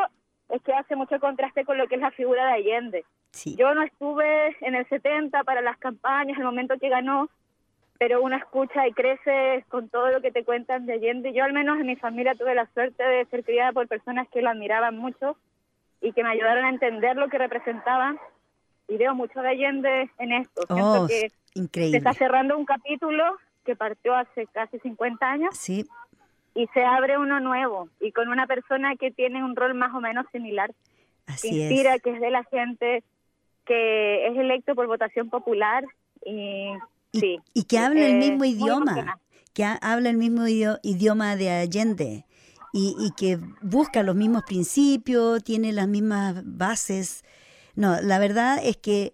es 0.49 0.61
que 0.61 0.73
hace 0.73 0.95
mucho 0.95 1.19
contraste 1.19 1.65
con 1.65 1.77
lo 1.77 1.87
que 1.87 1.95
es 1.95 2.01
la 2.01 2.11
figura 2.11 2.45
de 2.47 2.53
Allende. 2.53 3.05
Yo 3.57 3.73
no 3.73 3.81
estuve 3.81 4.55
en 4.61 4.75
el 4.75 4.87
70 4.87 5.43
para 5.43 5.61
las 5.61 5.77
campañas, 5.77 6.37
el 6.37 6.43
momento 6.43 6.77
que 6.79 6.89
ganó, 6.89 7.29
pero 7.97 8.21
uno 8.21 8.35
escucha 8.35 8.87
y 8.87 8.93
crece 8.93 9.65
con 9.69 9.89
todo 9.89 10.11
lo 10.11 10.21
que 10.21 10.31
te 10.31 10.43
cuentan 10.43 10.85
de 10.85 10.93
Allende. 10.93 11.33
Yo 11.33 11.43
al 11.43 11.53
menos 11.53 11.79
en 11.79 11.87
mi 11.87 11.95
familia 11.95 12.35
tuve 12.35 12.53
la 12.53 12.67
suerte 12.73 13.03
de 13.03 13.25
ser 13.25 13.43
criada 13.43 13.71
por 13.71 13.87
personas 13.87 14.27
que 14.29 14.41
lo 14.41 14.49
admiraban 14.49 14.97
mucho 14.97 15.37
y 16.01 16.11
que 16.11 16.23
me 16.23 16.29
ayudaron 16.29 16.65
a 16.65 16.69
entender 16.69 17.15
lo 17.15 17.29
que 17.29 17.39
representaba. 17.39 18.15
Y 18.87 18.97
veo 18.97 19.15
mucho 19.15 19.41
de 19.41 19.49
Allende 19.49 20.11
en 20.19 20.33
esto. 20.33 20.61
Oh, 20.69 21.07
que 21.07 21.31
increíble. 21.55 21.91
se 21.91 21.97
está 21.97 22.13
cerrando 22.13 22.57
un 22.57 22.65
capítulo 22.65 23.23
que 23.65 23.75
partió 23.75 24.13
hace 24.13 24.45
casi 24.47 24.77
50 24.79 25.25
años. 25.25 25.57
Sí 25.57 25.87
y 26.55 26.67
se 26.67 26.83
abre 26.83 27.17
uno 27.17 27.39
nuevo 27.39 27.89
y 27.99 28.11
con 28.11 28.29
una 28.29 28.47
persona 28.47 28.95
que 28.95 29.11
tiene 29.11 29.43
un 29.43 29.55
rol 29.55 29.73
más 29.73 29.93
o 29.93 30.01
menos 30.01 30.25
similar. 30.31 30.73
Así 31.25 31.61
inspira, 31.61 31.99
que 31.99 32.11
es 32.11 32.21
de 32.21 32.29
la 32.29 32.43
gente 32.45 33.03
que 33.65 34.27
es 34.27 34.37
electo 34.37 34.75
por 34.75 34.87
votación 34.87 35.29
popular 35.29 35.85
y, 36.25 36.67
sí, 37.13 37.39
y 37.53 37.63
que 37.63 37.79
habla 37.79 38.05
el 38.05 38.17
mismo 38.17 38.43
idioma, 38.43 39.19
que 39.53 39.63
habla 39.63 40.09
el 40.09 40.17
mismo 40.17 40.47
idioma 40.47 41.35
de 41.35 41.49
Allende 41.49 42.25
y, 42.73 42.95
y 42.99 43.11
que 43.15 43.39
busca 43.61 44.03
los 44.03 44.15
mismos 44.15 44.43
principios, 44.43 45.43
tiene 45.43 45.71
las 45.71 45.87
mismas 45.87 46.41
bases. 46.43 47.23
No, 47.75 48.01
la 48.01 48.19
verdad 48.19 48.59
es 48.61 48.77
que 48.77 49.13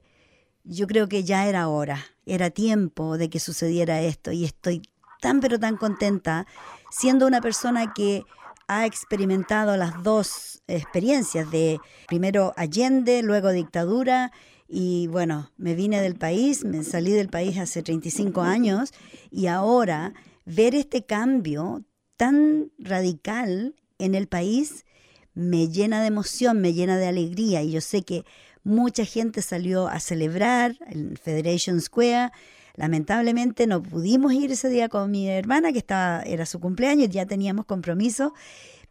yo 0.63 0.87
creo 0.87 1.07
que 1.07 1.23
ya 1.23 1.47
era 1.47 1.67
hora, 1.67 1.99
era 2.25 2.49
tiempo 2.49 3.17
de 3.17 3.29
que 3.29 3.39
sucediera 3.39 4.01
esto 4.01 4.31
y 4.31 4.45
estoy 4.45 4.81
tan 5.21 5.41
pero 5.41 5.59
tan 5.59 5.77
contenta 5.77 6.47
siendo 6.89 7.27
una 7.27 7.41
persona 7.41 7.93
que 7.93 8.23
ha 8.67 8.85
experimentado 8.85 9.75
las 9.77 10.03
dos 10.03 10.61
experiencias 10.67 11.49
de 11.49 11.79
primero 12.07 12.53
Allende, 12.55 13.23
luego 13.23 13.51
dictadura 13.51 14.31
y 14.67 15.07
bueno, 15.07 15.51
me 15.57 15.73
vine 15.73 15.99
del 16.01 16.15
país, 16.15 16.63
me 16.63 16.83
salí 16.83 17.11
del 17.11 17.29
país 17.29 17.57
hace 17.57 17.81
35 17.81 18.41
años 18.41 18.93
y 19.31 19.47
ahora 19.47 20.13
ver 20.45 20.75
este 20.75 21.03
cambio 21.03 21.83
tan 22.17 22.71
radical 22.77 23.75
en 23.97 24.13
el 24.13 24.27
país 24.27 24.85
me 25.33 25.69
llena 25.69 26.01
de 26.01 26.07
emoción, 26.07 26.61
me 26.61 26.73
llena 26.73 26.97
de 26.97 27.07
alegría 27.07 27.63
y 27.63 27.71
yo 27.71 27.81
sé 27.81 28.03
que 28.03 28.23
mucha 28.63 29.05
gente 29.05 29.41
salió 29.41 29.87
a 29.87 29.99
celebrar 29.99 30.75
en 30.87 31.15
Federation 31.17 31.81
Square 31.81 32.31
Lamentablemente 32.79 33.67
no 33.67 33.83
pudimos 33.83 34.31
ir 34.31 34.53
ese 34.53 34.69
día 34.69 34.87
con 34.87 35.11
mi 35.11 35.27
hermana, 35.27 35.73
que 35.73 35.79
estaba, 35.79 36.21
era 36.21 36.45
su 36.45 36.61
cumpleaños, 36.61 37.09
ya 37.09 37.25
teníamos 37.25 37.65
compromiso, 37.65 38.33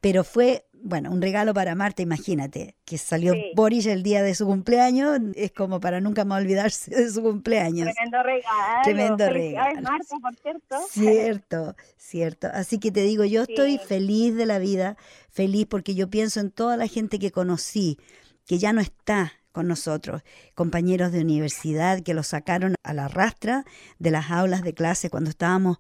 pero 0.03 0.25
fue, 0.25 0.67
bueno, 0.75 1.11
un 1.11 1.23
regalo 1.23 1.55
para 1.55 1.75
Marta, 1.75 2.03
imagínate, 2.03 2.77
que 2.85 2.99
salió 2.99 3.33
Boris 3.55 3.87
el 3.87 4.03
día 4.03 4.23
de 4.23 4.35
su 4.35 4.45
cumpleaños, 4.45 5.19
es 5.37 5.53
como 5.53 5.81
para 5.81 6.03
nunca 6.03 6.27
más 6.27 6.43
olvidarse 6.43 6.95
de 6.95 7.11
su 7.11 7.23
cumpleaños. 7.23 7.89
Tremendo 7.95 8.23
regalo. 8.23 8.83
Tremendo 8.85 9.31
regalo. 9.31 9.81
Marta, 9.81 10.17
por 10.21 10.37
cierto. 10.37 10.77
Cierto, 10.91 11.77
cierto. 11.97 12.49
Así 12.53 12.79
que 12.79 12.91
te 12.91 13.01
digo, 13.01 13.25
yo 13.25 13.45
estoy 13.45 13.79
feliz 13.79 14.35
de 14.35 14.45
la 14.45 14.59
vida, 14.59 14.99
feliz 15.31 15.65
porque 15.65 15.95
yo 15.95 16.11
pienso 16.11 16.41
en 16.41 16.51
toda 16.51 16.77
la 16.77 16.89
gente 16.89 17.19
que 17.19 17.31
conocí, 17.31 17.99
que 18.45 18.59
ya 18.59 18.75
no 18.75 18.83
está 18.83 19.33
con 19.59 19.67
nosotros, 19.67 20.23
compañeros 20.55 21.11
de 21.11 21.21
universidad 21.21 22.05
que 22.05 22.15
los 22.15 22.29
sacaron 22.29 22.77
a 22.85 22.95
la 22.95 23.09
rastra 23.09 23.65
de 23.99 24.13
las 24.13 24.31
aulas 24.31 24.63
de 24.63 24.73
clase 24.73 25.11
cuando 25.11 25.31
estábamos 25.31 25.79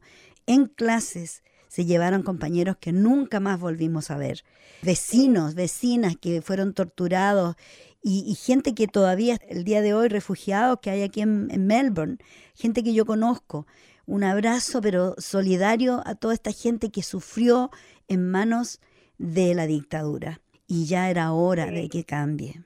en 0.48 0.66
clases. 0.66 1.44
Se 1.68 1.84
llevaron 1.84 2.24
compañeros 2.24 2.78
que 2.80 2.90
nunca 2.90 3.38
más 3.38 3.60
volvimos 3.60 4.10
a 4.10 4.16
ver, 4.16 4.42
vecinos, 4.82 5.54
vecinas 5.54 6.16
que 6.16 6.42
fueron 6.42 6.74
torturados 6.74 7.54
y, 8.02 8.34
gente 8.34 8.74
que 8.74 8.88
todavía 8.88 9.38
el 9.48 9.62
día 9.62 9.80
de 9.80 9.94
hoy, 9.94 10.08
refugiados 10.08 10.80
que 10.80 10.90
hay 10.90 11.02
aquí 11.04 11.20
en, 11.20 11.46
en 11.52 11.68
Melbourne, 11.68 12.18
gente 12.56 12.82
que 12.82 12.94
yo 12.94 13.06
conozco. 13.06 13.68
Un 14.06 14.24
abrazo, 14.24 14.80
pero 14.80 15.14
solidario 15.18 16.02
a 16.04 16.16
toda 16.16 16.34
esta 16.34 16.50
gente 16.50 16.90
que 16.90 17.04
sufrió 17.04 17.70
en 18.08 18.28
manos 18.28 18.80
de 19.18 19.54
la 19.54 19.68
dictadura. 19.68 20.40
Y 20.66 20.86
ya 20.86 21.10
era 21.10 21.30
hora 21.30 21.66
de 21.66 21.88
que 21.88 22.02
cambie 22.02 22.64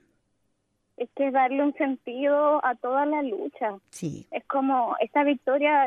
es 0.96 1.08
que 1.16 1.30
darle 1.30 1.62
un 1.62 1.74
sentido 1.74 2.64
a 2.64 2.74
toda 2.74 3.06
la 3.06 3.22
lucha. 3.22 3.76
Sí. 3.90 4.26
Es 4.30 4.44
como 4.44 4.96
esta 5.00 5.24
victoria, 5.24 5.86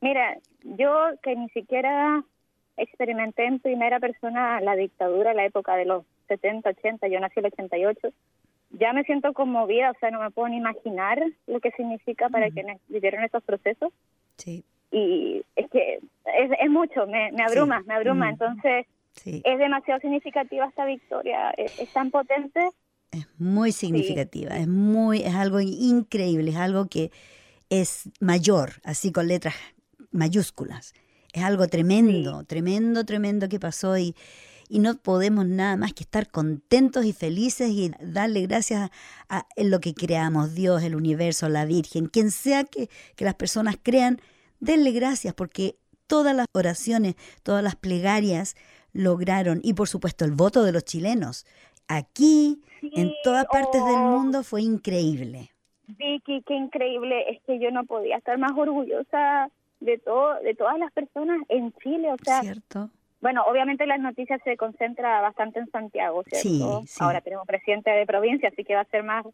mira, 0.00 0.38
yo 0.62 1.10
que 1.22 1.34
ni 1.36 1.48
siquiera 1.50 2.22
experimenté 2.76 3.46
en 3.46 3.58
primera 3.58 3.98
persona 4.00 4.60
la 4.60 4.76
dictadura, 4.76 5.34
la 5.34 5.46
época 5.46 5.76
de 5.76 5.86
los 5.86 6.04
70, 6.28 6.70
80, 6.70 7.08
yo 7.08 7.20
nací 7.20 7.38
en 7.38 7.46
el 7.46 7.52
88, 7.52 8.08
ya 8.70 8.92
me 8.92 9.04
siento 9.04 9.32
conmovida, 9.32 9.90
o 9.92 9.98
sea, 9.98 10.10
no 10.10 10.20
me 10.20 10.30
puedo 10.30 10.48
ni 10.48 10.58
imaginar 10.58 11.22
lo 11.46 11.60
que 11.60 11.70
significa 11.72 12.28
para 12.28 12.50
quienes 12.50 12.80
vivieron 12.88 13.24
estos 13.24 13.42
procesos. 13.42 13.92
Sí. 14.36 14.64
Y 14.90 15.42
es 15.56 15.70
que 15.70 15.94
es, 15.94 16.50
es 16.60 16.70
mucho, 16.70 17.06
me, 17.06 17.32
me 17.32 17.42
abruma, 17.42 17.82
me 17.86 17.94
abruma, 17.94 18.28
entonces 18.28 18.86
es 19.24 19.58
demasiado 19.58 20.00
significativa 20.00 20.66
esta 20.66 20.84
victoria, 20.84 21.50
es 21.52 21.92
tan 21.92 22.10
potente 22.10 22.68
es 23.10 23.26
muy 23.38 23.72
significativa, 23.72 24.56
es 24.56 24.68
muy, 24.68 25.22
es 25.22 25.34
algo 25.34 25.60
increíble, 25.60 26.50
es 26.50 26.56
algo 26.56 26.86
que 26.86 27.10
es 27.70 28.08
mayor, 28.20 28.74
así 28.84 29.12
con 29.12 29.28
letras 29.28 29.54
mayúsculas. 30.10 30.94
Es 31.32 31.42
algo 31.42 31.68
tremendo, 31.68 32.44
tremendo, 32.44 33.04
tremendo 33.04 33.48
que 33.48 33.60
pasó 33.60 33.98
y, 33.98 34.14
y 34.68 34.78
no 34.78 34.96
podemos 34.96 35.46
nada 35.46 35.76
más 35.76 35.92
que 35.92 36.02
estar 36.02 36.30
contentos 36.30 37.04
y 37.04 37.12
felices 37.12 37.70
y 37.70 37.92
darle 38.00 38.46
gracias 38.46 38.90
a, 39.28 39.46
lo 39.56 39.80
que 39.80 39.94
creamos, 39.94 40.54
Dios, 40.54 40.82
el 40.82 40.96
universo, 40.96 41.48
la 41.48 41.64
Virgen, 41.64 42.06
quien 42.06 42.30
sea 42.30 42.64
que, 42.64 42.88
que 43.16 43.24
las 43.24 43.34
personas 43.34 43.76
crean, 43.82 44.20
denle 44.60 44.92
gracias 44.92 45.34
porque 45.34 45.78
todas 46.06 46.34
las 46.34 46.46
oraciones, 46.52 47.16
todas 47.42 47.62
las 47.62 47.76
plegarias 47.76 48.56
lograron, 48.92 49.60
y 49.62 49.74
por 49.74 49.88
supuesto 49.88 50.24
el 50.24 50.32
voto 50.32 50.62
de 50.62 50.72
los 50.72 50.84
chilenos, 50.84 51.44
aquí, 51.88 52.62
en 52.82 53.12
todas 53.22 53.46
partes 53.46 53.84
del 53.84 53.94
oh. 53.94 54.10
mundo, 54.10 54.42
fue 54.42 54.62
increíble. 54.62 55.50
Vicky, 55.86 56.42
qué 56.42 56.54
increíble, 56.54 57.30
es 57.30 57.40
que 57.42 57.58
yo 57.58 57.70
no 57.70 57.84
podía 57.84 58.16
estar 58.16 58.36
más 58.38 58.52
orgullosa 58.56 59.50
de 59.80 59.98
todo, 59.98 60.34
de 60.40 60.54
todas 60.54 60.78
las 60.78 60.92
personas 60.92 61.40
en 61.48 61.72
Chile, 61.74 62.12
o 62.12 62.16
sea, 62.22 62.40
¿Cierto? 62.40 62.90
Bueno, 63.20 63.42
obviamente 63.48 63.86
las 63.86 64.00
noticias 64.00 64.40
se 64.44 64.56
concentra 64.56 65.20
bastante 65.20 65.58
en 65.58 65.70
Santiago, 65.70 66.22
¿cierto? 66.24 66.82
Sí, 66.86 66.96
Ahora 67.00 67.20
tenemos 67.20 67.46
presidente 67.46 67.90
de 67.90 68.06
provincia, 68.06 68.48
así 68.48 68.62
que 68.62 68.74
va 68.74 68.82
a 68.82 68.86
ser 68.86 69.04
más 69.04 69.24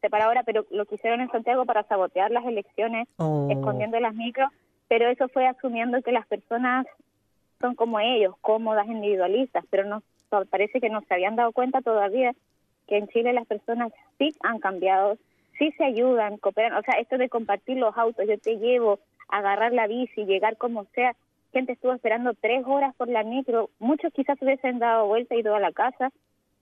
separadora, 0.00 0.44
pero 0.44 0.66
lo 0.70 0.86
que 0.86 0.96
hicieron 0.96 1.20
en 1.20 1.30
Santiago 1.30 1.64
para 1.64 1.82
sabotear 1.84 2.30
las 2.30 2.44
elecciones, 2.44 3.08
oh. 3.16 3.48
escondiendo 3.50 3.98
las 4.00 4.14
micros, 4.14 4.50
pero 4.88 5.08
eso 5.08 5.28
fue 5.28 5.46
asumiendo 5.46 6.00
que 6.02 6.12
las 6.12 6.26
personas 6.26 6.86
son 7.60 7.74
como 7.74 7.98
ellos, 8.00 8.34
cómodas, 8.40 8.86
individualistas, 8.86 9.64
pero 9.70 9.84
no 9.84 10.02
parece 10.50 10.80
que 10.80 10.90
no 10.90 11.02
se 11.02 11.14
habían 11.14 11.36
dado 11.36 11.52
cuenta 11.52 11.80
todavía 11.80 12.32
que 12.86 12.98
en 12.98 13.08
Chile 13.08 13.32
las 13.32 13.46
personas 13.46 13.92
sí 14.18 14.34
han 14.40 14.58
cambiado, 14.58 15.16
sí 15.58 15.72
se 15.78 15.84
ayudan, 15.84 16.38
cooperan, 16.38 16.74
o 16.74 16.82
sea, 16.82 17.00
esto 17.00 17.16
de 17.18 17.28
compartir 17.28 17.78
los 17.78 17.96
autos, 17.96 18.26
yo 18.28 18.38
te 18.38 18.58
llevo, 18.58 18.98
agarrar 19.28 19.72
la 19.72 19.86
bici, 19.86 20.24
llegar 20.24 20.56
como 20.56 20.84
sea, 20.94 21.14
gente 21.52 21.72
estuvo 21.72 21.92
esperando 21.92 22.34
tres 22.34 22.64
horas 22.66 22.94
por 22.96 23.08
la 23.08 23.22
micro, 23.22 23.70
muchos 23.78 24.12
quizás 24.12 24.40
hubiesen 24.42 24.78
dado 24.78 25.06
vuelta 25.06 25.34
y 25.34 25.38
ido 25.38 25.54
a 25.54 25.60
la 25.60 25.72
casa, 25.72 26.10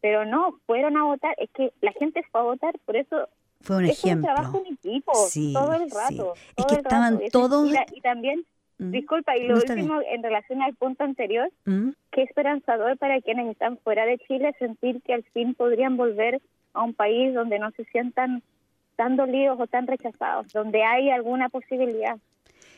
pero 0.01 0.25
no, 0.25 0.59
fueron 0.67 0.97
a 0.97 1.05
votar, 1.05 1.35
es 1.39 1.51
que 1.51 1.73
la 1.81 1.93
gente 1.93 2.23
fue 2.31 2.41
a 2.41 2.45
votar, 2.45 2.79
por 2.85 2.97
eso 2.97 3.29
fue 3.63 3.77
un 3.77 3.85
es 3.85 3.99
ejemplo. 3.99 4.29
un 4.29 4.35
trabajo 4.35 4.63
en 4.67 4.75
equipo, 4.75 5.13
todo 5.53 5.75
el 5.75 5.91
rato. 5.91 6.35
Es 6.57 6.67
que 6.67 6.75
estaban 6.75 7.21
todos... 7.31 7.71
Y, 7.95 8.01
también, 8.01 8.45
mm. 8.83 8.91
disculpa, 8.91 9.37
y 9.37 9.47
lo 9.47 9.55
último 9.57 10.01
en 10.09 10.23
relación 10.23 10.63
al 10.63 10.75
punto 10.75 11.05
anterior, 11.05 11.51
mm. 11.65 11.91
qué 12.11 12.23
esperanzador 12.23 12.99
para 12.99 13.21
quienes 13.21 13.51
están 13.51 13.79
fuera 13.79 14.05
de 14.07 14.19
Chile 14.19 14.55
sentir 14.59 15.01
que 15.03 15.15
al 15.15 15.23
fin 15.33 15.55
podrían 15.55 15.97
volver 15.97 16.41
a 16.75 16.83
un 16.83 16.95
país 16.95 17.35
donde 17.35 17.59
no 17.59 17.71
se 17.73 17.85
sientan 17.87 18.43
tan 18.97 19.17
dolidos 19.17 19.59
o 19.59 19.67
tan 19.67 19.87
rechazados, 19.87 20.53
donde 20.53 20.83
hay 20.83 21.11
alguna 21.11 21.49
posibilidad 21.49 22.19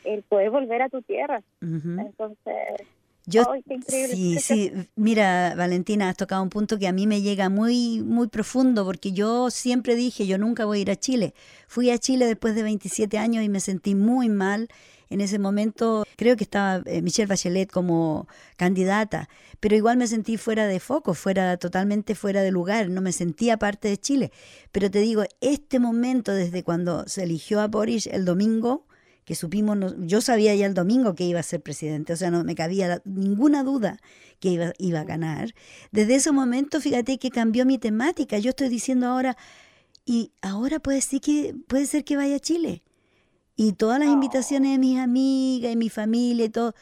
el 0.05 0.21
poder 0.23 0.51
volver 0.51 0.81
a 0.83 0.89
tu 0.89 1.01
tierra. 1.01 1.41
Entonces, 1.61 2.87
yo, 3.27 3.43
sí, 3.87 4.37
sí, 4.39 4.71
mira, 4.95 5.55
Valentina, 5.55 6.09
has 6.09 6.17
tocado 6.17 6.43
un 6.43 6.49
punto 6.49 6.77
que 6.77 6.87
a 6.87 6.91
mí 6.91 7.07
me 7.07 7.21
llega 7.21 7.49
muy, 7.49 8.01
muy 8.01 8.27
profundo, 8.27 8.85
porque 8.85 9.13
yo 9.13 9.49
siempre 9.49 9.95
dije, 9.95 10.27
yo 10.27 10.37
nunca 10.37 10.65
voy 10.65 10.79
a 10.79 10.81
ir 10.81 10.91
a 10.91 10.95
Chile. 10.95 11.33
Fui 11.67 11.89
a 11.89 11.97
Chile 11.97 12.27
después 12.27 12.53
de 12.53 12.61
27 12.61 13.17
años 13.17 13.43
y 13.43 13.49
me 13.49 13.59
sentí 13.59 13.95
muy 13.95 14.29
mal. 14.29 14.69
En 15.15 15.21
ese 15.21 15.39
momento 15.39 16.05
creo 16.17 16.35
que 16.35 16.43
estaba 16.43 16.83
eh, 16.85 17.01
Michelle 17.01 17.27
Bachelet 17.27 17.71
como 17.71 18.27
candidata, 18.57 19.29
pero 19.61 19.77
igual 19.77 19.95
me 19.95 20.07
sentí 20.07 20.35
fuera 20.35 20.67
de 20.67 20.81
foco, 20.81 21.13
fuera 21.13 21.55
totalmente 21.55 22.15
fuera 22.15 22.41
de 22.41 22.51
lugar, 22.51 22.89
no 22.89 22.99
me 22.99 23.13
sentía 23.13 23.55
parte 23.55 23.87
de 23.87 23.95
Chile. 23.95 24.33
Pero 24.73 24.91
te 24.91 24.99
digo, 24.99 25.23
este 25.39 25.79
momento 25.79 26.33
desde 26.33 26.63
cuando 26.63 27.07
se 27.07 27.23
eligió 27.23 27.61
a 27.61 27.69
Boris 27.69 28.07
el 28.07 28.25
domingo, 28.25 28.87
que 29.23 29.35
supimos, 29.35 29.95
yo 29.99 30.19
sabía 30.19 30.53
ya 30.53 30.65
el 30.65 30.73
domingo 30.73 31.15
que 31.15 31.23
iba 31.23 31.39
a 31.39 31.43
ser 31.43 31.61
presidente, 31.61 32.11
o 32.11 32.17
sea, 32.17 32.29
no 32.29 32.43
me 32.43 32.53
cabía 32.53 33.01
ninguna 33.05 33.63
duda 33.63 34.01
que 34.41 34.49
iba, 34.49 34.73
iba 34.79 34.99
a 34.99 35.05
ganar. 35.05 35.55
Desde 35.93 36.15
ese 36.15 36.33
momento, 36.33 36.81
fíjate 36.81 37.19
que 37.19 37.29
cambió 37.29 37.65
mi 37.65 37.77
temática. 37.77 38.37
Yo 38.37 38.49
estoy 38.49 38.67
diciendo 38.67 39.07
ahora, 39.07 39.37
y 40.05 40.33
ahora 40.41 40.79
puede 40.79 40.99
ser 40.99 41.21
que, 41.21 41.55
puede 41.69 41.85
ser 41.85 42.03
que 42.03 42.17
vaya 42.17 42.35
a 42.35 42.39
Chile. 42.39 42.83
Y 43.55 43.73
todas 43.73 43.99
las 43.99 44.09
invitaciones 44.09 44.71
de 44.71 44.79
mis 44.79 44.99
amigas 44.99 45.71
y 45.71 45.75
mi 45.75 45.89
familia 45.89 46.45
y 46.45 46.49
todo, 46.49 46.75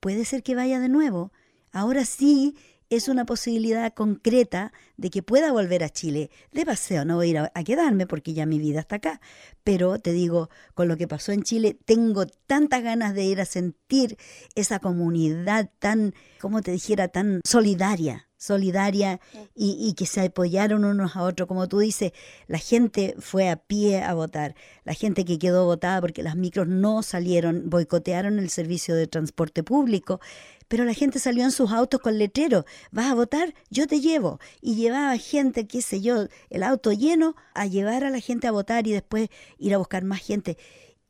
puede 0.00 0.24
ser 0.24 0.42
que 0.42 0.54
vaya 0.54 0.80
de 0.80 0.88
nuevo. 0.88 1.32
Ahora 1.72 2.04
sí 2.04 2.56
es 2.90 3.08
una 3.08 3.24
posibilidad 3.24 3.92
concreta 3.94 4.72
de 4.96 5.10
que 5.10 5.22
pueda 5.22 5.52
volver 5.52 5.82
a 5.84 5.88
Chile. 5.88 6.30
De 6.52 6.66
paseo, 6.66 7.04
no 7.04 7.16
voy 7.16 7.28
a 7.28 7.30
ir 7.30 7.38
a, 7.38 7.64
quedarme 7.64 8.06
porque 8.06 8.34
ya 8.34 8.46
mi 8.46 8.58
vida 8.58 8.80
está 8.80 8.96
acá. 8.96 9.20
Pero 9.62 9.98
te 9.98 10.12
digo, 10.12 10.50
con 10.74 10.88
lo 10.88 10.96
que 10.96 11.08
pasó 11.08 11.32
en 11.32 11.42
Chile, 11.42 11.78
tengo 11.84 12.26
tantas 12.26 12.82
ganas 12.82 13.14
de 13.14 13.24
ir 13.24 13.40
a 13.40 13.44
sentir 13.44 14.18
esa 14.54 14.78
comunidad 14.78 15.70
tan, 15.78 16.14
como 16.40 16.62
te 16.62 16.72
dijera, 16.72 17.08
tan 17.08 17.40
solidaria 17.44 18.28
solidaria 18.44 19.20
y, 19.54 19.94
que 19.94 20.06
se 20.06 20.20
apoyaron 20.20 20.84
unos 20.84 21.16
a 21.16 21.22
otros. 21.22 21.48
Como 21.48 21.66
tú 21.66 21.78
dices, 21.78 22.12
la 22.46 22.58
gente 22.58 23.14
fue 23.18 23.48
a 23.48 23.56
pie 23.56 24.02
a 24.02 24.12
votar, 24.14 24.54
la 24.84 24.92
gente 24.92 25.24
que 25.24 25.38
quedó 25.38 25.64
votada 25.64 26.00
porque 26.00 26.22
las 26.22 26.36
micros 26.36 26.68
no 26.68 27.02
salieron, 27.02 27.70
boicotearon 27.70 28.38
el 28.38 28.50
servicio 28.50 28.94
de 28.94 29.06
transporte 29.06 29.62
público, 29.62 30.20
pero 30.68 30.84
la 30.84 30.94
gente 30.94 31.18
salió 31.18 31.44
en 31.44 31.52
sus 31.52 31.70
autos 31.72 32.00
con 32.00 32.18
letrero, 32.18 32.64
vas 32.90 33.06
a 33.10 33.14
votar, 33.14 33.54
yo 33.70 33.86
te 33.86 34.00
llevo. 34.00 34.40
Y 34.60 34.74
llevaba 34.74 35.16
gente, 35.16 35.66
qué 35.66 35.80
sé 35.82 36.00
yo, 36.00 36.26
el 36.50 36.62
auto 36.62 36.92
lleno 36.92 37.36
a 37.54 37.66
llevar 37.66 38.04
a 38.04 38.10
la 38.10 38.20
gente 38.20 38.46
a 38.46 38.52
votar 38.52 38.86
y 38.86 38.92
después 38.92 39.28
ir 39.58 39.74
a 39.74 39.78
buscar 39.78 40.04
más 40.04 40.20
gente. 40.20 40.58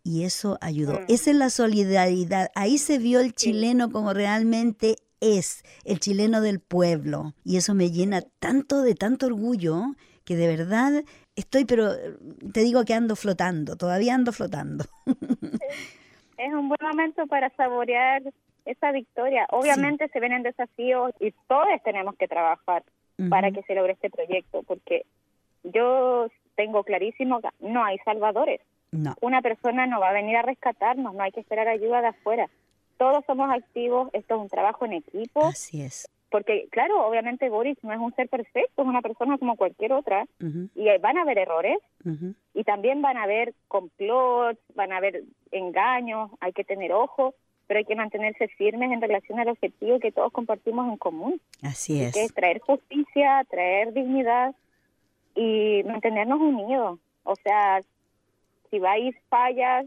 Y 0.03 0.25
eso 0.25 0.59
ayudó. 0.61 1.01
Mm. 1.01 1.05
Esa 1.09 1.31
es 1.31 1.37
la 1.37 1.51
solidaridad. 1.51 2.51
Ahí 2.55 2.79
se 2.79 2.99
vio 2.99 3.21
el 3.21 3.35
chileno 3.35 3.91
como 3.91 4.13
realmente 4.13 4.97
es, 5.25 5.63
el 5.85 6.01
chileno 6.01 6.41
del 6.41 6.61
pueblo. 6.61 7.35
Y 7.45 7.57
eso 7.57 7.75
me 7.75 7.91
llena 7.91 8.23
tanto 8.39 8.83
de 8.83 8.95
tanto 8.95 9.27
orgullo 9.27 9.95
que 10.25 10.37
de 10.37 10.49
verdad 10.49 11.05
estoy, 11.37 11.65
pero 11.65 11.91
te 12.53 12.61
digo 12.61 12.85
que 12.85 12.95
ando 12.95 13.17
flotando, 13.17 13.77
todavía 13.77 14.15
ando 14.15 14.33
flotando. 14.33 14.85
Es 16.37 16.53
un 16.53 16.69
buen 16.69 16.81
momento 16.83 17.27
para 17.27 17.51
saborear 17.51 18.23
esa 18.65 18.93
victoria. 18.93 19.47
Obviamente 19.51 20.09
se 20.09 20.21
vienen 20.21 20.43
desafíos 20.43 21.13
y 21.21 21.33
todos 21.49 21.67
tenemos 21.85 22.17
que 22.17 22.29
trabajar 22.29 22.83
para 23.31 23.51
que 23.53 23.63
se 23.63 23.75
logre 23.75 23.93
este 23.93 24.11
proyecto, 24.11 24.63
porque 24.65 25.05
yo 25.63 26.27
tengo 26.57 26.83
clarísimo 26.83 27.41
que 27.41 27.49
no 27.61 27.85
hay 27.85 27.99
salvadores. 27.99 28.61
No. 28.91 29.15
Una 29.21 29.43
persona 29.43 29.87
no 29.87 30.01
va 30.01 30.11
a 30.11 30.13
venir 30.13 30.37
a 30.37 30.43
rescatarnos, 30.43 31.15
no 31.15 31.23
hay 31.23 31.33
que 31.33 31.41
esperar 31.41 31.69
ayuda 31.69 32.01
de 32.01 32.09
afuera. 32.09 32.49
Todos 32.97 33.25
somos 33.27 33.51
activos, 33.51 34.11
esto 34.13 34.35
es 34.35 34.41
un 34.41 34.49
trabajo 34.49 34.85
en 34.85 34.95
equipo. 34.95 35.47
Así 35.47 35.83
es. 35.83 36.09
Porque, 36.31 36.67
claro, 36.71 37.07
obviamente 37.07 37.49
Boris 37.49 37.79
no 37.83 37.93
es 37.93 37.99
un 38.01 38.13
ser 38.17 38.29
perfecto, 38.29 38.83
es 38.83 38.89
una 38.89 39.03
persona 39.03 39.39
como 39.39 39.55
cualquier 39.57 39.93
otra, 39.93 40.27
y 40.75 40.89
van 40.99 41.17
a 41.17 41.23
haber 41.23 41.39
errores, 41.39 41.79
y 42.55 42.65
también 42.65 43.03
van 43.03 43.17
a 43.17 43.23
haber 43.23 43.55
complots, 43.69 44.59
van 44.75 44.93
a 44.93 44.97
haber 44.97 45.23
engaños, 45.53 46.31
hay 46.41 46.53
que 46.53 46.65
tener 46.65 46.93
ojo, 46.93 47.35
pero 47.69 47.79
hay 47.79 47.85
que 47.85 47.95
mantenerse 47.95 48.49
firmes 48.49 48.91
en 48.91 49.01
relación 49.01 49.39
al 49.39 49.49
objetivo 49.49 50.01
que 50.01 50.11
todos 50.11 50.33
compartimos 50.33 50.89
en 50.89 50.97
común. 50.97 51.41
Así 51.63 52.03
es. 52.03 52.13
Que 52.13 52.25
es 52.25 52.35
traer 52.35 52.59
justicia, 52.59 53.47
traer 53.49 53.93
dignidad 53.93 54.55
y 55.37 55.83
mantenernos 55.85 56.41
unidos. 56.41 56.99
O 57.23 57.37
sea, 57.37 57.81
si 58.71 58.81
vais 58.81 59.15
fallas, 59.29 59.87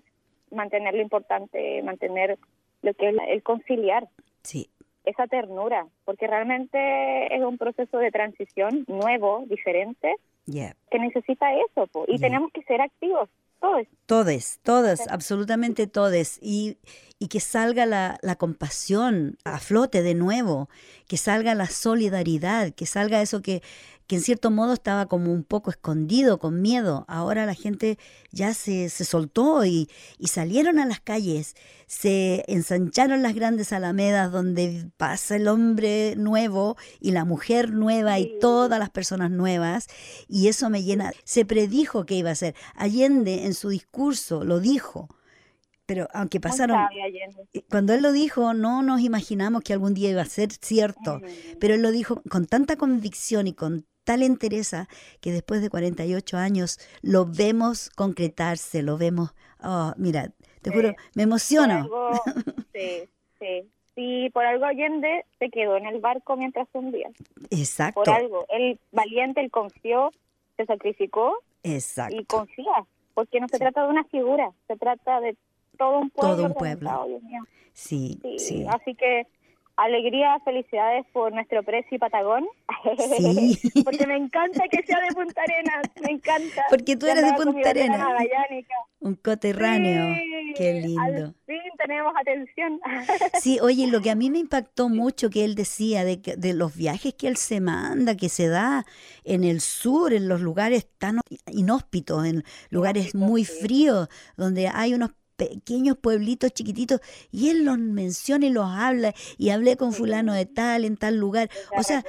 mantener 0.50 0.94
lo 0.94 1.02
importante, 1.02 1.84
mantener 1.84 2.40
lo 2.88 2.94
que 2.94 3.10
es 3.10 3.16
el 3.28 3.44
conciliar. 3.44 4.08
Sí. 4.44 4.70
Esa 5.04 5.28
ternura, 5.28 5.86
porque 6.06 6.28
realmente 6.28 7.34
es 7.34 7.42
un 7.42 7.58
proceso 7.58 7.98
de 7.98 8.12
transición 8.12 8.84
nuevo, 8.88 9.46
diferente, 9.48 10.16
que 10.46 11.00
necesita 11.00 11.48
eso, 11.54 11.90
y 12.08 12.20
tenemos 12.20 12.52
que 12.52 12.64
ser 12.64 12.82
activos 12.82 13.30
todos. 13.60 13.88
Todes, 14.06 14.60
todas, 14.64 15.08
absolutamente 15.10 15.88
todes. 15.88 16.40
Y, 16.42 16.78
y 17.20 17.28
que 17.28 17.40
salga 17.40 17.86
la, 17.86 18.18
la, 18.22 18.36
compasión 18.36 19.38
a 19.46 19.58
flote 19.60 20.04
de 20.04 20.14
nuevo, 20.14 20.70
que 21.08 21.18
salga 21.18 21.56
la 21.56 21.66
solidaridad, 21.66 22.72
que 22.74 22.86
salga 22.86 23.22
eso 23.22 23.42
que 23.42 23.62
que 24.08 24.16
en 24.16 24.22
cierto 24.22 24.52
modo 24.52 24.74
estaba 24.74 25.06
como 25.08 25.34
un 25.34 25.44
poco 25.44 25.70
escondido, 25.70 26.40
con 26.40 26.62
miedo. 26.62 27.06
Ahora 27.08 27.46
la 27.46 27.54
gente 27.54 28.00
ya 28.32 28.54
se, 28.54 28.90
se 28.90 29.06
soltó 29.06 29.66
y, 29.66 29.90
y, 30.18 30.28
salieron 30.28 30.80
a 30.80 30.86
las 30.86 31.02
calles, 31.02 31.56
se 31.86 32.46
ensancharon 32.48 33.22
las 33.22 33.36
grandes 33.36 33.74
alamedas 33.74 34.32
donde 34.32 34.90
pasa 34.98 35.36
el 35.36 35.48
hombre 35.48 36.16
nuevo 36.16 36.78
y 37.00 37.12
la 37.12 37.26
mujer 37.26 37.72
nueva 37.72 38.18
y 38.20 38.40
todas 38.40 38.80
las 38.80 38.90
personas 38.90 39.30
nuevas. 39.30 39.88
Y 40.28 40.48
eso 40.48 40.70
me 40.70 40.84
llena. 40.84 41.12
Se 41.26 41.46
predijo 41.46 42.06
que 42.06 42.16
iba 42.16 42.32
a 42.32 42.36
ser. 42.36 42.56
Allende 42.76 43.46
en 43.46 43.54
su 43.54 43.70
discurso 43.70 44.44
lo 44.44 44.60
dijo 44.60 45.10
pero 45.88 46.10
aunque 46.14 46.42
pasaron, 46.42 46.78
cuando 47.70 47.94
él 47.94 48.04
lo 48.04 48.12
dijo, 48.12 48.54
no 48.54 48.84
nos 48.84 49.00
imaginamos 49.00 49.64
que 49.64 49.72
algún 49.72 49.94
día 49.94 50.10
iba 50.10 50.22
a 50.22 50.26
ser 50.26 50.52
cierto, 50.52 51.22
pero 51.62 51.76
él 51.76 51.82
lo 51.82 51.92
dijo 51.92 52.22
con 52.30 52.46
tanta 52.46 52.76
convicción 52.76 53.48
y 53.48 53.54
con 53.54 53.88
tal 54.08 54.24
entereza 54.24 54.88
que 55.20 55.34
después 55.34 55.62
de 55.62 55.70
48 55.70 56.38
años 56.38 56.80
lo 57.02 57.26
vemos 57.26 57.90
concretarse, 57.90 58.82
lo 58.82 58.98
vemos, 58.98 59.36
oh, 59.62 59.92
mira, 59.98 60.32
te 60.62 60.72
juro, 60.72 60.96
me 61.14 61.24
emociono. 61.24 61.90
sí, 62.74 63.10
sí. 63.38 63.70
Sí, 63.96 64.30
por 64.32 64.46
algo 64.46 64.64
Allende 64.64 65.26
se 65.40 65.50
quedó 65.50 65.76
en 65.76 65.88
el 65.88 66.00
barco 66.00 66.38
mientras 66.38 66.70
hundía. 66.72 67.10
Exacto. 67.50 68.02
Por 68.02 68.10
algo. 68.10 68.46
El 68.48 68.80
valiente, 68.94 69.42
él 69.42 69.52
confió, 69.52 70.12
se 70.56 70.66
sacrificó 70.66 71.40
Exacto. 71.64 72.16
y 72.16 72.24
confía. 72.24 72.86
Porque 73.14 73.42
no 73.42 73.48
se 73.50 73.58
trata 73.60 73.84
de 73.84 73.90
una 73.90 74.06
figura, 74.06 74.52
se 74.68 74.78
trata 74.78 75.20
de 75.20 75.36
todo 75.78 76.00
un 76.00 76.12
pueblo. 76.12 76.36
Todo 76.36 76.46
un 76.46 76.54
pueblo. 76.54 77.08
Sí, 77.74 78.20
Sí, 78.22 78.40
sí. 78.40 78.66
Así 78.70 78.96
que 78.96 79.28
alegría, 79.78 80.40
felicidades 80.44 81.06
por 81.14 81.32
nuestro 81.34 81.64
Prezi 81.64 81.98
Patagón. 81.98 82.46
Sí. 83.18 83.58
Porque 83.86 84.06
me 84.08 84.16
encanta 84.18 84.64
que 84.70 84.84
sea 84.84 85.00
de 85.02 85.08
Punta 85.16 85.42
Arenas, 85.42 85.84
me 86.04 86.12
encanta. 86.12 86.64
Porque 86.70 86.96
tú 86.98 87.06
eres 87.08 87.24
de 87.26 87.34
Punta 87.34 87.70
Arenas. 87.70 88.08
Un 89.00 89.16
coterráneo. 89.16 90.16
Sí, 90.16 90.54
Qué 90.58 90.74
lindo. 90.82 91.02
Al 91.02 91.36
fin 91.46 91.60
tenemos 91.78 92.14
atención. 92.20 92.80
Sí, 93.42 93.60
oye, 93.62 93.88
lo 93.88 94.02
que 94.02 94.10
a 94.10 94.16
mí 94.16 94.30
me 94.32 94.40
impactó 94.40 94.90
mucho 94.90 95.30
que 95.30 95.46
él 95.46 95.54
decía 95.56 96.04
de, 96.04 96.22
que- 96.22 96.36
de 96.36 96.54
los 96.54 96.76
viajes 96.76 97.14
que 97.14 97.28
él 97.28 97.38
se 97.38 97.62
manda, 97.62 98.16
que 98.18 98.30
se 98.30 98.48
da 98.48 98.86
en 99.24 99.44
el 99.44 99.62
sur, 99.62 100.14
en 100.14 100.28
los 100.28 100.42
lugares 100.42 100.88
tan 100.98 101.20
inhóspitos, 101.52 102.26
en 102.26 102.44
lugares 102.70 103.14
muy 103.16 103.46
fríos, 103.46 104.10
donde 104.36 104.68
hay 104.68 104.94
unos 104.94 105.12
pequeños 105.38 105.98
pueblitos 105.98 106.52
chiquititos, 106.52 107.00
y 107.32 107.50
él 107.50 107.64
los 107.64 107.78
menciona 107.78 108.48
y 108.48 108.50
los 108.50 108.68
habla, 108.68 109.14
y 109.38 109.50
hablé 109.50 109.78
con 109.78 109.94
fulano 109.94 110.34
de 110.34 110.46
tal, 110.46 110.84
en 110.84 110.98
tal 110.98 111.18
lugar. 111.18 111.50
O 111.78 111.84
sea, 111.84 112.04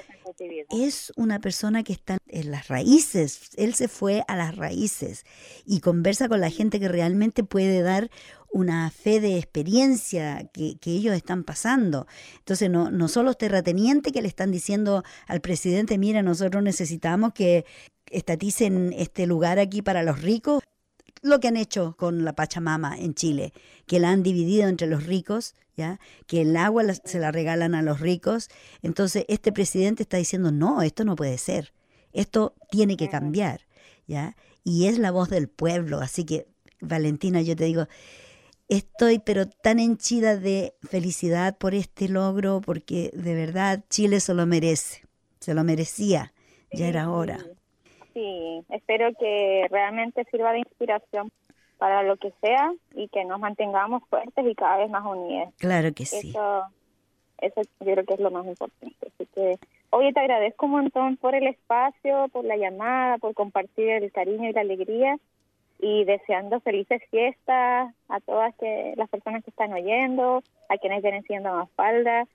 es 0.70 1.12
una 1.16 1.41
persona 1.41 1.83
que 1.83 1.93
está 1.93 2.18
en 2.26 2.51
las 2.51 2.68
raíces, 2.68 3.51
él 3.57 3.74
se 3.74 3.89
fue 3.89 4.24
a 4.29 4.37
las 4.37 4.57
raíces 4.57 5.24
y 5.64 5.81
conversa 5.81 6.29
con 6.29 6.41
la 6.41 6.51
gente 6.51 6.81
que 6.81 6.89
realmente 6.89 7.45
puede 7.45 7.83
dar 7.83 8.11
una 8.51 8.91
fe 8.91 9.20
de 9.20 9.37
experiencia 9.37 10.49
que, 10.53 10.79
que 10.79 10.93
ellos 10.93 11.14
están 11.14 11.45
pasando. 11.45 12.07
Entonces, 12.39 12.70
no, 12.70 12.91
no 12.91 13.09
son 13.09 13.26
los 13.26 13.37
terratenientes 13.37 14.12
que 14.12 14.22
le 14.22 14.29
están 14.29 14.51
diciendo 14.51 15.05
al 15.26 15.41
presidente, 15.41 15.99
mira, 15.99 16.22
nosotros 16.22 16.62
necesitamos 16.62 17.33
que 17.35 17.66
estaticen 18.11 18.95
este 18.97 19.26
lugar 19.26 19.59
aquí 19.59 19.83
para 19.83 20.03
los 20.03 20.22
ricos, 20.22 20.62
lo 21.23 21.41
que 21.41 21.49
han 21.49 21.57
hecho 21.57 21.97
con 21.97 22.25
la 22.25 22.33
Pachamama 22.35 22.99
en 22.99 23.14
Chile, 23.14 23.53
que 23.87 23.99
la 24.01 24.11
han 24.11 24.23
dividido 24.23 24.69
entre 24.69 24.87
los 24.87 25.05
ricos, 25.05 25.55
¿ya? 25.77 25.99
que 26.27 26.43
el 26.43 26.57
agua 26.57 26.83
la- 26.83 26.95
se 26.95 27.19
la 27.19 27.31
regalan 27.33 27.75
a 27.75 27.83
los 27.83 28.01
ricos. 28.01 28.49
Entonces, 28.83 29.25
este 29.29 29.53
presidente 29.53 30.03
está 30.03 30.16
diciendo, 30.16 30.53
no, 30.53 30.83
esto 30.83 31.05
no 31.05 31.16
puede 31.16 31.39
ser, 31.39 31.73
esto 32.12 32.55
tiene 32.71 32.97
que 32.97 33.09
cambiar, 33.09 33.66
¿ya? 34.07 34.37
Y 34.64 34.87
es 34.87 34.99
la 34.99 35.11
voz 35.11 35.29
del 35.31 35.49
pueblo, 35.49 36.01
así 36.01 36.25
que, 36.25 36.47
Valentina, 36.81 37.41
yo 37.43 37.57
te 37.57 37.64
digo, 37.64 37.87
estoy 38.69 39.19
pero 39.19 39.49
tan 39.49 39.79
henchida 39.79 40.37
de 40.37 40.75
felicidad 40.83 41.57
por 41.59 41.75
este 41.75 42.09
logro, 42.09 42.61
porque 42.61 43.11
de 43.14 43.35
verdad 43.35 43.85
Chile 43.89 44.21
se 44.21 44.35
lo 44.35 44.47
merece, 44.47 45.05
se 45.41 45.55
lo 45.55 45.64
merecía, 45.64 46.33
ya 46.73 46.87
era 46.87 47.11
hora. 47.11 47.39
Sí, 48.14 48.64
espero 48.70 49.12
que 49.18 49.66
realmente 49.70 50.24
sirva 50.30 50.52
de 50.52 50.61
inspiración 50.61 51.30
para 51.78 52.02
lo 52.02 52.16
que 52.16 52.32
sea 52.40 52.72
y 52.94 53.09
que 53.09 53.24
nos 53.24 53.40
mantengamos 53.40 54.02
fuertes 54.09 54.44
y 54.46 54.54
cada 54.54 54.78
vez 54.78 54.90
más 54.90 55.04
unidos. 55.04 55.54
Claro 55.59 55.92
que 55.92 56.04
sí. 56.04 56.30
Eso, 56.30 56.64
eso 57.40 57.62
yo 57.80 57.92
creo 57.92 58.04
que 58.04 58.14
es 58.14 58.20
lo 58.20 58.30
más 58.30 58.46
importante. 58.46 58.96
Así 59.06 59.26
que, 59.34 59.59
oye, 59.90 60.12
te 60.12 60.20
agradezco 60.20 60.66
un 60.66 60.72
montón 60.72 61.16
por 61.16 61.34
el 61.34 61.46
espacio, 61.46 62.28
por 62.32 62.44
la 62.44 62.56
llamada, 62.56 63.18
por 63.18 63.34
compartir 63.34 63.88
el 63.90 64.11
cariño 64.12 64.50
y 64.50 64.52
la 64.52 64.62
alegría 64.62 65.16
y 65.80 66.04
deseando 66.04 66.59
felices 66.61 67.00
fiestas 67.11 67.94
a 68.09 68.20
todas 68.20 68.54
que, 68.56 68.94
las 68.96 69.09
personas 69.09 69.44
que 69.44 69.50
están 69.50 69.72
oyendo, 69.72 70.42
a 70.68 70.78
quienes 70.78 71.02
vienen 71.02 71.22
siendo 71.22 71.52
más 71.52 71.70
falda 71.72 72.26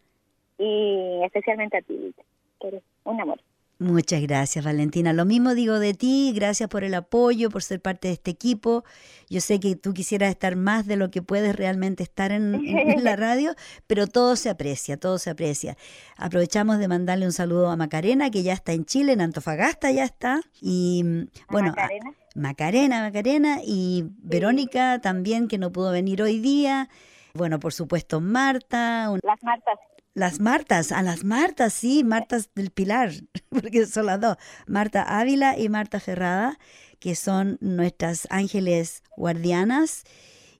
y 0.58 1.20
especialmente 1.24 1.78
a 1.78 1.82
ti, 1.82 2.14
que 2.62 2.68
eres 2.68 2.84
un 3.04 3.20
amor. 3.20 3.40
Muchas 3.80 4.22
gracias, 4.22 4.64
Valentina. 4.64 5.12
Lo 5.12 5.26
mismo 5.26 5.56
digo 5.56 5.78
de 5.80 5.94
ti, 5.94 6.32
gracias 6.34 6.70
por 6.70 6.84
el 6.86 6.94
apoyo, 6.94 7.50
por 7.50 7.64
ser 7.64 7.82
parte 7.82 8.08
de 8.08 8.14
este 8.14 8.32
equipo. 8.32 8.86
Yo 9.30 9.42
sé 9.42 9.60
que 9.60 9.76
tú 9.76 9.94
quisieras 9.94 10.30
estar 10.30 10.56
más 10.56 10.86
de 10.86 10.96
lo 10.96 11.10
que 11.12 11.22
puedes 11.22 11.54
realmente 11.56 12.02
estar 12.04 12.32
en, 12.32 12.56
en 12.66 13.04
la 13.04 13.16
radio, 13.18 13.56
pero 13.88 14.08
todo 14.08 14.36
se 14.38 14.50
aprecia, 14.50 14.96
todo 14.98 15.18
se 15.18 15.32
aprecia. 15.32 15.76
Aprovechamos 16.16 16.78
de 16.78 16.88
mandarle 16.88 17.26
un 17.26 17.34
saludo 17.34 17.70
a 17.70 17.76
Macarena, 17.76 18.30
que 18.32 18.44
ya 18.44 18.54
está 18.54 18.72
en 18.72 18.86
Chile, 18.86 19.14
en 19.14 19.22
Antofagasta 19.22 19.92
ya 19.92 20.06
está. 20.06 20.42
Y 20.62 21.02
mm, 21.04 21.28
bueno, 21.50 21.70
a- 21.70 21.72
Macarena. 21.72 22.12
Macarena, 22.36 23.02
Macarena 23.02 23.58
y 23.66 24.06
Verónica 24.20 25.00
también, 25.02 25.48
que 25.48 25.58
no 25.58 25.72
pudo 25.72 25.92
venir 25.92 26.22
hoy 26.22 26.40
día. 26.40 26.90
Bueno, 27.34 27.60
por 27.60 27.74
supuesto, 27.74 28.22
Marta, 28.22 29.10
un- 29.12 29.20
Las 29.24 29.42
Martas. 29.44 29.78
Las 30.14 30.40
Martas, 30.40 30.92
a 30.92 31.02
las 31.02 31.24
Martas, 31.24 31.74
sí, 31.74 32.04
Martas 32.04 32.50
del 32.56 32.72
Pilar, 32.72 33.12
porque 33.50 33.86
son 33.86 34.08
las 34.08 34.20
dos, 34.20 34.38
Marta 34.68 35.20
Ávila 35.20 35.58
y 35.58 35.70
Marta 35.70 36.00
Ferrada, 36.00 36.60
que 37.00 37.16
son 37.16 37.58
nuestras 37.62 38.28
ángeles 38.30 39.04
guardianas, 39.18 40.04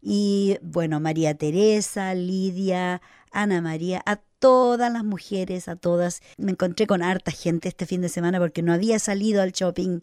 y 0.02 0.58
bueno, 0.62 1.00
María 1.00 1.36
Teresa, 1.36 2.14
Lidia, 2.14 3.02
Ana 3.32 3.62
María, 3.62 4.02
a 4.06 4.18
todas 4.18 4.92
las 4.92 5.06
mujeres, 5.06 5.70
a 5.70 5.78
todas. 5.78 6.22
Me 6.38 6.52
encontré 6.52 6.86
con 6.88 7.02
harta 7.02 7.32
gente 7.32 7.70
este 7.70 7.86
fin 7.86 8.02
de 8.02 8.10
semana 8.10 8.40
porque 8.40 8.62
no 8.62 8.74
había 8.74 9.00
salido 9.00 9.42
al 9.42 9.54
shopping 9.54 10.02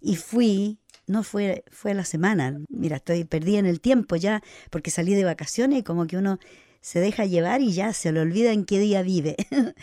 y 0.00 0.14
fui, 0.14 0.78
no 1.08 1.24
fue, 1.24 1.64
fue 1.72 1.94
la 1.94 2.04
semana, 2.04 2.60
mira, 2.68 2.96
estoy 2.98 3.24
perdida 3.24 3.58
en 3.58 3.66
el 3.66 3.80
tiempo 3.80 4.14
ya, 4.14 4.42
porque 4.70 4.92
salí 4.92 5.14
de 5.14 5.24
vacaciones 5.24 5.80
y 5.80 5.82
como 5.82 6.06
que 6.06 6.16
uno 6.16 6.38
se 6.80 7.00
deja 7.00 7.24
llevar 7.26 7.60
y 7.62 7.72
ya 7.72 7.92
se 7.92 8.12
le 8.12 8.20
olvida 8.20 8.52
en 8.52 8.64
qué 8.64 8.78
día 8.78 9.02
vive. 9.02 9.36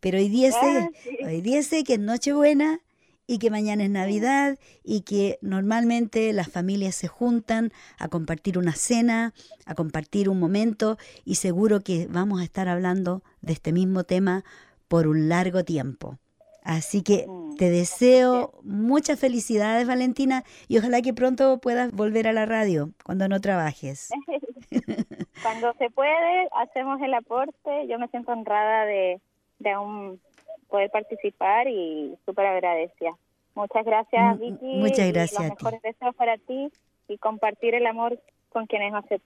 Pero 0.00 0.18
hoy 0.18 0.28
día 0.28 0.52
sé, 0.52 0.58
Ah, 0.60 0.90
sí. 1.02 1.18
hoy 1.24 1.40
día 1.40 1.62
sé 1.62 1.84
que 1.84 1.94
es 1.94 2.00
Nochebuena 2.00 2.80
y 3.26 3.38
que 3.38 3.50
mañana 3.50 3.84
es 3.84 3.90
Navidad 3.90 4.58
y 4.84 5.00
que 5.02 5.38
normalmente 5.42 6.32
las 6.32 6.48
familias 6.48 6.94
se 6.94 7.08
juntan 7.08 7.72
a 7.98 8.08
compartir 8.08 8.58
una 8.58 8.74
cena, 8.74 9.34
a 9.64 9.74
compartir 9.74 10.28
un 10.28 10.38
momento 10.38 10.96
y 11.24 11.36
seguro 11.36 11.80
que 11.80 12.06
vamos 12.08 12.40
a 12.40 12.44
estar 12.44 12.68
hablando 12.68 13.22
de 13.40 13.52
este 13.54 13.72
mismo 13.72 14.04
tema 14.04 14.44
por 14.88 15.08
un 15.08 15.28
largo 15.28 15.64
tiempo. 15.64 16.18
Así 16.66 17.02
que 17.02 17.26
Mm. 17.28 17.54
te 17.56 17.70
deseo 17.70 18.52
muchas 18.64 19.20
felicidades, 19.20 19.86
Valentina, 19.86 20.42
y 20.66 20.78
ojalá 20.78 21.00
que 21.00 21.14
pronto 21.14 21.58
puedas 21.58 21.92
volver 21.92 22.26
a 22.26 22.32
la 22.32 22.44
radio 22.44 22.90
cuando 23.04 23.28
no 23.28 23.40
trabajes. 23.40 24.10
Cuando 25.42 25.72
se 25.74 25.90
puede, 25.90 26.48
hacemos 26.52 27.00
el 27.02 27.14
aporte. 27.14 27.86
Yo 27.88 27.98
me 28.00 28.08
siento 28.08 28.32
honrada 28.32 28.84
de, 28.84 29.20
de 29.60 29.70
aún 29.70 30.20
poder 30.68 30.90
participar 30.90 31.68
y 31.68 32.16
súper 32.26 32.46
agradecida. 32.46 33.12
Muchas 33.54 33.84
gracias, 33.84 34.38
Vicky. 34.40 34.76
muchas 34.78 35.06
y 35.06 35.12
gracias 35.12 35.40
a 35.40 35.48
Los 35.48 35.56
mejores 35.62 35.82
deseos 35.82 36.14
para 36.16 36.36
ti 36.38 36.68
y 37.08 37.18
compartir 37.18 37.74
el 37.76 37.86
amor 37.86 38.20
con 38.48 38.66
quienes 38.66 38.92
no 38.92 39.02
se. 39.02 39.20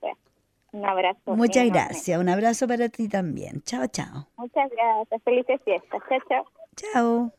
Un 0.73 0.85
abrazo. 0.85 1.35
Muchas 1.35 1.63
enorme. 1.63 1.79
gracias. 1.85 2.19
Un 2.19 2.29
abrazo 2.29 2.67
para 2.67 2.87
ti 2.89 3.09
también. 3.09 3.61
Chao, 3.63 3.87
chao. 3.87 4.27
Muchas 4.37 4.69
gracias. 4.69 5.23
Felices 5.23 5.59
fiestas. 5.65 6.01
Chao, 6.07 6.19
chao. 6.29 6.60
Chao. 6.75 7.33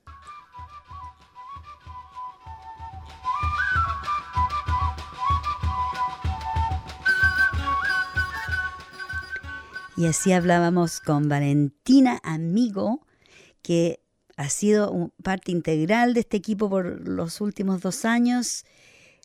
Y 9.96 10.06
así 10.06 10.32
hablábamos 10.32 11.00
con 11.00 11.28
Valentina 11.28 12.18
Amigo, 12.24 13.06
que 13.62 14.00
ha 14.36 14.48
sido 14.48 15.12
parte 15.22 15.52
integral 15.52 16.14
de 16.14 16.20
este 16.20 16.38
equipo 16.38 16.68
por 16.68 17.06
los 17.06 17.40
últimos 17.40 17.82
dos 17.82 18.04
años. 18.04 18.64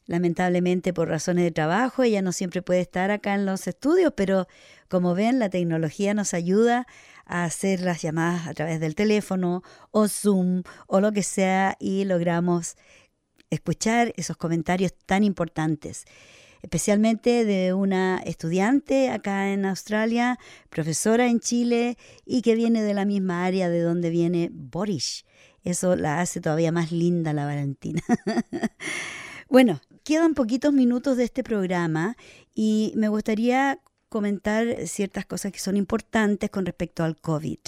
Lamentablemente 0.06 0.94
por 0.94 1.10
razones 1.10 1.44
de 1.46 1.52
trabajo, 1.52 2.04
ella 2.04 2.22
no 2.22 2.32
siempre 2.32 2.62
puede 2.62 2.82
estar 2.82 3.12
acá 3.12 3.34
en 3.34 3.46
los 3.46 3.68
estudios, 3.68 4.14
pero 4.16 4.48
como 4.88 5.16
ven, 5.16 5.40
la 5.40 5.50
tecnología 5.50 6.14
nos 6.14 6.34
ayuda 6.34 6.86
a 7.28 7.44
hacer 7.44 7.82
las 7.82 8.02
llamadas 8.02 8.48
a 8.48 8.54
través 8.54 8.80
del 8.80 8.96
teléfono 8.96 9.64
o 9.92 10.08
Zoom 10.08 10.64
o 10.88 11.00
lo 11.00 11.12
que 11.12 11.24
sea 11.24 11.76
y 11.80 12.06
logramos 12.06 12.76
escuchar 13.50 14.14
esos 14.18 14.38
comentarios 14.38 14.94
tan 15.06 15.24
importantes, 15.24 16.06
especialmente 16.62 17.46
de 17.46 17.74
una 17.74 18.20
estudiante 18.26 19.10
acá 19.10 19.52
en 19.52 19.66
Australia, 19.66 20.38
profesora 20.70 21.28
en 21.28 21.40
Chile 21.40 21.98
y 22.26 22.42
que 22.42 22.56
viene 22.56 22.82
de 22.82 22.94
la 22.94 23.06
misma 23.06 23.46
área 23.46 23.70
de 23.70 23.82
donde 23.82 24.10
viene 24.10 24.50
Boris. 24.52 25.26
Eso 25.64 25.96
la 25.96 26.22
hace 26.22 26.40
todavía 26.40 26.72
más 26.72 26.92
linda 26.92 27.34
la 27.34 27.46
Valentina. 27.46 28.02
bueno, 29.50 29.82
quedan 30.04 30.34
poquitos 30.34 30.74
minutos 30.74 31.18
de 31.18 31.26
este 31.26 31.44
programa 31.44 32.16
y 32.56 32.94
me 32.96 33.10
gustaría 33.10 33.80
comentar 34.10 34.88
ciertas 34.88 35.26
cosas 35.26 35.52
que 35.52 35.60
son 35.60 35.76
importantes 35.76 36.50
con 36.50 36.66
respecto 36.66 37.04
al 37.04 37.20
COVID, 37.20 37.60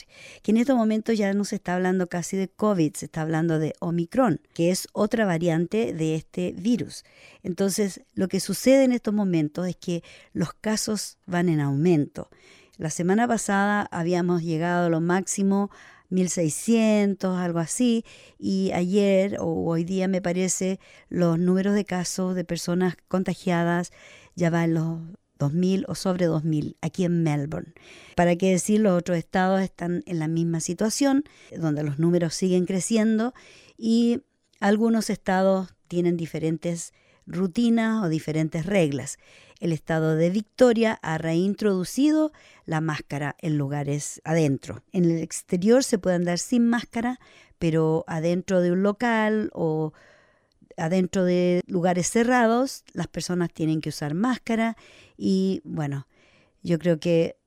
que 0.42 0.52
en 0.52 0.58
estos 0.58 0.76
momentos 0.76 1.18
ya 1.18 1.34
no 1.34 1.44
se 1.44 1.56
está 1.56 1.76
hablando 1.76 2.08
casi 2.08 2.38
de 2.38 2.48
COVID, 2.48 2.94
se 2.96 3.06
está 3.06 3.22
hablando 3.22 3.60
de 3.60 3.74
Omicron, 3.80 4.42
que 4.54 4.72
es 4.72 4.88
otra 4.94 5.26
variante 5.26 5.94
de 5.94 6.16
este 6.16 6.54
virus. 6.54 7.04
Entonces, 7.44 8.02
lo 8.14 8.28
que 8.28 8.40
sucede 8.40 8.84
en 8.84 8.94
estos 8.94 9.14
momentos 9.14 9.68
es 9.68 9.76
que 9.76 10.04
los 10.34 10.54
casos 10.54 11.18
van 11.26 11.50
en 11.50 11.60
aumento. 11.60 12.30
La 12.78 12.90
semana 12.90 13.28
pasada 13.28 13.88
habíamos 13.92 14.42
llegado 14.42 14.88
a 14.88 14.90
lo 14.90 15.02
máximo 15.02 15.70
1600, 16.10 17.38
algo 17.38 17.60
así, 17.60 18.04
y 18.40 18.72
ayer 18.74 19.38
o 19.40 19.66
hoy 19.66 19.84
día 19.84 20.08
me 20.08 20.22
parece 20.22 20.80
los 21.10 21.38
números 21.38 21.76
de 21.76 21.86
casos 21.86 22.36
de 22.36 22.46
personas 22.46 22.96
contagiadas 23.08 23.92
ya 24.36 24.50
van 24.50 24.74
los 24.74 25.00
2.000 25.40 25.86
o 25.88 25.96
sobre 25.96 26.28
2.000 26.28 26.76
aquí 26.82 27.06
en 27.06 27.24
Melbourne. 27.24 27.74
Para 28.16 28.36
qué 28.36 28.52
decir, 28.52 28.82
los 28.82 28.98
otros 28.98 29.18
estados 29.18 29.62
están 29.62 30.04
en 30.06 30.20
la 30.20 30.28
misma 30.28 30.60
situación, 30.60 31.24
donde 31.58 31.84
los 31.84 31.98
números 31.98 32.36
siguen 32.36 32.66
creciendo 32.66 33.34
y 33.78 34.22
algunos 34.60 35.10
estados 35.10 35.74
tienen 35.88 36.18
diferentes 36.18 36.94
rutinas 37.26 38.04
o 38.04 38.10
diferentes 38.10 38.66
reglas. 38.66 39.18
El 39.60 39.72
estado 39.74 40.16
de 40.16 40.30
Victoria 40.30 41.00
ha 41.02 41.18
reintroducido 41.18 42.32
la 42.66 42.82
máscara 42.82 43.36
en 43.40 43.58
lugares 43.58 44.22
adentro. 44.24 44.84
En 44.94 45.06
el 45.06 45.20
exterior 45.20 45.84
se 45.84 45.98
puede 45.98 46.16
andar 46.16 46.40
sin 46.40 46.68
máscara, 46.68 47.20
pero 47.58 48.06
adentro 48.08 48.62
de 48.62 48.72
un 48.72 48.84
local 48.84 49.50
o 49.54 49.94
adentro 50.80 51.24
de 51.24 51.62
lugares 51.68 52.10
cerrados, 52.10 52.84
las 52.94 53.08
personas 53.08 53.52
tienen 53.52 53.82
que 53.82 53.90
usar 53.90 54.14
máscara 54.14 54.78
y 55.18 55.62
bueno, 55.64 56.08
yo 56.64 56.80
creo 56.80 57.00
que 57.00 57.38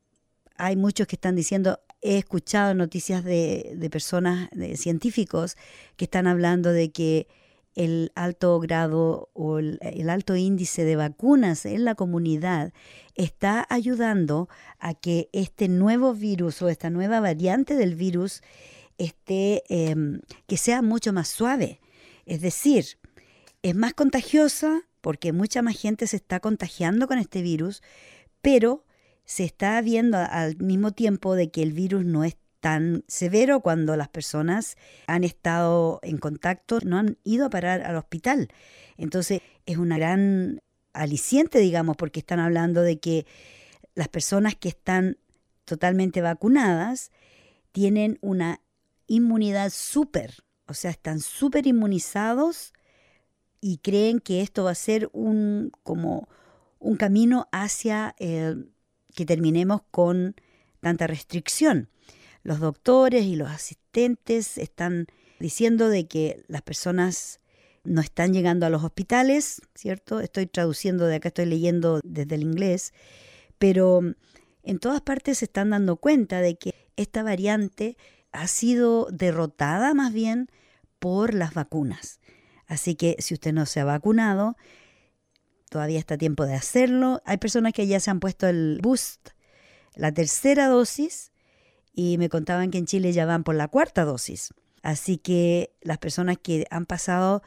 hay 0.57 0.77
muchos 0.77 1.07
que 1.07 1.17
están 1.17 1.35
diciendo, 1.35 1.81
he 2.01 2.19
escuchado 2.19 2.75
noticias 2.75 3.25
de, 3.25 3.75
de 3.77 3.91
personas, 3.91 4.49
de 4.53 4.77
científicos, 4.77 5.57
que 5.97 6.05
están 6.05 6.27
hablando 6.27 6.73
de 6.73 6.93
que 6.93 7.27
el 7.75 8.13
alto 8.15 8.59
grado 8.61 9.31
o 9.33 9.59
el, 9.59 10.11
alto 10.11 10.37
índice 10.37 10.85
de 10.85 10.97
vacunas 10.97 11.65
en 11.65 11.85
la 11.85 11.95
comunidad 11.95 12.73
está 13.15 13.67
ayudando 13.71 14.49
a 14.79 14.95
que 14.95 15.31
este 15.33 15.69
nuevo 15.69 16.15
virus 16.15 16.61
o 16.63 16.69
esta 16.69 16.91
nueva 16.91 17.21
variante 17.21 17.75
del 17.75 17.95
virus 17.95 18.43
esté, 18.99 19.65
eh, 19.69 19.97
que 20.47 20.57
sea 20.57 20.83
mucho 20.83 21.13
más 21.13 21.29
suave. 21.29 21.81
Es 22.27 22.41
decir, 22.41 22.85
es 23.63 23.75
más 23.75 23.95
contagiosa 23.95 24.83
porque 25.01 25.33
mucha 25.33 25.63
más 25.63 25.79
gente 25.79 26.07
se 26.07 26.17
está 26.17 26.41
contagiando 26.41 27.09
con 27.09 27.19
este 27.19 27.43
virus, 27.43 27.83
pero 28.41 28.85
se 29.25 29.45
está 29.45 29.81
viendo 29.81 30.19
al 30.19 30.57
mismo 30.57 30.93
tiempo 30.93 31.35
de 31.35 31.51
que 31.51 31.63
el 31.63 31.73
virus 31.73 32.05
no 32.05 32.25
es 32.25 32.37
tan 32.61 33.05
severo 33.09 33.61
cuando 33.61 33.97
las 33.97 34.09
personas 34.09 34.77
han 35.07 35.25
estado 35.25 35.99
en 36.03 36.19
contacto, 36.19 36.79
no 36.85 36.99
han 36.99 37.19
ido 37.25 37.47
a 37.47 37.51
parar 37.51 37.83
al 37.83 37.97
hospital. 37.97 38.49
Entonces 38.97 39.41
es 39.67 39.79
una 39.79 39.99
gran 39.99 40.61
aliciente, 40.93 41.59
digamos, 41.59 41.97
porque 41.97 42.21
están 42.21 42.39
hablando 42.39 42.83
de 42.83 43.01
que 43.01 43.27
las 43.95 44.09
personas 44.09 44.55
que 44.55 44.69
están 44.69 45.19
totalmente 45.65 46.21
vacunadas 46.21 47.11
tienen 47.73 48.19
una 48.21 48.61
inmunidad 49.07 49.71
súper, 49.71 50.45
o 50.67 50.75
sea, 50.75 50.91
están 50.91 51.21
súper 51.21 51.67
inmunizados 51.67 52.73
y 53.63 53.79
creen 53.79 54.19
que 54.19 54.43
esto 54.43 54.65
va 54.65 54.73
a 54.73 54.75
ser 54.75 55.09
un, 55.13 55.71
como 55.85 56.29
un 56.81 56.97
camino 56.97 57.49
hacia 57.53 58.15
eh, 58.19 58.57
que 59.15 59.25
terminemos 59.25 59.83
con 59.93 60.35
tanta 60.81 61.07
restricción. 61.07 61.89
Los 62.43 62.59
doctores 62.59 63.25
y 63.25 63.37
los 63.37 63.49
asistentes 63.49 64.59
están 64.59 65.07
diciendo 65.39 65.89
de 65.89 66.09
que 66.09 66.45
las 66.49 66.63
personas 66.63 67.41
no 67.85 68.01
están 68.01 68.33
llegando 68.33 68.67
a 68.67 68.71
los 68.71 68.83
hospitales, 68.83 69.63
¿cierto? 69.77 70.19
Estoy 70.19 70.47
traduciendo 70.47 71.07
de 71.07 71.17
acá, 71.17 71.29
estoy 71.29 71.47
leyendo 71.47 72.01
desde 72.03 72.35
el 72.35 72.43
inglés, 72.43 72.93
pero 73.59 74.01
en 74.65 74.79
todas 74.81 75.03
partes 75.03 75.39
se 75.39 75.45
están 75.45 75.71
dando 75.71 75.97
cuenta 75.97 76.41
de 76.41 76.57
que 76.57 76.75
esta 76.97 77.23
variante 77.23 77.97
ha 78.33 78.49
sido 78.49 79.07
derrotada 79.13 79.95
más 79.95 80.13
bien 80.13 80.49
por 80.99 81.33
las 81.35 81.55
vacunas. 81.55 82.19
Así 82.73 82.95
que 82.95 83.17
si 83.19 83.35
usted 83.35 83.53
no 83.53 83.67
se 83.67 83.81
ha 83.81 83.85
vacunado, 83.85 84.57
todavía 85.69 85.99
está 85.99 86.17
tiempo 86.17 86.47
de 86.47 86.55
hacerlo. 86.55 87.21
Hay 87.27 87.37
personas 87.37 87.75
que 87.75 87.87
ya 87.87 88.01
se 88.01 88.11
han 88.11 88.19
puesto 88.19 88.49
el 88.49 88.81
boost, 88.83 89.29
la 89.95 90.11
tercera 90.11 90.69
dosis, 90.69 91.33
y 91.93 92.17
me 92.17 92.31
contaban 92.31 92.71
que 92.71 92.79
en 92.79 92.87
Chile 92.87 93.13
ya 93.13 93.27
van 93.27 93.45
por 93.45 93.57
la 93.57 93.69
cuarta 93.69 94.07
dosis. 94.07 94.55
Así 94.83 95.19
que 95.19 95.77
las 95.83 95.99
personas 95.99 96.39
que 96.39 96.67
han 96.71 96.87
pasado, 96.87 97.43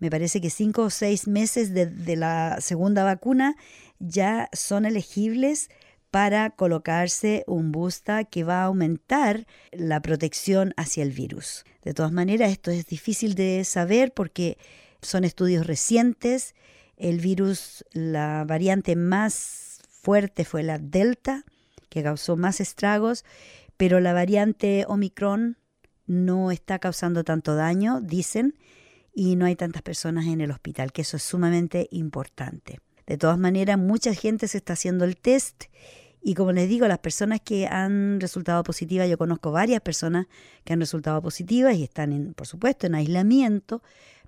me 0.00 0.10
parece 0.10 0.40
que 0.40 0.50
cinco 0.50 0.82
o 0.82 0.90
seis 0.90 1.28
meses 1.28 1.72
de, 1.72 1.86
de 1.86 2.16
la 2.16 2.60
segunda 2.60 3.04
vacuna, 3.04 3.54
ya 4.00 4.48
son 4.52 4.86
elegibles 4.86 5.68
para 6.14 6.50
colocarse 6.50 7.42
un 7.48 7.72
booster 7.72 8.28
que 8.28 8.44
va 8.44 8.62
a 8.62 8.66
aumentar 8.66 9.48
la 9.72 10.00
protección 10.00 10.72
hacia 10.76 11.02
el 11.02 11.10
virus. 11.10 11.64
De 11.82 11.92
todas 11.92 12.12
maneras, 12.12 12.52
esto 12.52 12.70
es 12.70 12.86
difícil 12.86 13.34
de 13.34 13.64
saber 13.64 14.14
porque 14.14 14.56
son 15.02 15.24
estudios 15.24 15.66
recientes. 15.66 16.54
El 16.96 17.18
virus, 17.18 17.84
la 17.90 18.44
variante 18.46 18.94
más 18.94 19.80
fuerte 19.88 20.44
fue 20.44 20.62
la 20.62 20.78
Delta, 20.78 21.42
que 21.88 22.04
causó 22.04 22.36
más 22.36 22.60
estragos, 22.60 23.24
pero 23.76 23.98
la 23.98 24.12
variante 24.12 24.84
Omicron 24.86 25.58
no 26.06 26.52
está 26.52 26.78
causando 26.78 27.24
tanto 27.24 27.56
daño, 27.56 28.00
dicen, 28.00 28.54
y 29.12 29.34
no 29.34 29.46
hay 29.46 29.56
tantas 29.56 29.82
personas 29.82 30.26
en 30.26 30.40
el 30.40 30.52
hospital, 30.52 30.92
que 30.92 31.02
eso 31.02 31.16
es 31.16 31.24
sumamente 31.24 31.88
importante. 31.90 32.78
De 33.04 33.18
todas 33.18 33.36
maneras, 33.36 33.78
mucha 33.78 34.14
gente 34.14 34.46
se 34.46 34.58
está 34.58 34.74
haciendo 34.74 35.04
el 35.04 35.16
test 35.16 35.64
y 36.26 36.34
como 36.34 36.52
les 36.52 36.70
digo, 36.70 36.88
las 36.88 37.00
personas 37.00 37.42
que 37.42 37.66
han 37.66 38.18
resultado 38.18 38.62
positivas, 38.62 39.10
yo 39.10 39.18
conozco 39.18 39.52
varias 39.52 39.82
personas 39.82 40.26
que 40.64 40.72
han 40.72 40.80
resultado 40.80 41.20
positivas 41.20 41.76
y 41.76 41.82
están, 41.82 42.14
en, 42.14 42.32
por 42.32 42.46
supuesto, 42.46 42.86
en 42.86 42.94
aislamiento, 42.94 43.82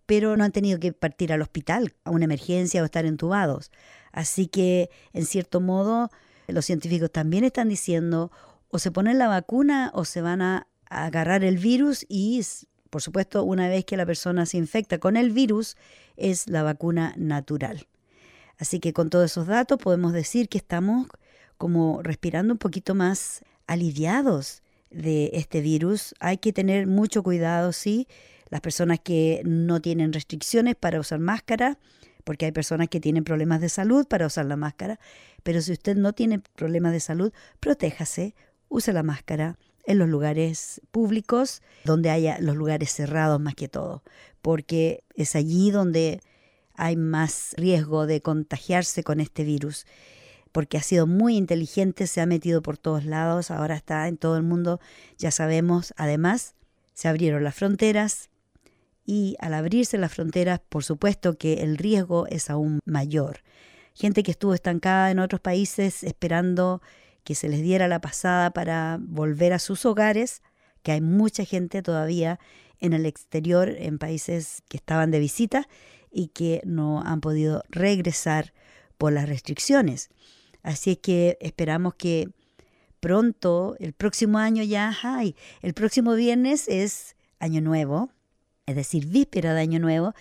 pero 0.04 0.36
no 0.36 0.44
han 0.44 0.52
tenido 0.52 0.78
que 0.78 0.92
partir 0.92 1.32
al 1.32 1.40
hospital 1.40 1.94
a 2.04 2.10
una 2.10 2.26
emergencia 2.26 2.82
o 2.82 2.84
estar 2.84 3.06
entubados. 3.06 3.70
Así 4.12 4.46
que, 4.46 4.90
en 5.14 5.24
cierto 5.24 5.62
modo, 5.62 6.10
los 6.48 6.66
científicos 6.66 7.10
también 7.10 7.44
están 7.44 7.70
diciendo 7.70 8.30
o 8.68 8.78
se 8.78 8.90
ponen 8.90 9.18
la 9.18 9.28
vacuna 9.28 9.90
o 9.94 10.04
se 10.04 10.20
van 10.20 10.42
a, 10.42 10.66
agarrar 10.90 11.44
el 11.44 11.56
virus 11.56 12.04
y, 12.10 12.44
por 12.90 13.00
supuesto, 13.00 13.42
una 13.42 13.68
vez 13.68 13.86
que 13.86 13.96
la 13.96 14.06
persona 14.06 14.44
se 14.44 14.58
infecta 14.58 14.98
con 14.98 15.16
el 15.16 15.30
virus, 15.30 15.76
es 16.16 16.46
la 16.46 16.62
vacuna 16.62 17.14
natural. 17.16 17.88
Así 18.58 18.80
que 18.80 18.92
con 18.92 19.08
todos 19.08 19.32
esos 19.32 19.46
datos 19.46 19.78
podemos 19.78 20.12
decir 20.12 20.48
que 20.48 20.58
estamos 20.58 21.08
como 21.58 22.02
respirando 22.02 22.54
un 22.54 22.58
poquito 22.58 22.94
más 22.94 23.44
aliviados 23.66 24.62
de 24.90 25.30
este 25.34 25.60
virus. 25.60 26.14
Hay 26.20 26.38
que 26.38 26.52
tener 26.52 26.86
mucho 26.86 27.22
cuidado, 27.22 27.72
sí. 27.72 28.06
Las 28.48 28.60
personas 28.60 29.00
que 29.00 29.42
no 29.44 29.80
tienen 29.80 30.12
restricciones 30.12 30.76
para 30.76 31.00
usar 31.00 31.18
máscara, 31.18 31.78
porque 32.24 32.46
hay 32.46 32.52
personas 32.52 32.88
que 32.88 33.00
tienen 33.00 33.24
problemas 33.24 33.60
de 33.60 33.68
salud 33.68 34.06
para 34.06 34.26
usar 34.26 34.46
la 34.46 34.56
máscara, 34.56 34.98
pero 35.42 35.60
si 35.60 35.72
usted 35.72 35.96
no 35.96 36.12
tiene 36.12 36.40
problemas 36.40 36.92
de 36.92 37.00
salud, 37.00 37.32
protéjase, 37.60 38.34
use 38.68 38.92
la 38.92 39.02
máscara 39.02 39.58
en 39.84 39.98
los 39.98 40.08
lugares 40.08 40.80
públicos, 40.90 41.62
donde 41.84 42.10
haya 42.10 42.38
los 42.40 42.56
lugares 42.56 42.90
cerrados 42.92 43.40
más 43.40 43.54
que 43.54 43.68
todo, 43.68 44.02
porque 44.42 45.04
es 45.14 45.36
allí 45.36 45.70
donde 45.70 46.20
hay 46.74 46.96
más 46.96 47.54
riesgo 47.56 48.06
de 48.06 48.20
contagiarse 48.20 49.02
con 49.04 49.20
este 49.20 49.44
virus 49.44 49.86
porque 50.56 50.78
ha 50.78 50.82
sido 50.82 51.06
muy 51.06 51.36
inteligente, 51.36 52.06
se 52.06 52.22
ha 52.22 52.24
metido 52.24 52.62
por 52.62 52.78
todos 52.78 53.04
lados, 53.04 53.50
ahora 53.50 53.76
está 53.76 54.08
en 54.08 54.16
todo 54.16 54.38
el 54.38 54.42
mundo, 54.42 54.80
ya 55.18 55.30
sabemos, 55.30 55.92
además, 55.98 56.54
se 56.94 57.08
abrieron 57.08 57.44
las 57.44 57.54
fronteras 57.54 58.30
y 59.04 59.36
al 59.38 59.52
abrirse 59.52 59.98
las 59.98 60.14
fronteras, 60.14 60.60
por 60.66 60.82
supuesto 60.82 61.36
que 61.36 61.62
el 61.62 61.76
riesgo 61.76 62.26
es 62.28 62.48
aún 62.48 62.80
mayor. 62.86 63.40
Gente 63.92 64.22
que 64.22 64.30
estuvo 64.30 64.54
estancada 64.54 65.10
en 65.10 65.18
otros 65.18 65.42
países 65.42 66.02
esperando 66.02 66.80
que 67.22 67.34
se 67.34 67.50
les 67.50 67.60
diera 67.60 67.86
la 67.86 68.00
pasada 68.00 68.50
para 68.50 68.96
volver 68.98 69.52
a 69.52 69.58
sus 69.58 69.84
hogares, 69.84 70.42
que 70.82 70.92
hay 70.92 71.02
mucha 71.02 71.44
gente 71.44 71.82
todavía 71.82 72.40
en 72.80 72.94
el 72.94 73.04
exterior, 73.04 73.68
en 73.68 73.98
países 73.98 74.62
que 74.70 74.78
estaban 74.78 75.10
de 75.10 75.18
visita 75.18 75.68
y 76.10 76.28
que 76.28 76.62
no 76.64 77.02
han 77.02 77.20
podido 77.20 77.62
regresar 77.68 78.54
por 78.96 79.12
las 79.12 79.28
restricciones. 79.28 80.08
Así 80.66 80.96
que 80.96 81.38
esperamos 81.40 81.94
que 81.94 82.28
pronto, 82.98 83.76
el 83.78 83.92
próximo 83.92 84.38
año 84.38 84.64
ya, 84.64 84.92
hay. 85.04 85.36
el 85.62 85.74
próximo 85.74 86.14
viernes 86.16 86.66
es 86.66 87.14
Año 87.38 87.60
Nuevo, 87.60 88.10
es 88.66 88.74
decir, 88.74 89.06
víspera 89.06 89.54
de 89.54 89.60
Año 89.60 89.78
Nuevo, 89.78 90.12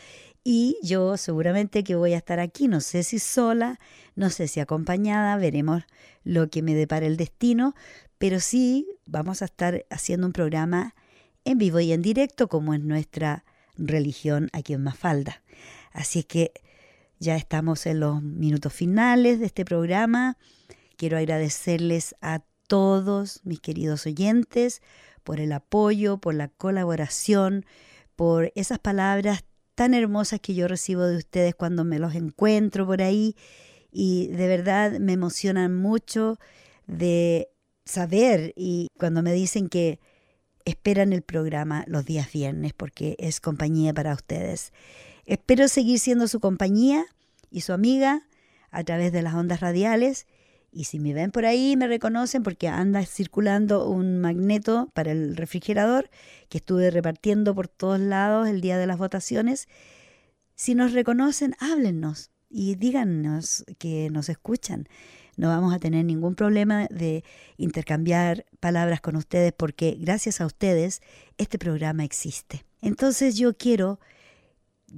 Y 0.44 0.78
yo 0.84 1.18
seguramente 1.18 1.84
que 1.84 1.96
voy 1.96 2.14
a 2.14 2.18
estar 2.18 2.40
aquí, 2.40 2.68
no 2.68 2.80
sé 2.80 3.02
si 3.02 3.18
sola, 3.18 3.80
no 4.14 4.30
sé 4.30 4.48
si 4.48 4.60
acompañada, 4.60 5.36
veremos 5.38 5.82
lo 6.24 6.48
que 6.52 6.62
me 6.62 6.76
depara 6.76 7.08
el 7.08 7.18
destino, 7.18 7.74
pero 8.20 8.40
sí 8.40 8.88
vamos 9.08 9.42
a 9.42 9.46
estar 9.46 9.88
haciendo 9.90 10.28
un 10.28 10.34
programa 10.34 10.94
en 11.44 11.58
vivo 11.58 11.80
y 11.80 11.92
en 11.92 12.04
directo 12.04 12.48
como 12.50 12.76
es 12.76 12.82
nuestra 12.82 13.46
religión 13.78 14.52
aquí 14.54 14.74
en 14.74 14.84
Mafalda. 14.84 15.42
Así 15.92 16.24
que 16.24 16.52
ya 17.20 17.36
estamos 17.36 17.86
en 17.86 18.00
los 18.00 18.22
minutos 18.22 18.74
finales 18.74 19.40
de 19.40 19.46
este 19.46 19.66
programa. 19.66 20.38
Quiero 20.98 21.18
agradecerles 21.18 22.16
a 22.22 22.42
todos 22.68 23.42
mis 23.44 23.60
queridos 23.60 24.06
oyentes 24.06 24.82
por 25.24 25.40
el 25.40 25.52
apoyo, 25.52 26.18
por 26.18 26.36
la 26.36 26.48
colaboración, 26.48 27.66
por 28.16 28.52
esas 28.56 28.80
palabras 28.80 29.44
tan 29.76 29.94
hermosas 29.94 30.40
que 30.40 30.56
yo 30.56 30.68
recibo 30.68 31.04
de 31.04 31.18
ustedes 31.18 31.54
cuando 31.54 31.84
me 31.84 32.00
los 32.00 32.16
encuentro 32.16 32.86
por 32.86 33.02
ahí 33.02 33.36
y 33.92 34.28
de 34.28 34.48
verdad 34.48 35.00
me 35.00 35.14
emocionan 35.14 35.76
mucho 35.76 36.38
de 36.88 37.50
saber 37.84 38.54
y 38.56 38.88
cuando 38.98 39.22
me 39.22 39.34
dicen 39.34 39.68
que 39.70 40.00
esperan 40.66 41.14
el 41.14 41.22
programa 41.22 41.84
los 41.88 42.06
días 42.06 42.32
viernes 42.32 42.74
porque 42.74 43.16
es 43.20 43.40
compañía 43.40 43.94
para 43.94 44.14
ustedes. 44.14 44.74
Espero 45.26 45.68
seguir 45.68 46.00
siendo 46.00 46.28
su 46.28 46.40
compañía 46.40 47.06
y 47.50 47.62
su 47.62 47.74
amiga 47.74 48.28
a 48.72 48.84
través 48.84 49.12
de 49.12 49.22
las 49.22 49.34
ondas 49.34 49.60
radiales 49.60 50.28
y 50.76 50.84
si 50.84 51.00
me 51.00 51.14
ven 51.14 51.32
por 51.32 51.46
ahí, 51.46 51.78
me 51.78 51.88
reconocen 51.88 52.44
porque 52.44 52.68
anda 52.68 53.06
circulando 53.06 53.88
un 53.88 54.20
magneto 54.20 54.92
para 54.94 55.14
el 55.14 55.38
refrigerador 55.38 56.10
que 56.50 56.58
estuve 56.58 56.92
repartiendo 56.92 57.56
por 57.56 57.70
todos 57.70 57.98
lados 57.98 58.50
el 58.50 58.60
día 58.60 58.78
de 58.78 58.86
las 58.86 58.98
votaciones. 58.98 59.70
Si 60.54 60.76
nos 60.76 60.92
reconocen, 60.92 61.56
háblennos 61.60 62.30
y 62.50 62.76
díganos 62.76 63.64
que 63.78 64.10
nos 64.10 64.28
escuchan. 64.28 64.90
No 65.38 65.48
vamos 65.48 65.74
a 65.74 65.80
tener 65.80 66.04
ningún 66.04 66.36
problema 66.36 66.88
de 66.92 67.24
intercambiar 67.56 68.46
palabras 68.60 69.00
con 69.00 69.16
ustedes 69.16 69.54
porque 69.54 69.98
gracias 69.98 70.42
a 70.42 70.46
ustedes 70.46 71.02
este 71.38 71.58
programa 71.58 72.04
existe. 72.04 72.66
Entonces 72.82 73.38
yo 73.38 73.56
quiero 73.56 74.02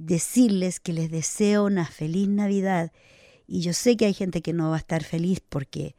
decirles 0.06 0.80
que 0.80 0.92
les 0.92 1.10
deseo 1.10 1.64
una 1.64 1.86
feliz 1.86 2.28
Navidad 2.28 2.92
y 3.46 3.60
yo 3.60 3.72
sé 3.72 3.96
que 3.96 4.06
hay 4.06 4.14
gente 4.14 4.42
que 4.42 4.52
no 4.52 4.70
va 4.70 4.76
a 4.76 4.78
estar 4.78 5.02
feliz 5.02 5.40
porque 5.40 5.96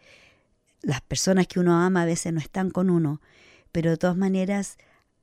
las 0.82 1.02
personas 1.02 1.48
que 1.48 1.60
uno 1.60 1.82
ama 1.82 2.04
a 2.04 2.06
veces 2.06 2.32
no 2.32 2.40
están 2.40 2.70
con 2.70 2.90
uno, 2.90 3.22
pero 3.72 3.90
de 3.92 3.98
todas 3.98 4.16
maneras 4.16 4.78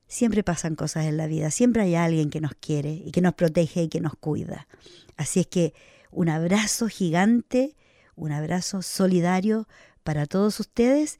siempre 0.06 0.42
pasan 0.42 0.74
cosas 0.74 1.06
en 1.06 1.16
la 1.16 1.26
vida, 1.26 1.50
siempre 1.50 1.82
hay 1.82 1.94
alguien 1.94 2.30
que 2.30 2.40
nos 2.40 2.54
quiere 2.54 2.92
y 2.92 3.12
que 3.12 3.22
nos 3.22 3.34
protege 3.34 3.84
y 3.84 3.88
que 3.88 4.00
nos 4.00 4.14
cuida. 4.16 4.68
Así 5.16 5.40
es 5.40 5.46
que 5.46 5.72
un 6.10 6.28
abrazo 6.28 6.88
gigante, 6.88 7.76
un 8.14 8.32
abrazo 8.32 8.82
solidario 8.82 9.68
para 10.02 10.26
todos 10.26 10.60
ustedes 10.60 11.18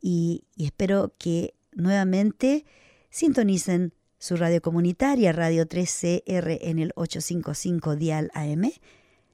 y, 0.00 0.44
espero 0.56 1.14
que 1.18 1.54
nuevamente 1.72 2.64
sintonicen 3.10 3.92
su 4.18 4.36
radio 4.36 4.60
comunitaria, 4.62 5.32
Radio 5.32 5.66
3CR 5.66 6.58
en 6.60 6.78
el 6.78 6.92
855 6.96 7.96
Dial 7.96 8.30
AM 8.34 8.70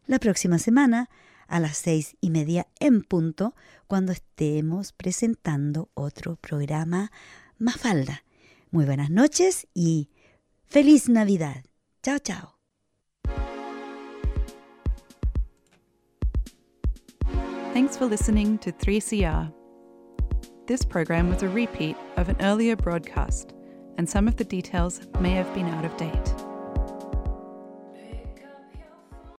la 0.07 0.18
próxima 0.18 0.59
semana 0.59 1.09
a 1.49 1.61
las 1.61 1.76
seis 1.76 2.16
y 2.20 2.30
media 2.30 2.66
en 2.80 3.03
punto 3.03 3.55
cuando 3.87 4.12
estemos 4.12 4.93
presentando 4.93 5.91
otro 5.95 6.37
programa 6.37 7.12
Mafalda. 7.59 8.24
Muy 8.70 8.85
buenas 8.85 9.11
noches 9.11 9.66
y 9.74 10.11
feliz 10.66 11.09
Navidad. 11.09 11.64
Chao, 12.03 12.18
chao. 12.18 12.59
Thanks 17.72 17.97
for 17.97 18.07
listening 18.07 18.59
to 18.59 18.70
3CR. 18.72 19.53
This 20.66 20.85
program 20.85 21.30
was 21.30 21.43
a 21.43 21.49
repeat 21.49 21.97
of 22.16 22.28
an 22.28 22.37
earlier 22.41 22.76
broadcast, 22.76 23.53
and 24.03 24.11
some 24.11 24.26
of 24.26 24.36
the 24.36 24.42
details 24.42 25.00
may 25.20 25.30
have 25.30 25.55
been 25.55 25.68
out 25.68 25.84
of 25.84 25.96
date. 25.96 26.41